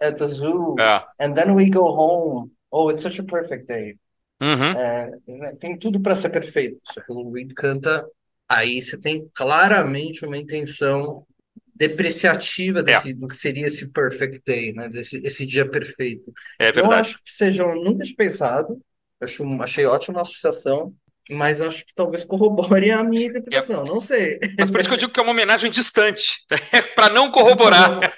[0.00, 0.76] At the zoo.
[0.78, 1.04] Yeah.
[1.18, 2.50] And then we go home.
[2.70, 3.96] Oh, it's such a perfect day.
[4.40, 4.72] Uhum.
[4.72, 6.80] É, né, tem tudo para ser perfeito.
[6.84, 8.06] Só que o Reed canta.
[8.48, 11.24] Aí você tem claramente uma intenção
[11.74, 13.14] depreciativa desse, é.
[13.14, 14.88] do que seria esse perfect day, né?
[14.88, 16.32] Desse esse dia perfeito.
[16.58, 16.94] É verdade.
[16.94, 18.80] Eu acho que sejam nunca pensado.
[19.20, 20.94] Acho, achei ótima a associação
[21.30, 23.88] mas acho que talvez corrobore a minha interpretação, é.
[23.88, 24.38] não sei.
[24.58, 26.44] Mas por isso que eu digo que é uma homenagem distante,
[26.94, 28.00] para não corroborar.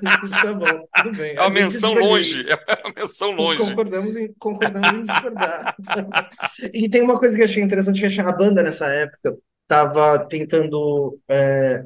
[0.00, 1.36] Tá bom, tudo bem.
[1.36, 3.62] É uma menção longe, é uma menção longe.
[3.62, 5.76] Concordamos em, concordamos em discordar.
[6.72, 11.18] e tem uma coisa que eu achei interessante, que a banda nessa época estava tentando
[11.28, 11.84] é,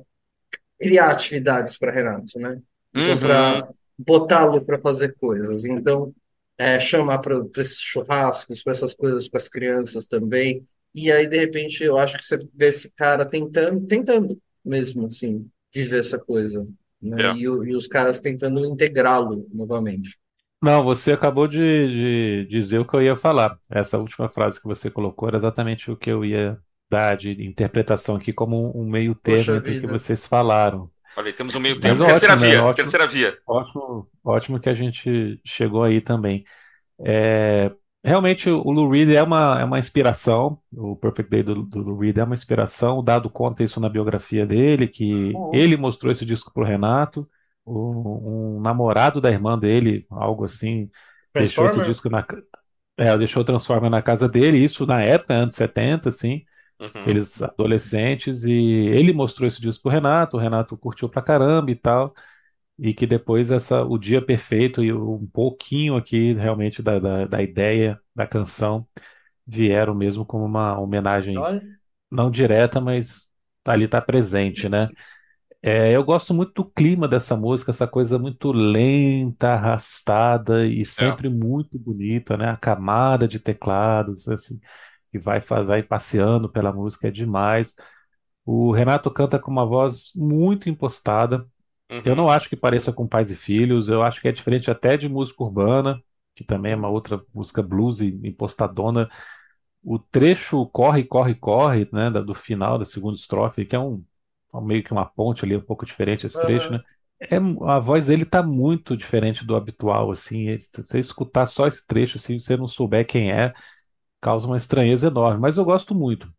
[0.78, 2.58] criar atividades para Renato, né?
[2.94, 3.18] Então, uhum.
[3.18, 5.64] para botá-lo para fazer coisas.
[5.64, 6.14] Então,
[6.58, 10.66] é, chamar para esses churrascos, para essas coisas com as crianças também.
[10.94, 15.48] E aí, de repente, eu acho que você vê esse cara tentando, tentando mesmo, assim,
[15.74, 16.64] viver essa coisa.
[17.02, 17.22] Né?
[17.22, 17.34] É.
[17.34, 20.16] E, e, os caras tentando integrá-lo novamente.
[20.62, 23.58] Não, você acabou de, de, dizer o que eu ia falar.
[23.68, 26.58] Essa última frase que você colocou era exatamente o que eu ia
[26.88, 30.90] dar de interpretação aqui como um meio termo entre o que vocês falaram.
[31.16, 31.78] Olha, temos um meio.
[31.82, 32.46] Mas terceira ótimo, né?
[32.46, 32.62] via, né?
[32.62, 33.38] ótimo, terceira via.
[33.46, 36.44] Ótimo, ótimo que a gente chegou aí também.
[37.04, 37.70] É,
[38.04, 41.98] realmente o Lou Reed é uma, é uma inspiração, o Perfect Day do, do Lou
[41.98, 45.50] Reed é uma inspiração, o Dado conta isso na biografia dele, que uhum.
[45.54, 47.28] ele mostrou esse disco pro Renato,
[47.66, 50.90] um, um, namorado da irmã dele, algo assim,
[51.32, 52.24] deixou esse disco na...
[52.96, 56.44] É, deixou o Transformer na casa dele, isso na época, anos 70, assim,
[56.80, 57.08] Uhum.
[57.08, 61.76] Eles adolescentes, e ele mostrou esse disco pro Renato, o Renato curtiu pra caramba e
[61.76, 62.14] tal.
[62.78, 67.42] E que depois essa, o Dia Perfeito e um pouquinho aqui realmente da, da, da
[67.42, 68.86] ideia da canção
[69.46, 71.62] vieram mesmo como uma homenagem Olha,
[72.10, 73.32] não direta, mas
[73.64, 74.90] ali está presente, né?
[75.62, 80.84] É, eu gosto muito do clima dessa música, essa coisa muito lenta, arrastada e É.
[80.84, 82.50] sempre muito bonita, né?
[82.50, 84.60] A camada de teclados, assim,
[85.12, 87.74] que vai fazer, passeando pela música é demais.
[88.44, 91.46] O Renato canta com uma voz muito impostada.
[92.04, 92.16] Eu Uhum.
[92.16, 95.08] não acho que pareça com Pais e Filhos, eu acho que é diferente até de
[95.08, 96.02] música urbana,
[96.34, 99.08] que também é uma outra música blues e impostadona.
[99.82, 104.04] O trecho Corre, Corre, Corre, né, do final da segunda estrofe, que é um
[104.52, 106.80] um meio que uma ponte ali, um pouco diferente esse trecho, né?
[107.20, 110.56] É, a voz dele tá muito diferente do habitual, assim.
[110.58, 113.52] Se você escutar só esse trecho, assim, se você não souber quem é,
[114.20, 115.40] causa uma estranheza enorme.
[115.40, 116.32] Mas eu gosto muito.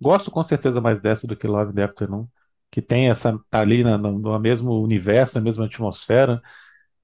[0.00, 2.26] Gosto com certeza mais dessa do que Love the Afternoon,
[2.72, 6.42] que tem essa, tá ali na, no, no mesmo universo, na mesma atmosfera,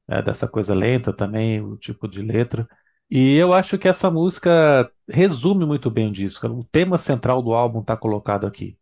[0.08, 2.68] né, dessa coisa lenta também, o tipo de letra.
[3.10, 6.46] E eu acho que essa música resume muito bem o disco.
[6.48, 8.78] O tema central do álbum está colocado aqui.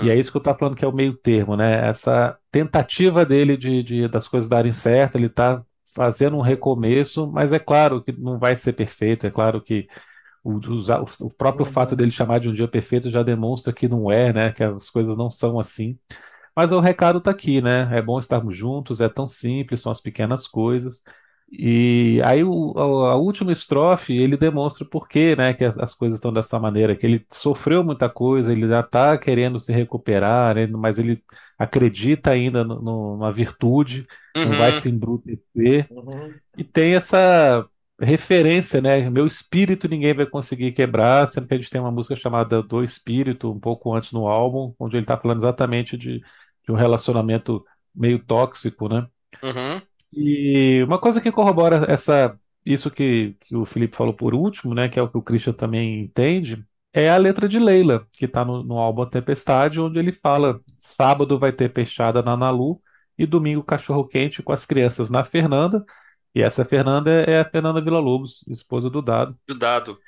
[0.00, 0.18] E é Uhum.
[0.18, 1.88] isso que eu estava falando que é o meio termo, né?
[1.88, 7.52] Essa tentativa dele de, de- das coisas darem certo, ele está fazendo um recomeço, mas
[7.52, 9.88] é claro que não vai ser perfeito, é claro que
[10.52, 13.88] o, usar- o próprio fato uhum, dele chamar de um dia perfeito já demonstra que
[13.88, 14.52] não é, né?
[14.52, 15.98] Que as coisas não são assim.
[16.56, 17.88] Mas o recado está aqui, né?
[17.96, 21.02] É bom estarmos juntos, é tão simples, são as pequenas coisas.
[21.50, 26.18] E aí o, a, última estrofe ele demonstra o porquê, né, que as, as coisas
[26.18, 30.66] estão dessa maneira, que ele sofreu muita coisa, ele já está querendo se recuperar, né,
[30.66, 31.22] mas ele
[31.56, 34.06] acredita ainda no, no- numa virtude,
[34.42, 34.74] não vai Uhum.
[34.74, 37.68] se embrutecer uhum, e tem essa
[38.00, 39.08] referência, né?
[39.08, 42.82] Meu espírito ninguém vai conseguir quebrar, sendo que a gente tem uma música chamada Do
[42.82, 47.64] Espírito, um pouco antes no álbum, onde ele está falando exatamente de, de um relacionamento
[47.94, 49.06] meio tóxico, né?
[49.42, 49.80] Uhum.
[50.12, 54.88] E uma coisa que corrobora essa, isso que, que o Felipe falou por último, né,
[54.88, 58.44] que é o que o Christian também entende, é a letra de Leila, que está
[58.44, 62.80] no, no álbum A Tempestade, onde ele fala: sábado vai ter peixada na Nalu
[63.18, 65.84] e domingo cachorro-quente com as crianças na Fernanda.
[66.36, 69.36] E essa Fernanda é é a Fernanda Villa-Lobos, esposa do Dado.
[69.46, 70.00] Do dado.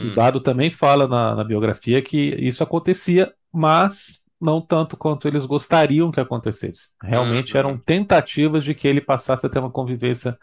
[0.00, 0.10] O Hum.
[0.10, 6.12] Dado também fala na, na biografia que isso acontecia, mas não tanto quanto eles gostariam
[6.12, 6.90] que acontecesse.
[7.02, 7.82] Realmente eram Uhum.
[7.84, 10.38] tentativas de que ele passasse a ter uma convivência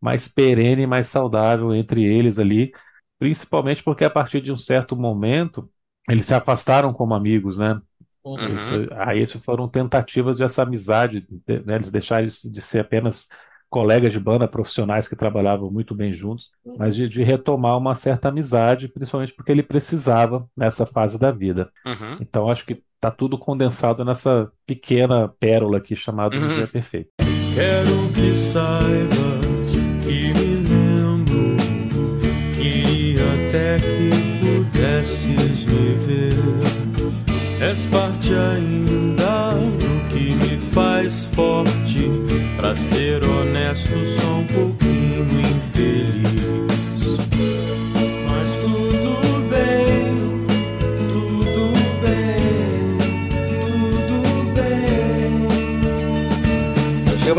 [0.00, 2.72] mais perene, mais saudável entre eles ali,
[3.18, 5.70] principalmente porque a partir de um certo momento
[6.10, 7.80] eles se afastaram como amigos, né?
[8.40, 8.90] Isso, uhum, Uhum.
[9.06, 11.76] aí isso foram tentativas de essa amizade, de- né?
[11.76, 13.28] Eles deixaram isso de ser apenas
[13.70, 17.02] colegas de banda profissionais que trabalhavam muito bem juntos, mas uhum.
[17.02, 21.70] de, de retomar uma certa amizade, principalmente porque ele precisava nessa fase da vida.
[21.84, 22.16] Uhum.
[22.20, 26.54] Então acho que está tudo condensado nessa pequena pérola aqui chamada Um Uhum.
[26.54, 27.10] Dia Perfeito.
[27.54, 29.72] Quero que saibas
[30.02, 31.56] que me lembro.
[32.56, 36.78] Queria até que pudesses me ver.
[37.60, 41.77] És parte ainda do que me faz forte.
[42.68, 46.36] Pra ser honesto, sou um pouquinho infeliz.
[48.26, 50.44] Mas tudo bem,
[51.10, 51.72] tudo
[52.02, 52.98] bem,
[57.24, 57.34] tudo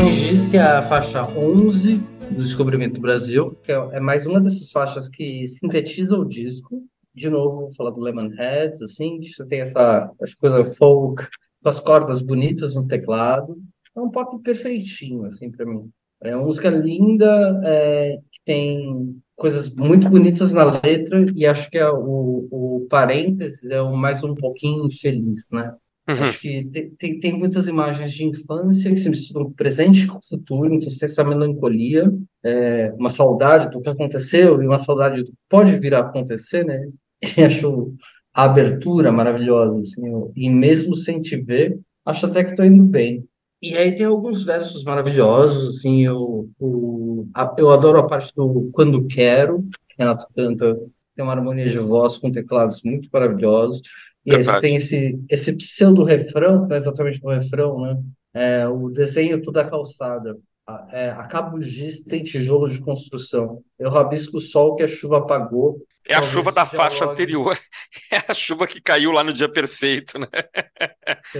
[0.50, 0.58] bem.
[0.58, 1.98] A faixa 11
[2.32, 6.82] do Descobrimento do Brasil, que é, é mais uma dessas faixas que sintetiza o disco.
[7.14, 11.24] De novo, vou falar do Lemonheads, assim, que você tem essa, essa coisa folk,
[11.62, 13.56] com as cordas bonitas no teclado.
[13.96, 15.90] É um pop perfeitinho, assim, para mim.
[16.22, 21.78] É uma música linda, é, que tem coisas muito bonitas na letra, e acho que
[21.78, 25.74] é o, o parênteses é o mais um pouquinho infeliz, né?
[26.08, 26.24] Uhum.
[26.24, 30.06] Acho que tem, tem, tem muitas imagens de infância que se misturam com o presente
[30.06, 32.12] com o futuro, então você tem essa melancolia,
[32.44, 36.64] é, uma saudade do que aconteceu e uma saudade do que pode vir a acontecer,
[36.64, 36.88] né?
[37.22, 37.94] E acho
[38.34, 40.02] a abertura maravilhosa, assim,
[40.36, 43.24] e mesmo sem te ver, acho até que estou indo bem.
[43.62, 48.70] E aí tem alguns versos maravilhosos, assim, eu, o, a- eu adoro a parte do
[48.72, 50.74] Quando Quero, que Renato canta,
[51.14, 53.82] tem uma harmonia de voz com teclados muito maravilhosos.
[54.24, 58.02] E aí você tem esse, esse pseudo-refrão, que não é exatamente um refrão, né?
[58.32, 60.38] É, o desenho toda a calçada.
[60.66, 63.62] A- É, acaba o giz, tem tijolo de construção.
[63.78, 65.82] Eu rabisco o sol que a chuva apagou.
[66.08, 67.58] É a chuva da faixa anterior.
[68.10, 70.26] É a chuva que caiu lá no dia perfeito, né?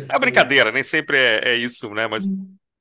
[0.08, 2.06] É brincadeira, nem sempre é, é isso, né?
[2.06, 2.24] Mas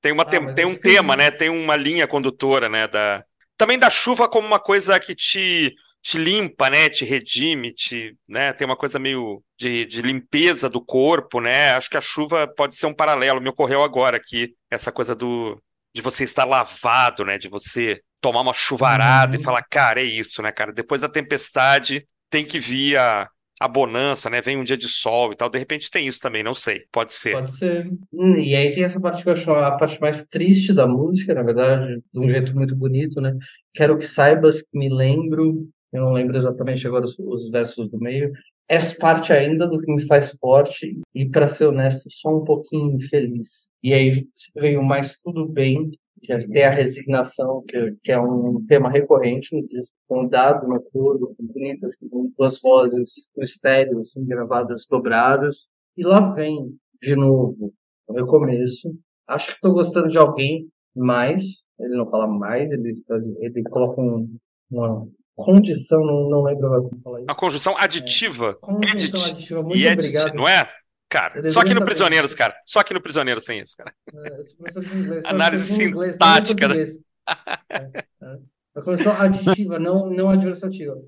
[0.01, 1.31] tem, uma, Ah, tem, mas tem eu um fico tema, feliz.
[1.31, 1.31] né?
[1.31, 2.87] Tem uma linha condutora, né?
[2.87, 3.23] Da...
[3.57, 6.89] Também da chuva como uma coisa que te, te limpa, né?
[6.89, 8.53] Te redime, te, né?
[8.53, 11.71] Tem uma coisa meio de, de limpeza do corpo, né?
[11.71, 13.41] Acho que a chuva pode ser um paralelo.
[13.41, 15.61] Me ocorreu agora aqui, essa coisa do,
[15.93, 17.37] de você estar lavado, né?
[17.37, 19.41] De você tomar uma chuvarada Uhum.
[19.41, 20.73] e falar, cara, é isso, né, cara?
[20.73, 23.29] Depois da tempestade tem que vir a,
[23.59, 24.41] a bonança, né?
[24.41, 25.49] Vem um dia de sol e tal.
[25.49, 26.85] De repente tem isso também, não sei.
[26.91, 27.31] Pode ser.
[27.33, 27.87] Pode ser.
[28.13, 31.33] Hum, E aí tem essa parte que eu acho a parte mais triste da música,
[31.33, 33.37] na verdade, de um jeito muito bonito, né?
[33.73, 37.99] Quero que saibas que me lembro, eu não lembro exatamente agora os, os versos do
[37.99, 38.31] meio.
[38.67, 42.95] És parte ainda do que me faz forte e, para ser honesto, só um pouquinho
[42.95, 43.67] infeliz.
[43.83, 45.89] E aí veio mais tudo bem,
[46.19, 51.35] tem a resignação, que, que é um tema recorrente no disco, com dado no coro,
[51.39, 55.67] bonitas, com duas vozes no estéreo, assim, gravadas dobradas.
[55.97, 57.73] E lá vem, de novo,
[58.07, 58.93] o recomeço.
[59.27, 61.63] Acho que estou gostando de alguém mais.
[61.79, 62.93] Ele não fala mais, ele,
[63.39, 64.35] ele coloca um-
[64.71, 67.39] uma condição, não, não lembro agora como falar Uma isso.
[67.39, 68.55] conjunção aditiva.
[68.55, 69.31] Condição Edit.
[69.31, 69.63] aditiva.
[69.63, 70.33] Muito E obrigado.
[70.35, 70.67] não é?
[71.09, 71.83] Cara, só aqui no.
[71.83, 72.55] Prisioneiros, cara.
[72.65, 73.93] Só aqui no Prisioneiros tem isso, cara.
[74.13, 76.75] É, de inglês, Análise de inglês, sintática, né?
[76.75, 76.99] português.
[77.69, 77.91] É,
[78.23, 78.39] é.
[78.75, 80.99] A aditiva, não, não adversativa.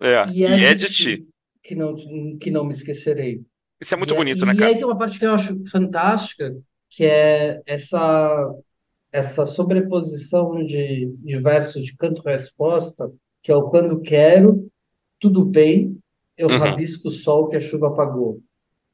[0.00, 0.24] É.
[0.26, 1.26] E E edit, edit.
[1.62, 1.94] que não,
[2.38, 3.42] que não me esquecerei.
[3.80, 4.66] Isso é muito E, bonito, e né, cara?
[4.66, 6.54] aí tem uma parte que eu acho fantástica,
[6.90, 8.54] que é essa,
[9.12, 13.10] essa sobreposição de, de versos de canto-resposta,
[13.42, 14.68] que é o quando quero,
[15.20, 15.98] tudo bem,
[16.36, 16.58] eu Uhum.
[16.58, 18.40] rabisco o sol que a chuva apagou.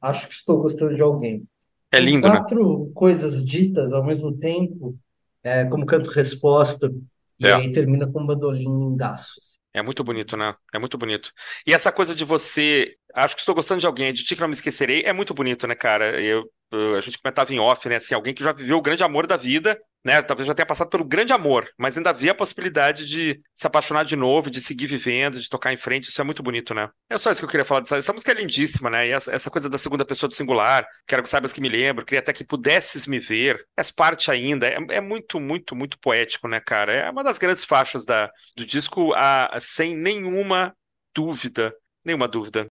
[0.01, 1.47] Acho que estou gostando de alguém.
[1.91, 2.41] É lindo, né?
[2.41, 4.97] quatro coisas ditas ao mesmo tempo,
[5.43, 6.93] é, como canto-resposta,
[7.39, 7.51] e É.
[7.51, 9.35] aí termina com um bandolim lindaço.
[9.73, 10.53] É muito bonito, né?
[10.73, 11.31] É muito bonito.
[11.65, 12.95] E essa coisa de você.
[13.13, 15.65] Acho que estou gostando de alguém, de ti que não me esquecerei, é muito bonito,
[15.65, 16.21] né, cara?
[16.21, 17.95] Eu, eu- a gente comentava em off, né?
[17.95, 20.21] Assim, alguém que já viveu o grande amor da vida, né?
[20.21, 24.03] Talvez já tenha passado pelo grande amor, mas ainda vê a possibilidade de se apaixonar
[24.05, 26.09] de novo, de seguir vivendo, de tocar em frente.
[26.09, 26.89] Isso é muito bonito, né?
[27.09, 27.97] É só isso que eu queria falar dessa.
[27.97, 29.07] Essa música é lindíssima, né?
[29.07, 32.19] E essa, coisa da segunda pessoa do singular, quero que saibas que me lembro, queria
[32.19, 33.63] até que pudesses me ver.
[33.77, 34.67] És parte ainda.
[34.67, 36.93] É, é muito, muito, muito poético, né, cara?
[36.93, 40.73] É uma das grandes faixas da, do disco, a, sem nenhuma
[41.15, 41.73] dúvida.
[42.03, 42.67] Nenhuma dúvida.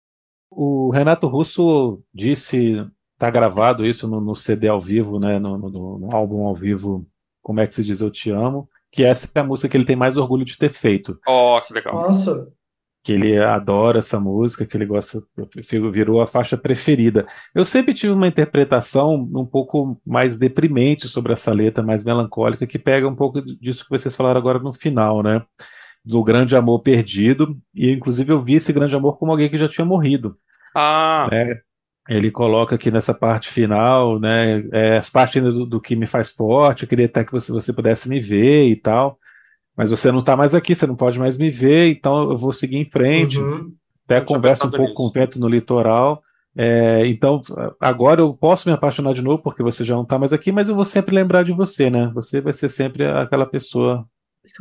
[0.50, 2.76] O Renato Russo disse,
[3.18, 7.06] tá gravado isso no, no CD ao vivo, né, no, no- no álbum ao vivo,
[7.46, 9.86] como é que se diz Eu Te Amo, que essa é a música que ele
[9.86, 11.94] tem mais orgulho de ter feito, Oh, que legal.
[11.94, 12.48] Nossa,
[13.04, 15.22] que ele adora essa música, que ele gosta,
[15.92, 17.28] virou a faixa preferida.
[17.54, 22.80] Eu sempre tive uma interpretação um pouco mais deprimente sobre essa letra, mais melancólica, que
[22.80, 25.44] pega um pouco disso que vocês falaram agora no final, né?
[26.04, 29.68] Do grande amor perdido, e inclusive eu vi esse grande amor como alguém que já
[29.68, 30.36] tinha morrido.
[30.76, 31.62] Ah, né?
[32.08, 34.64] Ele coloca aqui nessa parte final, né?
[34.72, 37.52] É, as partes ainda do, do que me faz forte, eu queria até que você,
[37.52, 39.18] você pudesse me ver e tal,
[39.76, 42.54] mas você não está mais aqui, você não pode mais me ver, então eu vou
[42.54, 43.40] seguir em frente.
[43.40, 43.74] uhum.
[44.06, 44.94] Até conversa um pouco nisso.
[44.94, 46.22] com o vento no litoral.
[46.56, 47.42] É, então,
[47.82, 50.70] agora eu posso me apaixonar de novo porque você já não está mais aqui, mas
[50.70, 52.12] eu vou sempre lembrar de você, né?
[52.14, 54.06] Você vai ser sempre aquela pessoa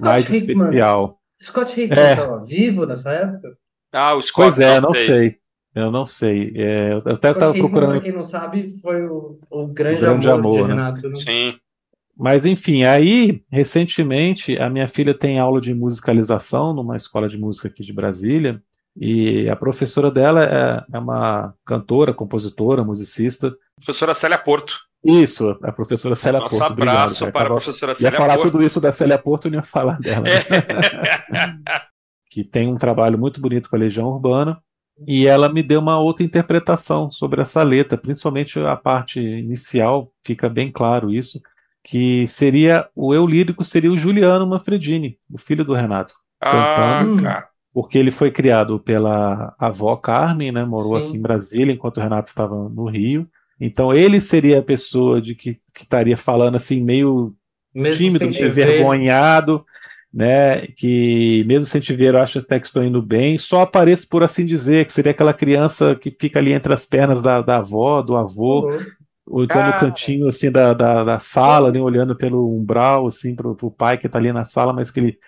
[0.01, 1.19] mais Scott Hickman, especial.
[1.41, 2.13] Scott Hickman É.
[2.13, 3.49] estava vivo nessa época?
[3.93, 5.37] ah, o Scott, Pois é, não sei.
[5.75, 6.53] Eu não sei.
[6.55, 10.59] É, eu até estava procurando quem não sabe, foi o, o grande, grande amor, de
[10.61, 10.75] amor, né?
[10.75, 11.09] Renato.
[11.09, 11.17] né?
[11.17, 11.55] Sim.
[12.17, 17.67] Mas enfim, aí, recentemente, a minha filha tem aula de musicalização numa escola de música
[17.67, 18.63] aqui de Brasília,
[18.97, 23.53] e a professora dela é, é uma cantora, compositora, musicista.
[23.77, 24.79] Professora Célia Porto.
[25.05, 26.71] Isso, a professora Célia Nosso Porto.
[26.71, 26.95] obrigado.
[26.97, 28.51] abraço Eu para a tava- professora Ia Célia falar Porto.
[28.53, 30.25] tudo isso da Célia Porto, eu não ia falar dela.
[32.31, 34.59] que tem um trabalho muito bonito com a Legião Urbana,
[35.07, 40.49] e ela me deu uma outra interpretação sobre essa letra, principalmente a parte inicial, fica
[40.49, 41.41] bem claro isso,
[41.83, 47.23] que seria o eu lírico seria o Juliano Manfredini, o filho do Renato, Ah, Cantando.
[47.23, 47.49] cara.
[47.73, 51.09] porque ele foi criado pela avó Carmen, né, morou Sim.
[51.09, 53.29] aqui em Brasília enquanto o Renato estava no Rio.
[53.61, 57.35] Então ele seria a pessoa de que, que estaria falando assim meio
[57.75, 59.65] Mesmo tímido, envergonhado,
[60.15, 60.69] né?
[60.69, 63.37] Que mesmo sem te ver, eu acho até que estou indo bem.
[63.37, 67.21] Só apareço por assim dizer, que seria aquela criança que fica ali entre as pernas
[67.21, 68.71] da, da avó, do avô,
[69.27, 69.81] ou então no Cara.
[69.81, 74.07] cantinho assim da, da, da sala, né, olhando pelo umbral, assim, pro, pro pai que
[74.07, 75.19] está ali na sala, mas que ele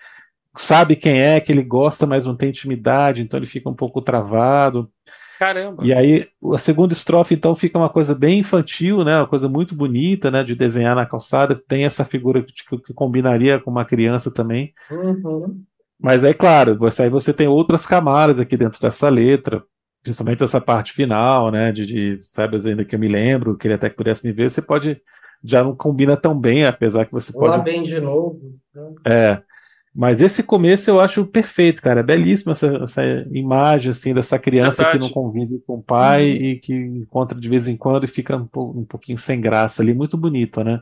[0.55, 4.01] sabe quem é, que ele gosta, mas não tem intimidade, então ele fica um pouco
[4.01, 4.89] travado.
[5.37, 5.85] Caramba.
[5.85, 9.17] E aí, a segunda estrofe, então, fica uma coisa bem infantil, né?
[9.17, 10.43] Uma coisa muito bonita, né?
[10.43, 11.55] De desenhar na calçada.
[11.67, 14.73] Tem essa figura que, que- combinaria com uma criança também.
[14.89, 15.61] Uhum.
[15.99, 19.63] Mas aí, claro, você, aí você tem outras camadas aqui dentro dessa letra,
[20.03, 21.71] principalmente essa parte final, né?
[21.71, 24.49] De, de saibas ainda que eu me lembro, queria até que pudesse me ver.
[24.49, 24.99] Você pode.
[25.43, 27.63] Já não combina tão bem, apesar que você Lá pode.
[27.63, 28.39] bem de novo.
[28.73, 28.93] né?
[29.05, 29.41] É.
[29.97, 32.01] Mas esse começo eu acho perfeito, cara.
[32.01, 33.01] É belíssima essa, essa
[33.31, 35.05] imagem assim dessa criança que Verdade.
[35.05, 36.35] não convive com o pai Uhum.
[36.35, 39.95] e que encontra de vez em quando e fica um, um pouquinho sem graça ali,
[39.95, 40.81] muito bonito, né?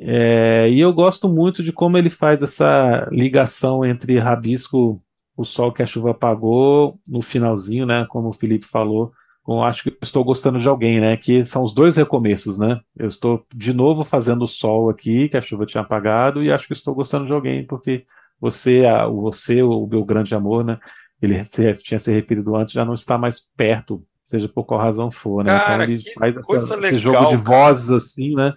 [0.00, 5.02] É, e eu gosto muito de como ele faz essa ligação entre Rabisco,
[5.36, 8.06] o sol que a chuva apagou, no finalzinho, né?
[8.08, 11.18] Como o Felipe falou, com Acho que estou gostando de alguém, né?
[11.18, 12.80] Que são os dois recomeços, né?
[12.96, 16.66] Eu estou de novo fazendo o sol aqui, que a chuva tinha apagado, e acho
[16.66, 18.06] que estou gostando de alguém, porque
[18.42, 20.78] você, a, você, o meu grande amor, né?
[21.22, 25.10] Ele se, tinha se referido antes, já não está mais perto, seja por qual razão
[25.10, 25.56] for, né?
[25.56, 27.38] Então, Cara, então ele que faz coisa essa- legal, esse jogo de cara.
[27.38, 28.52] vozes assim, né?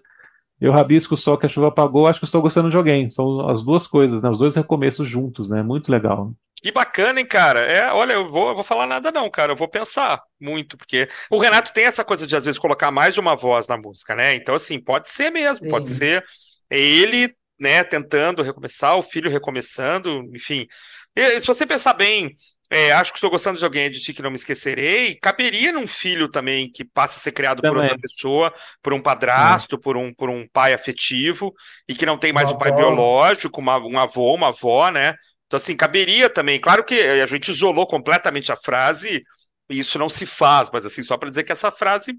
[0.60, 3.10] Eu rabisco sol que a chuva apagou, acho que estou gostando de alguém.
[3.10, 4.30] São as duas coisas, né?
[4.30, 5.64] Os dois recomeços juntos, né?
[5.64, 6.34] Muito legal.
[6.62, 7.60] Que bacana, hein, cara?
[7.60, 9.52] É, olha, eu vou, eu vou falar nada não, cara.
[9.52, 13.14] Eu vou pensar muito, porque o Renato tem essa coisa de às vezes colocar mais
[13.14, 14.34] de uma voz na música, né?
[14.36, 15.96] Então, assim, pode ser mesmo, pode Sim.
[15.96, 16.26] ser
[16.70, 20.68] ele, né, tentando recomeçar, o filho recomeçando, enfim.
[21.16, 22.36] E, se você pensar bem,
[22.70, 25.72] é, acho que estou gostando de alguém é de ti que não me esquecerei, caberia
[25.72, 27.84] num filho também que passa a ser criado por Também.
[27.84, 31.54] outra pessoa, por um padrasto, por um, por um pai afetivo,
[31.88, 32.78] e que não tem mais Uma um pai avó.
[32.78, 35.14] biológico, uma, um avô, uma avó, né?
[35.46, 36.60] Então, assim, caberia também.
[36.60, 39.24] Claro que a gente isolou completamente a frase,
[39.70, 42.16] e isso não se faz, mas assim, só para dizer que essa frase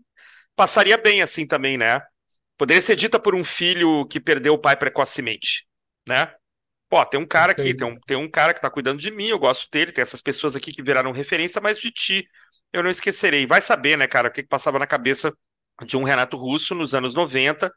[0.55, 2.01] passaria bem assim também, né?
[2.57, 5.67] Poderia ser dita por um filho que perdeu o pai precocemente,
[6.09, 6.35] né?
[6.89, 9.29] Pô, tem um cara aqui, tem um, tem um cara que tá cuidando de mim,
[9.29, 12.29] eu gosto dele, tem essas pessoas aqui que viraram referência, mas de ti
[12.73, 13.47] eu não esquecerei.
[13.47, 15.33] Vai saber, né, cara, o que que passava na cabeça
[15.85, 17.73] de um Renato Russo nos anos 90,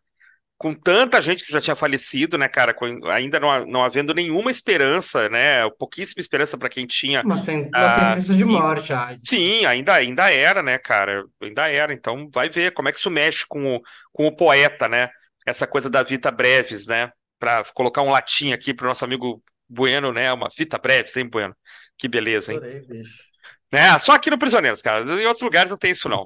[0.59, 4.51] com tanta gente que já tinha falecido, né, cara, com- ainda não, não havendo nenhuma
[4.51, 7.25] esperança, né, pouquíssima esperança para quem tinha.
[7.25, 7.37] Uma,
[7.73, 8.51] Ah, sentença de sim.
[8.51, 9.17] morte, já.
[9.25, 11.93] Sim, ainda, ainda era, né, cara, ainda era.
[11.93, 13.81] Então, vai ver como é que isso mexe com o,
[14.13, 15.09] com o poeta, né,
[15.45, 20.11] essa coisa da Vita Brevis, né, para colocar um latim aqui pro nosso amigo Bueno,
[20.13, 21.55] né, uma Vita Brevis, hein, Bueno?
[21.97, 22.59] Que beleza, hein?
[22.59, 23.28] Adorei, bicho.
[23.71, 23.99] Né?
[23.99, 25.01] Só aqui no Prisioneiros, cara.
[25.03, 26.25] Em outros lugares não tem isso, não.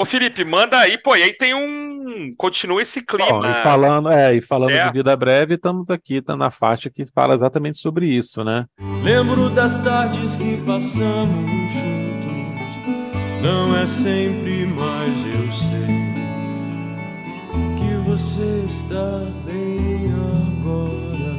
[0.00, 2.30] Ô, Felipe, manda aí, pô, e aí tem um.
[2.38, 3.50] Continua esse Bom, clima.
[3.50, 4.86] e falando, é, e falando É.
[4.86, 8.64] de vida breve, estamos aqui, tá na faixa que fala exatamente sobre isso, né?
[9.02, 13.42] Lembro das tardes que passamos juntos.
[13.42, 15.96] Não é sempre, mas eu sei
[17.76, 20.06] que você está bem
[20.60, 21.36] agora.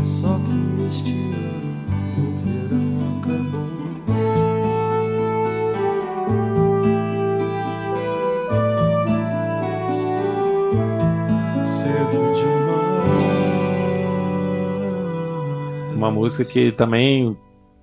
[0.00, 1.55] É só que este ano
[11.96, 13.08] Cedo demais.
[15.96, 17.34] Uma música que também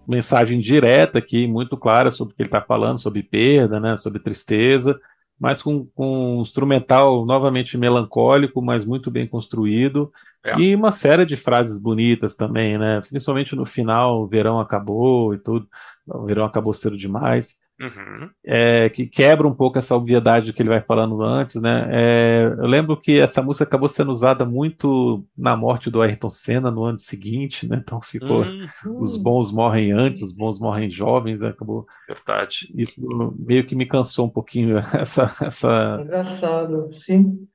[0.08, 4.20] mensagem direta aqui, muito clara sobre o que ele está falando, sobre perda, né, sobre
[4.20, 5.00] tristeza,
[5.40, 10.12] mas com, com um instrumental novamente melancólico, mas muito bem construído,
[10.46, 10.60] É.
[10.60, 15.40] e uma série de frases bonitas também, né, principalmente no final, o verão acabou e
[15.40, 15.68] tudo,
[16.06, 18.30] o verão acabou cedo demais, Uhum.
[18.46, 21.88] é, que quebra um pouco essa obviedade que ele vai falando antes, né?
[21.92, 26.70] É, eu lembro que essa música acabou sendo usada muito na morte do Ayrton Senna
[26.72, 27.78] no ano seguinte, né?
[27.84, 28.68] Então ficou Hum,
[28.98, 31.50] os bons morrem antes, os bons morrem jovens, né?
[31.50, 32.74] acabou verdade.
[32.76, 33.02] isso
[33.40, 37.48] meio que me cansou um pouquinho essa essa Engraçado, sim.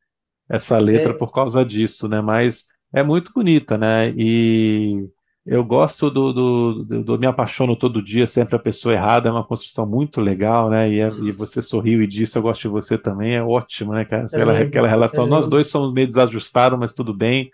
[0.48, 1.14] essa letra É.
[1.14, 2.20] por causa disso, né?
[2.20, 4.10] Mas é muito bonita, né?
[4.16, 5.08] E
[5.48, 9.32] eu gosto do, do, do, do Me Apaixono Todo Dia, Sempre a Pessoa Errada, é
[9.32, 10.90] uma construção muito legal, né?
[10.90, 14.04] E, é- e você sorriu e disse Eu Gosto de Você também, é ótimo, né,
[14.04, 14.26] cara?
[14.26, 17.50] Aquela, lindo, aquela relação, é nós dois somos meio desajustados, mas tudo bem,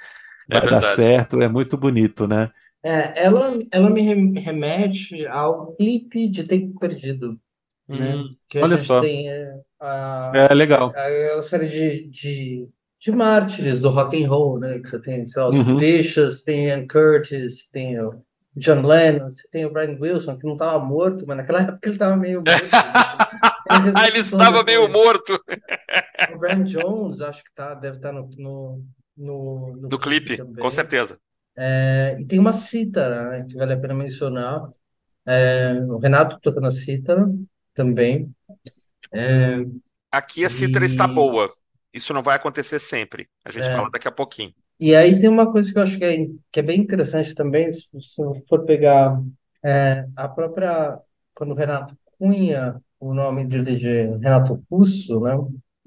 [0.51, 2.51] É vai dar certo, é muito bonito, né?
[2.83, 7.41] É, ela, ela me rem- remete ao clipe de Tempo Perdido,
[7.93, 8.17] né?
[8.17, 8.99] Hum, a olha gente só.
[8.99, 10.95] tem é, a, É legal.
[10.95, 12.71] aquela série de, de,
[13.05, 14.79] de mártires do rock and roll, né?
[14.79, 15.77] Que você tem, sei lá, os Uhum.
[16.45, 18.23] Tem Ian Curtis, tem o
[18.57, 21.95] John Lennon, você tem o Brian Wilson, que não estava morto, mas naquela época ele
[21.97, 22.49] estava meio morto.
[22.51, 22.71] né?
[23.71, 25.39] Ele Ah, ele estava meio morto
[26.35, 28.85] O Brian Jones, acho que tá, deve estar no, no,
[29.17, 30.63] no, no no clipe, também.
[30.63, 31.19] com certeza.
[31.57, 34.69] É, e tem uma cítara, né, que vale a pena mencionar.
[35.27, 37.27] É, o Renato tocando a cítara
[37.75, 38.31] também.
[39.13, 39.65] É,
[40.13, 41.53] Aqui a cítara está E- boa.
[41.95, 43.29] Isso não vai acontecer sempre.
[43.45, 43.71] A gente É.
[43.71, 44.55] fala daqui a pouquinho.
[44.81, 46.17] e aí tem uma coisa que eu acho que é,
[46.53, 49.21] que é bem interessante também, se você for pegar
[49.65, 50.99] é, a própria.
[51.35, 53.87] Quando o Renato cunha o nome dele de
[54.19, 55.33] Renato Russo, né,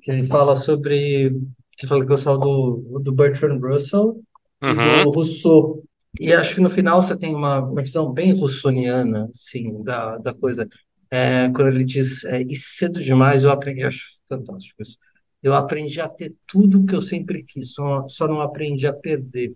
[0.02, 1.32] que ele fala sobre.
[1.78, 4.22] Que fala que gostava do, do Bertrand Russell.
[4.68, 5.06] e Uhum.
[5.06, 5.84] do Rousseau.
[6.20, 10.34] E acho que no final você tem uma, uma visão bem russoniana, assim, da, da
[10.34, 10.68] coisa.
[11.12, 14.98] É, quando ele diz, é, e cedo demais eu aprendi, acho fantástico isso.
[15.44, 19.56] Eu aprendi a ter tudo que eu sempre quis, só, só não aprendi a perder.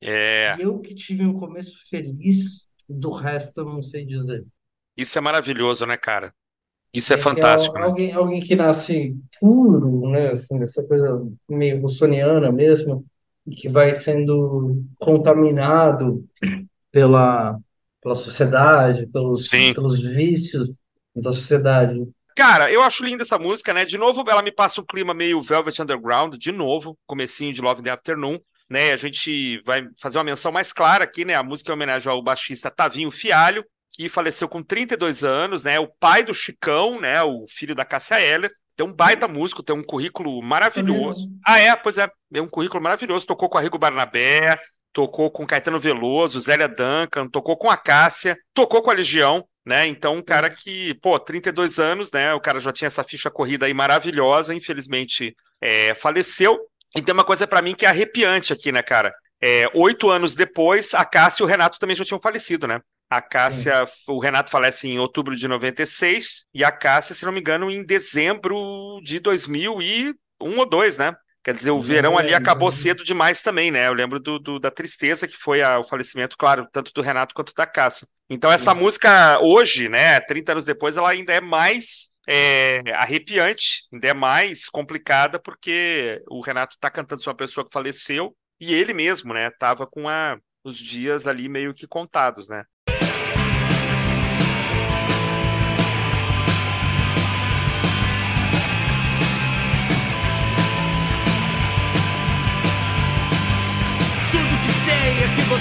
[0.00, 4.46] É, E eu que tive um começo feliz, do resto eu não sei dizer.
[4.96, 6.34] isso é maravilhoso, né, cara?
[6.92, 7.86] Isso é, que fantástico, é né?
[7.86, 10.28] alguém, alguém que nasce puro, né?
[10.32, 13.04] Assim, essa coisa meio russoniana mesmo,
[13.50, 16.26] que vai sendo contaminado
[16.92, 17.58] pela,
[18.02, 19.74] pela sociedade, pelos, Sim.
[19.74, 20.70] pelos vícios
[21.14, 22.08] da sociedade.
[22.36, 23.84] Cara, eu acho linda essa música, né?
[23.84, 27.80] De novo, ela me passa um clima meio Velvet Underground, de novo, comecinho de Love
[27.80, 28.38] in the Afternoon,
[28.68, 28.92] né?
[28.92, 31.34] A gente vai fazer uma menção mais clara aqui, né?
[31.34, 35.78] A música é homenagem ao baixista Tavinho Fialho, que faleceu com 32 anos, né?
[35.80, 37.22] O pai do Chicão, né?
[37.22, 38.50] O filho da Cássia Eller.
[38.76, 41.28] Tem um baita músico, tem um currículo maravilhoso.
[41.46, 41.76] Ah, é?
[41.76, 42.10] Pois é.
[42.32, 43.26] É um currículo maravilhoso.
[43.26, 44.58] Tocou com a Rigo Barnabé,
[44.92, 49.86] tocou com Caetano Veloso, Zélia Duncan, tocou com a Cássia, tocou com a Legião, né?
[49.86, 52.32] Então, um cara que, pô, 32 anos, né?
[52.34, 56.58] O cara já tinha essa ficha corrida aí maravilhosa, infelizmente é, faleceu.
[56.96, 59.14] E tem uma coisa para mim que é arrepiante aqui, né, cara?
[59.40, 62.80] É, oito anos depois, a Cássia e o Renato também já tinham falecido, né?
[63.08, 64.12] A Cássia, Sim.
[64.12, 67.84] o Renato falece em outubro de 96 e a Cássia, se não me engano, em
[67.84, 71.14] dezembro de 2001 ou 2, né?
[71.42, 73.88] Quer dizer, o verão ali acabou cedo demais também, né?
[73.88, 77.34] Eu lembro do, do da tristeza que foi a, o falecimento, claro, tanto do Renato
[77.34, 78.06] quanto da Cássia.
[78.28, 78.78] Então, essa Sim.
[78.78, 84.68] música hoje, né, 30 anos depois, ela ainda é mais é, arrepiante, ainda é mais
[84.68, 89.50] complicada, porque o Renato tá cantando sobre uma pessoa que faleceu e ele mesmo, né,
[89.58, 92.64] tava com a, os dias ali meio que contados, né?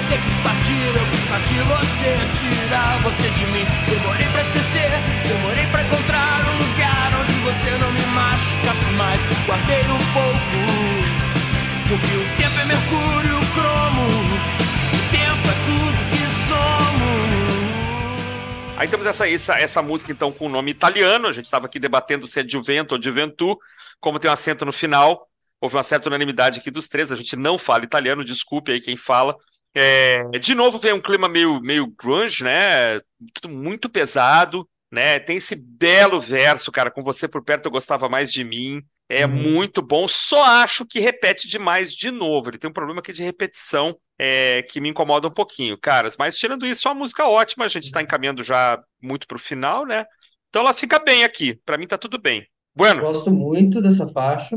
[0.10, 3.66] Você quis partir, eu quis partir você, tirar você de mim.
[3.88, 4.90] Demorei pra esquecer,
[5.28, 9.22] demorei pra encontrar um lugar onde você não me machucasse mais.
[9.46, 10.58] Guardei um pouco,
[11.90, 14.08] porque o tempo é mercúrio cromo,
[14.98, 17.30] o tempo é tudo que somos.
[18.78, 21.78] Aí temos essa, essa, essa música então com o nome italiano, a gente estava aqui
[21.78, 23.60] debatendo se é Juvento ou Juventu,
[24.00, 25.28] como tem um acento no final,
[25.62, 28.98] houve uma certa unanimidade aqui dos três, a gente não fala italiano, desculpe aí quem
[28.98, 29.36] fala,
[29.76, 33.00] é, de novo vem um clima meio, meio grunge, né?
[33.34, 35.20] Tudo muito pesado, né?
[35.20, 38.82] Tem esse belo verso, cara, com você por perto eu gostava mais de mim.
[39.12, 39.34] É uhum.
[39.34, 42.50] muito bom, só acho que repete demais de novo.
[42.50, 46.16] Ele tem um problema aqui de repetição é, que me incomoda um pouquinho, caras.
[46.16, 47.66] Mas tirando isso, é uma música ótima.
[47.66, 50.06] A gente está encaminhando já muito pro final, né?
[50.50, 51.60] Então ela fica bem aqui.
[51.66, 52.46] Para mim tá tudo bem.
[52.76, 53.02] Bueno.
[53.02, 54.56] Gosto muito dessa faixa.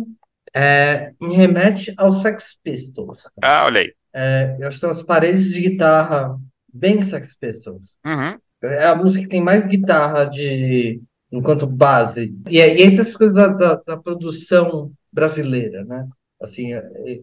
[0.55, 3.23] É, me remete ao Sex Pistols.
[3.43, 3.95] Ah, olha aí.
[4.15, 6.39] É, eu acho que tem umas paredes de guitarra
[6.73, 7.83] bem Sex Pistols.
[8.05, 8.39] Uhum.
[8.63, 12.37] É a música que tem mais guitarra de enquanto base.
[12.49, 16.07] E, é, e entre essas coisas da, da, da, produção brasileira, né?
[16.41, 16.83] Assim, é,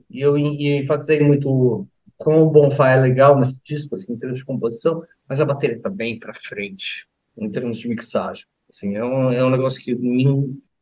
[0.10, 1.88] eu enfatizei muito
[2.18, 5.80] como o Bonfire é legal nesse disco, assim, em termos de composição, mas a bateria
[5.80, 7.08] tá bem para frente,
[7.38, 8.46] em termos de mixagem.
[8.70, 10.26] Assim, é um, é um negócio que me,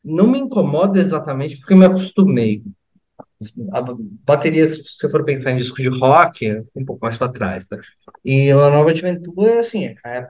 [0.03, 2.63] não me incomoda exatamente porque eu me acostumei
[3.71, 3.81] a
[4.25, 7.67] bateria, se você for pensar em disco de rock, é um pouco mais para trás,
[7.71, 7.79] né?
[8.25, 10.29] E La Nova Aventura, assim, é a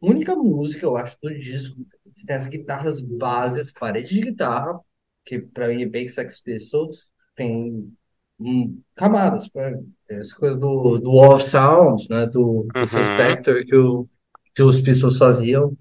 [0.00, 1.76] única música, eu acho, do disco
[2.14, 4.78] que tem as guitarras bases, parede de guitarra,
[5.24, 7.92] que para mim é bem Sex Pistols, tem
[8.38, 9.80] hum, camadas, né?
[10.08, 12.26] essa coisa do, do of Sound, né?
[12.26, 12.86] Do, do uhum.
[12.86, 14.06] Spectre que, o,
[14.54, 15.76] que os Pistols faziam,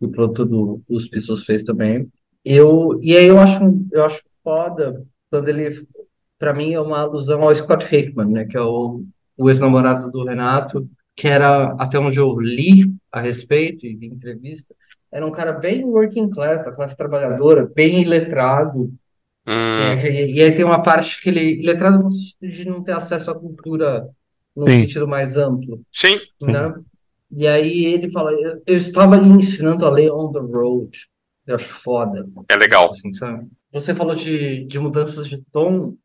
[0.00, 2.10] e o produto do, dos Pistols fez também.
[2.44, 5.86] Eu, e aí eu acho, eu acho foda quando ele
[6.38, 9.04] para mim é uma alusão ao Scott Hickman, né, que é o,
[9.36, 14.74] o ex-namorado do Renato, que era, até onde eu li a respeito, em entrevista,
[15.10, 18.92] era um cara bem working class, da classe trabalhadora, bem iletrado.
[19.46, 19.92] Hum.
[19.92, 21.60] Assim, e, e, aí tem uma parte que ele.
[21.62, 24.08] Iletrado no sentido de não ter acesso à cultura
[24.54, 24.80] no Sim.
[24.80, 25.80] sentido mais amplo.
[25.90, 26.18] Sim.
[26.42, 26.74] Né?
[26.74, 26.84] Sim.
[27.30, 30.90] E aí ele fala: eu, eu estava lhe ensinando a ler on the road.
[31.46, 32.28] Eu acho foda.
[32.50, 32.90] É legal.
[32.90, 33.10] Assim,
[33.72, 35.96] Você falou de, de mudanças de tom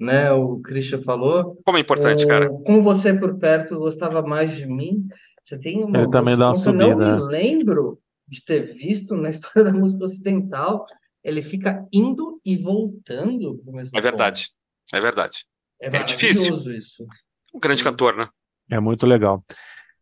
[0.00, 0.32] né?
[0.32, 1.60] O Christian falou.
[1.64, 2.48] Como é importante, cara.
[2.48, 5.06] Com você por perto, gostava mais de mim.
[5.44, 6.84] Você tem uma Ele também dá uma subida.
[6.84, 10.86] Eu não me lembro de ter visto na história da música ocidental.
[11.22, 14.48] Ele fica indo e voltando pro mesmo É verdade.
[14.48, 14.96] Ponto.
[14.96, 15.44] É verdade.
[15.82, 16.56] É, é difícil.
[16.70, 17.06] isso.
[17.54, 18.28] Um grande cantor, né?
[18.70, 19.44] É muito legal.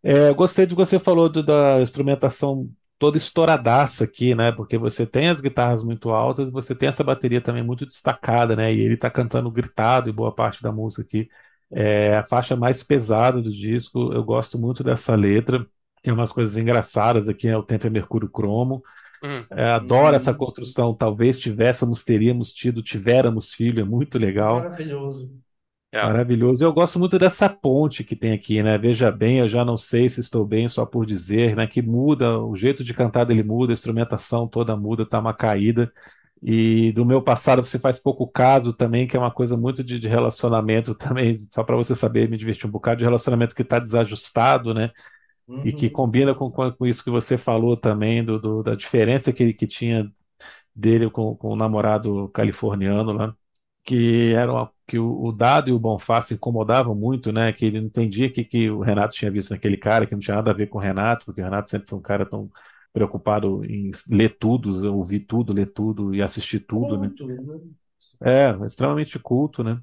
[0.03, 4.53] É, gostei de você falou do, da instrumentação toda estouradaça aqui, né?
[4.53, 8.73] Porque você tem as guitarras muito altas, você tem essa bateria também muito destacada, né?
[8.75, 11.29] E ele tá cantando gritado em boa parte da música aqui.
[11.71, 14.13] É a faixa mais pesada do disco.
[14.13, 15.67] Eu gosto muito dessa letra.
[16.03, 17.57] Tem umas coisas engraçadas aqui, né?
[17.57, 18.83] O tempo é Mercúrio Cromo.
[19.23, 19.45] Hum.
[19.51, 20.95] É, adoro essa construção.
[20.95, 23.81] Talvez tivéssemos, teríamos tido, tivéramos filho.
[23.81, 24.61] É muito legal.
[24.61, 25.48] Maravilhoso.
[25.93, 26.01] É.
[26.01, 26.63] Maravilhoso.
[26.65, 28.79] Eu gosto muito dessa ponte que tem aqui, né?
[28.79, 31.67] Veja bem, eu já não sei se estou bem, só por dizer, né?
[31.67, 35.93] Que muda, o jeito de cantar dele muda, a instrumentação toda muda, tá uma caída.
[36.41, 39.99] E do meu passado você faz pouco caso também, que é uma coisa muito de,
[39.99, 43.79] de relacionamento também, só para você saber, me divertir um bocado de relacionamento que está
[43.81, 44.91] desajustado, né?
[45.63, 45.93] E que Uhum.
[45.93, 50.11] combina com, com, isso que você falou também, do, do- da diferença que, que tinha
[50.75, 53.37] dele com, com o namorado californiano lá
[53.85, 57.53] que era uma- que o, o Dado e o Bonfá se incomodavam muito, né?
[57.53, 60.37] Que ele não entendia que, que o Renato tinha visto naquele cara, que não tinha
[60.37, 62.51] nada a ver com o Renato, porque o Renato sempre foi um cara tão
[62.93, 67.09] preocupado em ler tudo, ouvir tudo, ler tudo e assistir tudo, né?
[67.09, 67.61] Culto, né?
[68.21, 69.79] É, extremamente culto, né?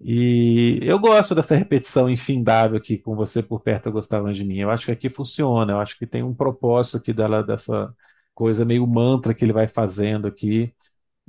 [0.00, 4.58] E eu gosto dessa repetição infindável aqui com você por perto gostava de mim.
[4.58, 7.94] Eu acho que aqui funciona, eu acho que tem um propósito aqui dela, dessa
[8.34, 10.74] coisa meio mantra que ele vai fazendo aqui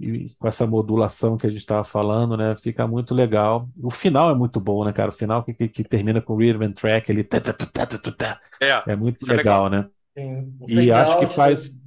[0.01, 2.55] e com essa modulação que a gente estava falando, né?
[2.55, 3.69] Fica muito legal.
[3.81, 5.09] O final é muito bom, né, cara?
[5.09, 8.41] O final que, que, que termina com o rhythm and track, ele tá, tá, tá.
[8.59, 9.65] É, é muito é legal.
[9.65, 9.89] legal, né?
[10.17, 10.53] Sim.
[10.67, 11.81] E fade acho que faz?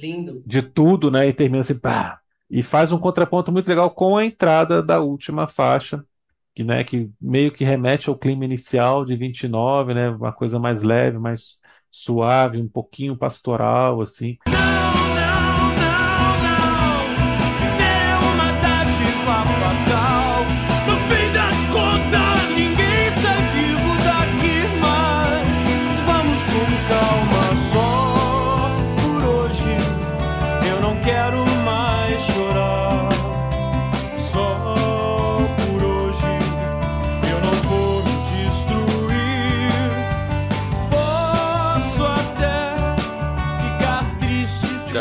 [0.00, 0.42] Lindo.
[0.46, 1.28] de tudo, né?
[1.28, 2.20] E termina assim, pá.
[2.50, 6.02] E faz um contraponto muito legal com a entrada da última faixa,
[6.54, 10.08] que, né, que meio que remete ao clima inicial de 29, né?
[10.08, 11.58] Uma coisa mais leve, mais
[11.90, 14.38] suave, um pouquinho pastoral, assim.
[14.46, 14.87] É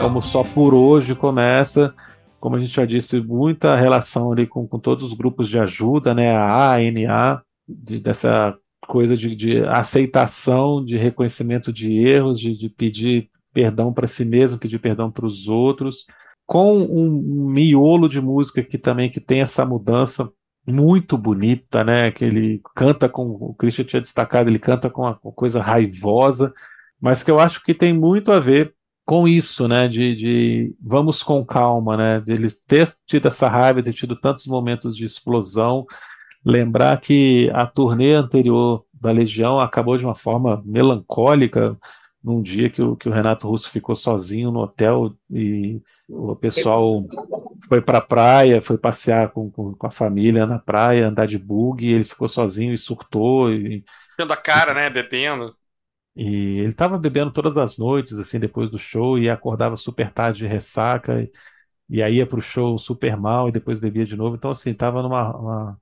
[0.08, 1.94] como só por hoje começa,
[2.40, 6.14] como a gente já disse, muita relação ali com, com todos os grupos de ajuda,
[6.14, 6.32] né?
[6.34, 8.58] A ANA, de, dessa
[8.88, 14.58] coisa de, de aceitação, de reconhecimento de erros, de, de pedir perdão para si mesmo,
[14.58, 16.06] pedir perdão para os outros,
[16.46, 20.32] com um, miolo de música que também que tem essa mudança
[20.66, 22.12] muito bonita, né?
[22.12, 26.54] Que ele canta com o Christian tinha destacado, ele canta com uma coisa raivosa,
[26.98, 28.77] mas que eu acho que tem muito a ver
[29.08, 32.36] com isso, né, de, de vamos com calma, né, de
[32.68, 35.86] ter tido essa raiva, ter tido tantos momentos de explosão,
[36.46, 41.78] lembrar que a turnê anterior da Legião acabou de uma forma melancólica,
[42.22, 47.06] num dia que o, que o Renato Russo ficou sozinho no hotel e o pessoal
[47.70, 51.38] foi para a praia, foi passear com, com, com a família na praia, andar de
[51.38, 53.86] bug, ele ficou sozinho e surtou, e,
[54.18, 54.90] Tendo a cara, né?
[54.90, 55.56] Bebendo.
[56.18, 60.40] E ele estava bebendo todas as noites, assim, depois do show, e acordava super tarde
[60.40, 61.32] de ressaca, e,
[61.90, 64.36] e aí ia pro show super mal, e depois bebia de novo.
[64.36, 65.82] Então, assim, estava numa, uma-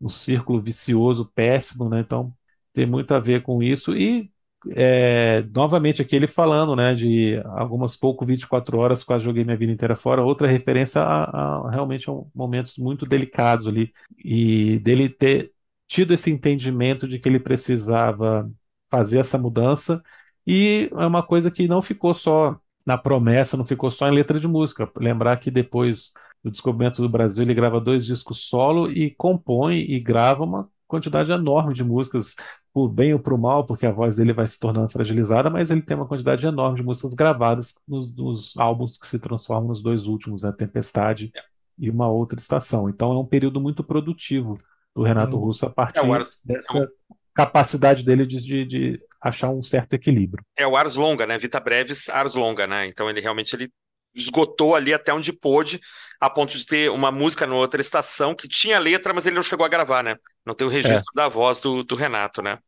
[0.00, 2.00] um círculo vicioso, péssimo, né?
[2.00, 2.34] Então,
[2.72, 3.96] tem muito a ver com isso.
[3.96, 4.30] E,
[4.70, 9.72] é, novamente, aqui ele falando, né, de algumas pouco 24 horas, quase joguei minha vida
[9.72, 13.92] inteira fora, outra referência a, a realmente a momentos muito delicados ali,
[14.24, 15.52] e dele ter
[15.88, 18.50] tido esse entendimento de que ele precisava
[18.90, 20.02] fazer essa mudança,
[20.46, 24.38] e é uma coisa que não ficou só na promessa, não ficou só em letra
[24.38, 24.90] de música.
[24.96, 29.98] Lembrar que depois do descobrimento do Brasil, ele grava dois discos solo e compõe e
[30.00, 32.34] grava uma quantidade enorme de músicas,
[32.72, 35.82] por bem ou por mal, porque a voz dele vai se tornando fragilizada, mas ele
[35.82, 40.06] tem uma quantidade enorme de músicas gravadas nos, nos álbuns que se transformam nos dois
[40.06, 40.52] últimos, né?
[40.52, 41.32] Tempestade
[41.78, 42.88] e Uma Outra Estação.
[42.88, 44.58] Então é um período muito produtivo
[44.94, 45.38] do Renato Sim.
[45.38, 46.88] Russo a É, partir é, dessa o,
[47.36, 50.44] capacidade dele de, de, de achar um certo equilíbrio.
[50.56, 51.38] é o Ars Longa, né?
[51.38, 52.86] Vita Brevis, Ars Longa, né?
[52.86, 53.70] Então ele realmente ele
[54.14, 55.80] esgotou ali até onde pôde,
[56.20, 59.42] a ponto de ter uma música na outra estação que tinha letra, mas ele não
[59.42, 60.16] chegou a gravar, né?
[60.44, 62.58] Não tem o registro da voz do, do Renato, né?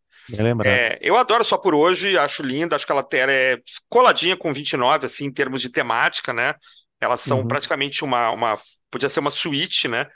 [0.65, 3.59] É, eu adoro Só por Hoje, acho linda, acho que ela é
[3.89, 6.55] coladinha com 29, assim, em termos de temática, né?
[7.01, 7.49] Elas são Uhum.
[7.49, 8.59] praticamente uma, uma.
[8.90, 10.07] Podia ser uma suíte, né?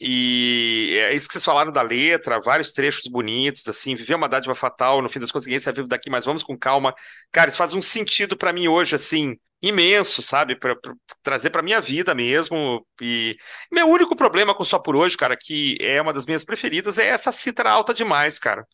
[0.00, 4.54] E é isso que vocês falaram da letra, vários trechos bonitos, assim, viver uma dádiva
[4.54, 6.94] fatal, no fim das contas ninguém sai vivo daqui, mas vamos com calma.
[7.30, 10.56] Cara, isso faz um sentido pra mim hoje, assim, imenso, sabe?
[10.56, 12.84] Pra, pra trazer pra minha vida mesmo.
[13.00, 13.36] E
[13.70, 17.08] meu único problema com Só por Hoje, cara, que é uma das minhas preferidas, é
[17.08, 18.66] essa cítara alta demais, cara.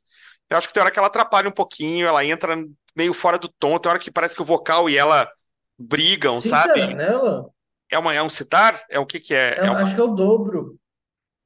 [0.49, 2.57] Eu acho que tem hora que ela atrapalha um pouquinho, ela entra
[2.95, 5.29] meio fora do tom, tem hora que parece que o vocal e ela
[5.77, 6.95] brigam, Cítara sabe?
[6.95, 7.51] nela?
[7.91, 8.81] É uma, é um citar?
[8.89, 9.59] É o que que é?
[9.59, 10.77] Eu É uma- acho que é o dobro.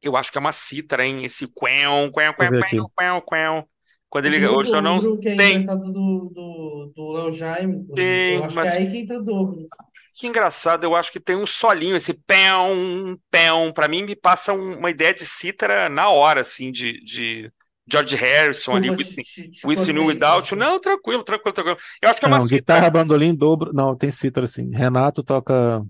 [0.03, 1.25] Eu acho que é uma cítara, hein?
[1.25, 2.77] Esse quão, ver aqui.
[2.77, 3.69] quão, quão, quão.
[4.09, 7.77] Quando ele, o hoje eu não que é tem, engraçado do, do, do Léo Jaime,
[7.77, 7.95] inclusive.
[7.95, 9.69] tem, Eu acho mas que é aí que entra o dobro.
[10.17, 14.53] Que engraçado, eu acho que tem um solinho, esse pão, pão, para mim me passa
[14.53, 17.53] uma ideia de cítara na hora, assim, de, de
[17.91, 19.15] George Harrison ali, with,
[19.65, 20.59] with You Without You.
[20.59, 21.79] Não, tranquilo, tranquilo, tranquilo.
[22.03, 22.81] Eu acho que é uma não, cítara.
[22.81, 23.73] Guitarra, bandolim, dobro.
[23.73, 24.71] Não, tem cítara, assim.
[24.71, 25.83] Renato toca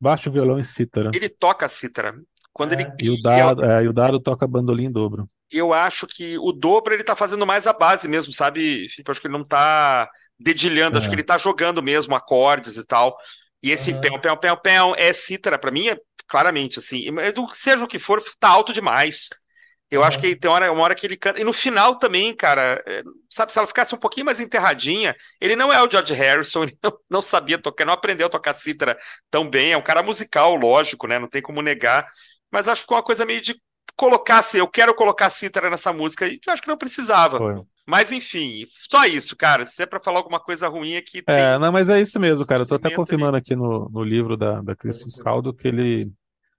[0.00, 1.10] baixo, violão e cítara.
[1.14, 2.14] Ele toca cítara.
[2.52, 2.80] Quando é.
[2.80, 2.92] ele...
[3.02, 5.28] E o Dado, é, e o Dado toca bandolim em dobro.
[5.50, 8.86] Eu acho que o dobro ele tá fazendo mais a base mesmo, sabe?
[8.98, 10.08] Eu acho que ele não tá
[10.38, 10.98] dedilhando, é.
[10.98, 13.16] acho que ele tá jogando mesmo acordes e tal.
[13.62, 14.00] E esse uhum.
[14.00, 17.04] pão, pão, pão, pão é cítara, para mim é claramente assim.
[17.52, 19.28] Seja o que for, tá alto demais.
[19.90, 20.06] Eu uhum.
[20.06, 21.40] acho que tem uma hora, uma hora que ele canta.
[21.40, 25.56] E no final também, cara, é, sabe, se ela ficasse um pouquinho mais enterradinha, ele
[25.56, 28.96] não é o George Harrison, ele não, não sabia tocar, não aprendeu a tocar cítara
[29.30, 29.72] tão bem.
[29.72, 31.18] É um cara musical, lógico, né?
[31.18, 32.06] Não tem como negar.
[32.50, 33.60] Mas acho que ficou uma coisa meio de
[33.96, 37.38] colocar, eu quero colocar cítara nessa música, e eu acho que não precisava.
[37.38, 37.62] Foi.
[37.86, 39.66] Mas enfim, só isso, cara.
[39.66, 41.22] Se é para falar alguma coisa ruim é que.
[41.26, 42.62] É, não, mas é isso mesmo, cara.
[42.62, 46.10] Eu tô até confirmando aqui no, no livro da, da Cristo Scaldo que ele,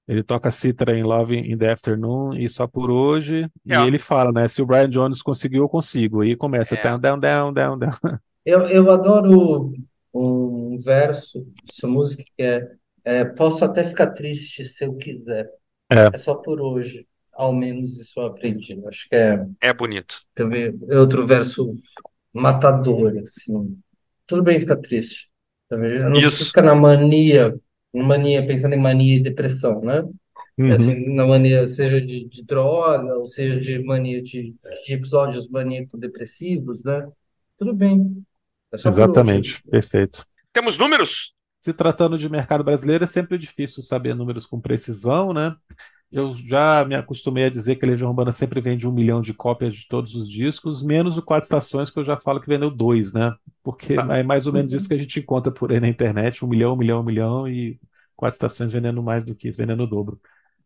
[0.08, 3.50] ele toca cítara em Love in the Afternoon e só por hoje.
[3.68, 3.76] É.
[3.76, 4.48] E ele fala, né?
[4.48, 6.24] Se o Brian Jones conseguiu, eu consigo.
[6.24, 6.84] E começa é.
[6.84, 7.92] down, down, down, down, down.
[8.44, 9.72] Eu, eu adoro
[10.12, 12.68] um verso dessa música que é,
[13.06, 15.48] é Posso até ficar triste se eu quiser.
[15.92, 18.80] É, é só por hoje ao menos isso eu aprendi.
[18.88, 19.46] Acho que é.
[19.60, 20.22] É bonito.
[20.36, 21.76] Também é outro verso
[22.34, 23.78] matador, assim.
[24.28, 25.30] Tudo bem ficar triste.
[25.68, 26.46] Tá não isso.
[26.46, 27.58] fica na mania,
[27.94, 30.04] mania, pensando em mania e depressão, né?
[30.58, 30.72] Uhum.
[30.72, 34.54] Assim, na mania, seja de, de, droga, ou seja de mania de,
[34.86, 37.10] de episódios maníaco-depressivos, né?
[37.58, 38.24] Tudo bem.
[38.74, 40.26] É Exatamente, perfeito.
[40.54, 41.34] Temos números?
[41.62, 45.56] Se tratando de mercado brasileiro, é sempre difícil saber números com precisão, né?
[46.12, 49.34] eu já me acostumei a dizer que a Legião Urbana sempre vende um milhão de
[49.34, 52.70] cópias de todos os discos, menos o Quatro Estações, que eu já falo que vendeu
[52.70, 53.34] dois, né?
[53.64, 54.18] Porque ah.
[54.18, 56.74] é mais ou menos isso que a gente encontra por aí na internet, um milhão,
[56.74, 57.80] um milhão, um milhão, e
[58.14, 60.20] Quatro Estações vendendo mais do que isso, vendendo o dobro.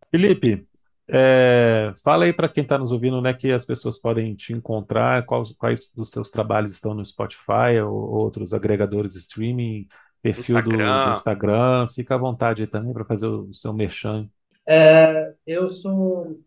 [0.09, 0.67] Felipe,
[1.07, 5.26] é, fala aí para quem está nos ouvindo, né, que as pessoas podem te encontrar,
[5.27, 9.88] quais, quais dos seus trabalhos estão no Spotify ou outros agregadores de streaming,
[10.34, 10.61] perfil.
[10.61, 14.27] Do, do Instagram, fica à vontade aí também para fazer o seu merchan.
[14.68, 16.39] É, eu sou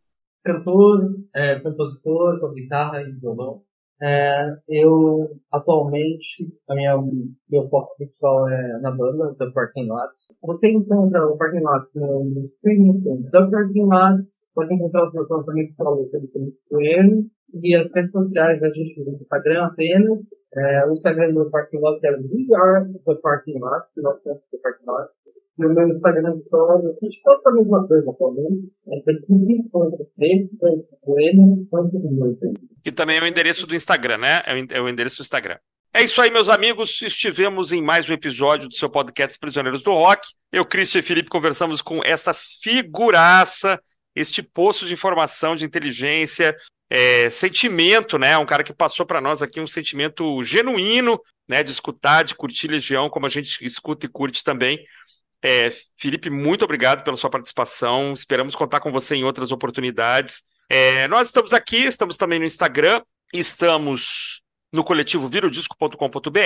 [0.45, 3.63] cantor, é, compositor, com guitarra e violão.
[4.01, 6.97] É, eu, atualmente, a minha,
[7.51, 10.33] meu foco principal é na banda, The Parking Lots.
[10.43, 15.75] Você encontra o Parking Lots no streaming The Parking Lots, pode encontrar os meus lançamentos
[15.79, 20.21] luta do Felipe Coelho, e as redes sociais a gente no Instagram apenas.
[20.55, 24.87] É, o Instagram do Parking Lots é Are The Parking Lots, nós temos The Parking
[24.87, 25.19] Lots
[25.59, 28.71] no meu Instagram stories, a gente faz a mesma coisa também.
[32.85, 34.43] Que também é o endereço do Instagram, né?
[34.71, 35.59] É o endereço do Instagram.
[35.93, 37.03] É isso aí, meus amigos.
[37.03, 40.29] Estivemos em mais um episódio do seu podcast Prisioneiros do Rock.
[40.53, 43.81] Eu, Cristian e Felipe, conversamos com esta figuraça,
[44.15, 46.57] este poço de informação, de inteligência,
[46.91, 48.37] é, sentimento, né?
[48.39, 51.63] Um cara que passou para nós aqui um sentimento genuíno, né?
[51.63, 54.79] De escutar, de curtir Legião, como a gente escuta e curte também.
[55.43, 58.13] É, Felipe, muito obrigado pela sua participação.
[58.13, 60.43] Esperamos contar com você em outras oportunidades.
[60.69, 63.03] É, nós estamos aqui, estamos também no Instagram,
[63.33, 64.43] estamos
[64.73, 66.39] no coletivo virodisco.com.br,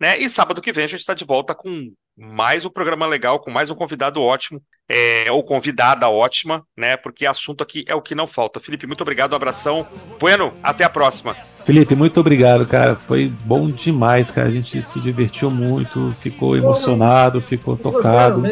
[0.00, 0.18] né?
[0.18, 3.50] E sábado que vem a gente está de volta com mais um programa legal, com
[3.50, 4.62] mais um convidado ótimo,
[4.94, 6.98] é, ou convidada ótima, né?
[6.98, 8.60] Porque assunto aqui é o que não falta.
[8.60, 9.86] Felipe, muito obrigado, um abração.
[10.20, 11.34] Bueno, até a próxima.
[11.64, 12.94] Felipe, muito obrigado, cara.
[12.94, 14.48] Foi bom demais, cara.
[14.48, 18.42] A gente se divertiu muito, ficou emocionado, ficou tocado.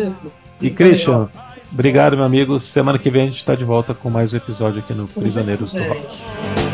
[0.59, 1.29] E Christian,
[1.75, 2.59] obrigado, meu amigo.
[2.59, 5.75] Semana que vem a gente está de volta com mais um episódio aqui no Prisioneiros
[5.75, 6.69] do Rock.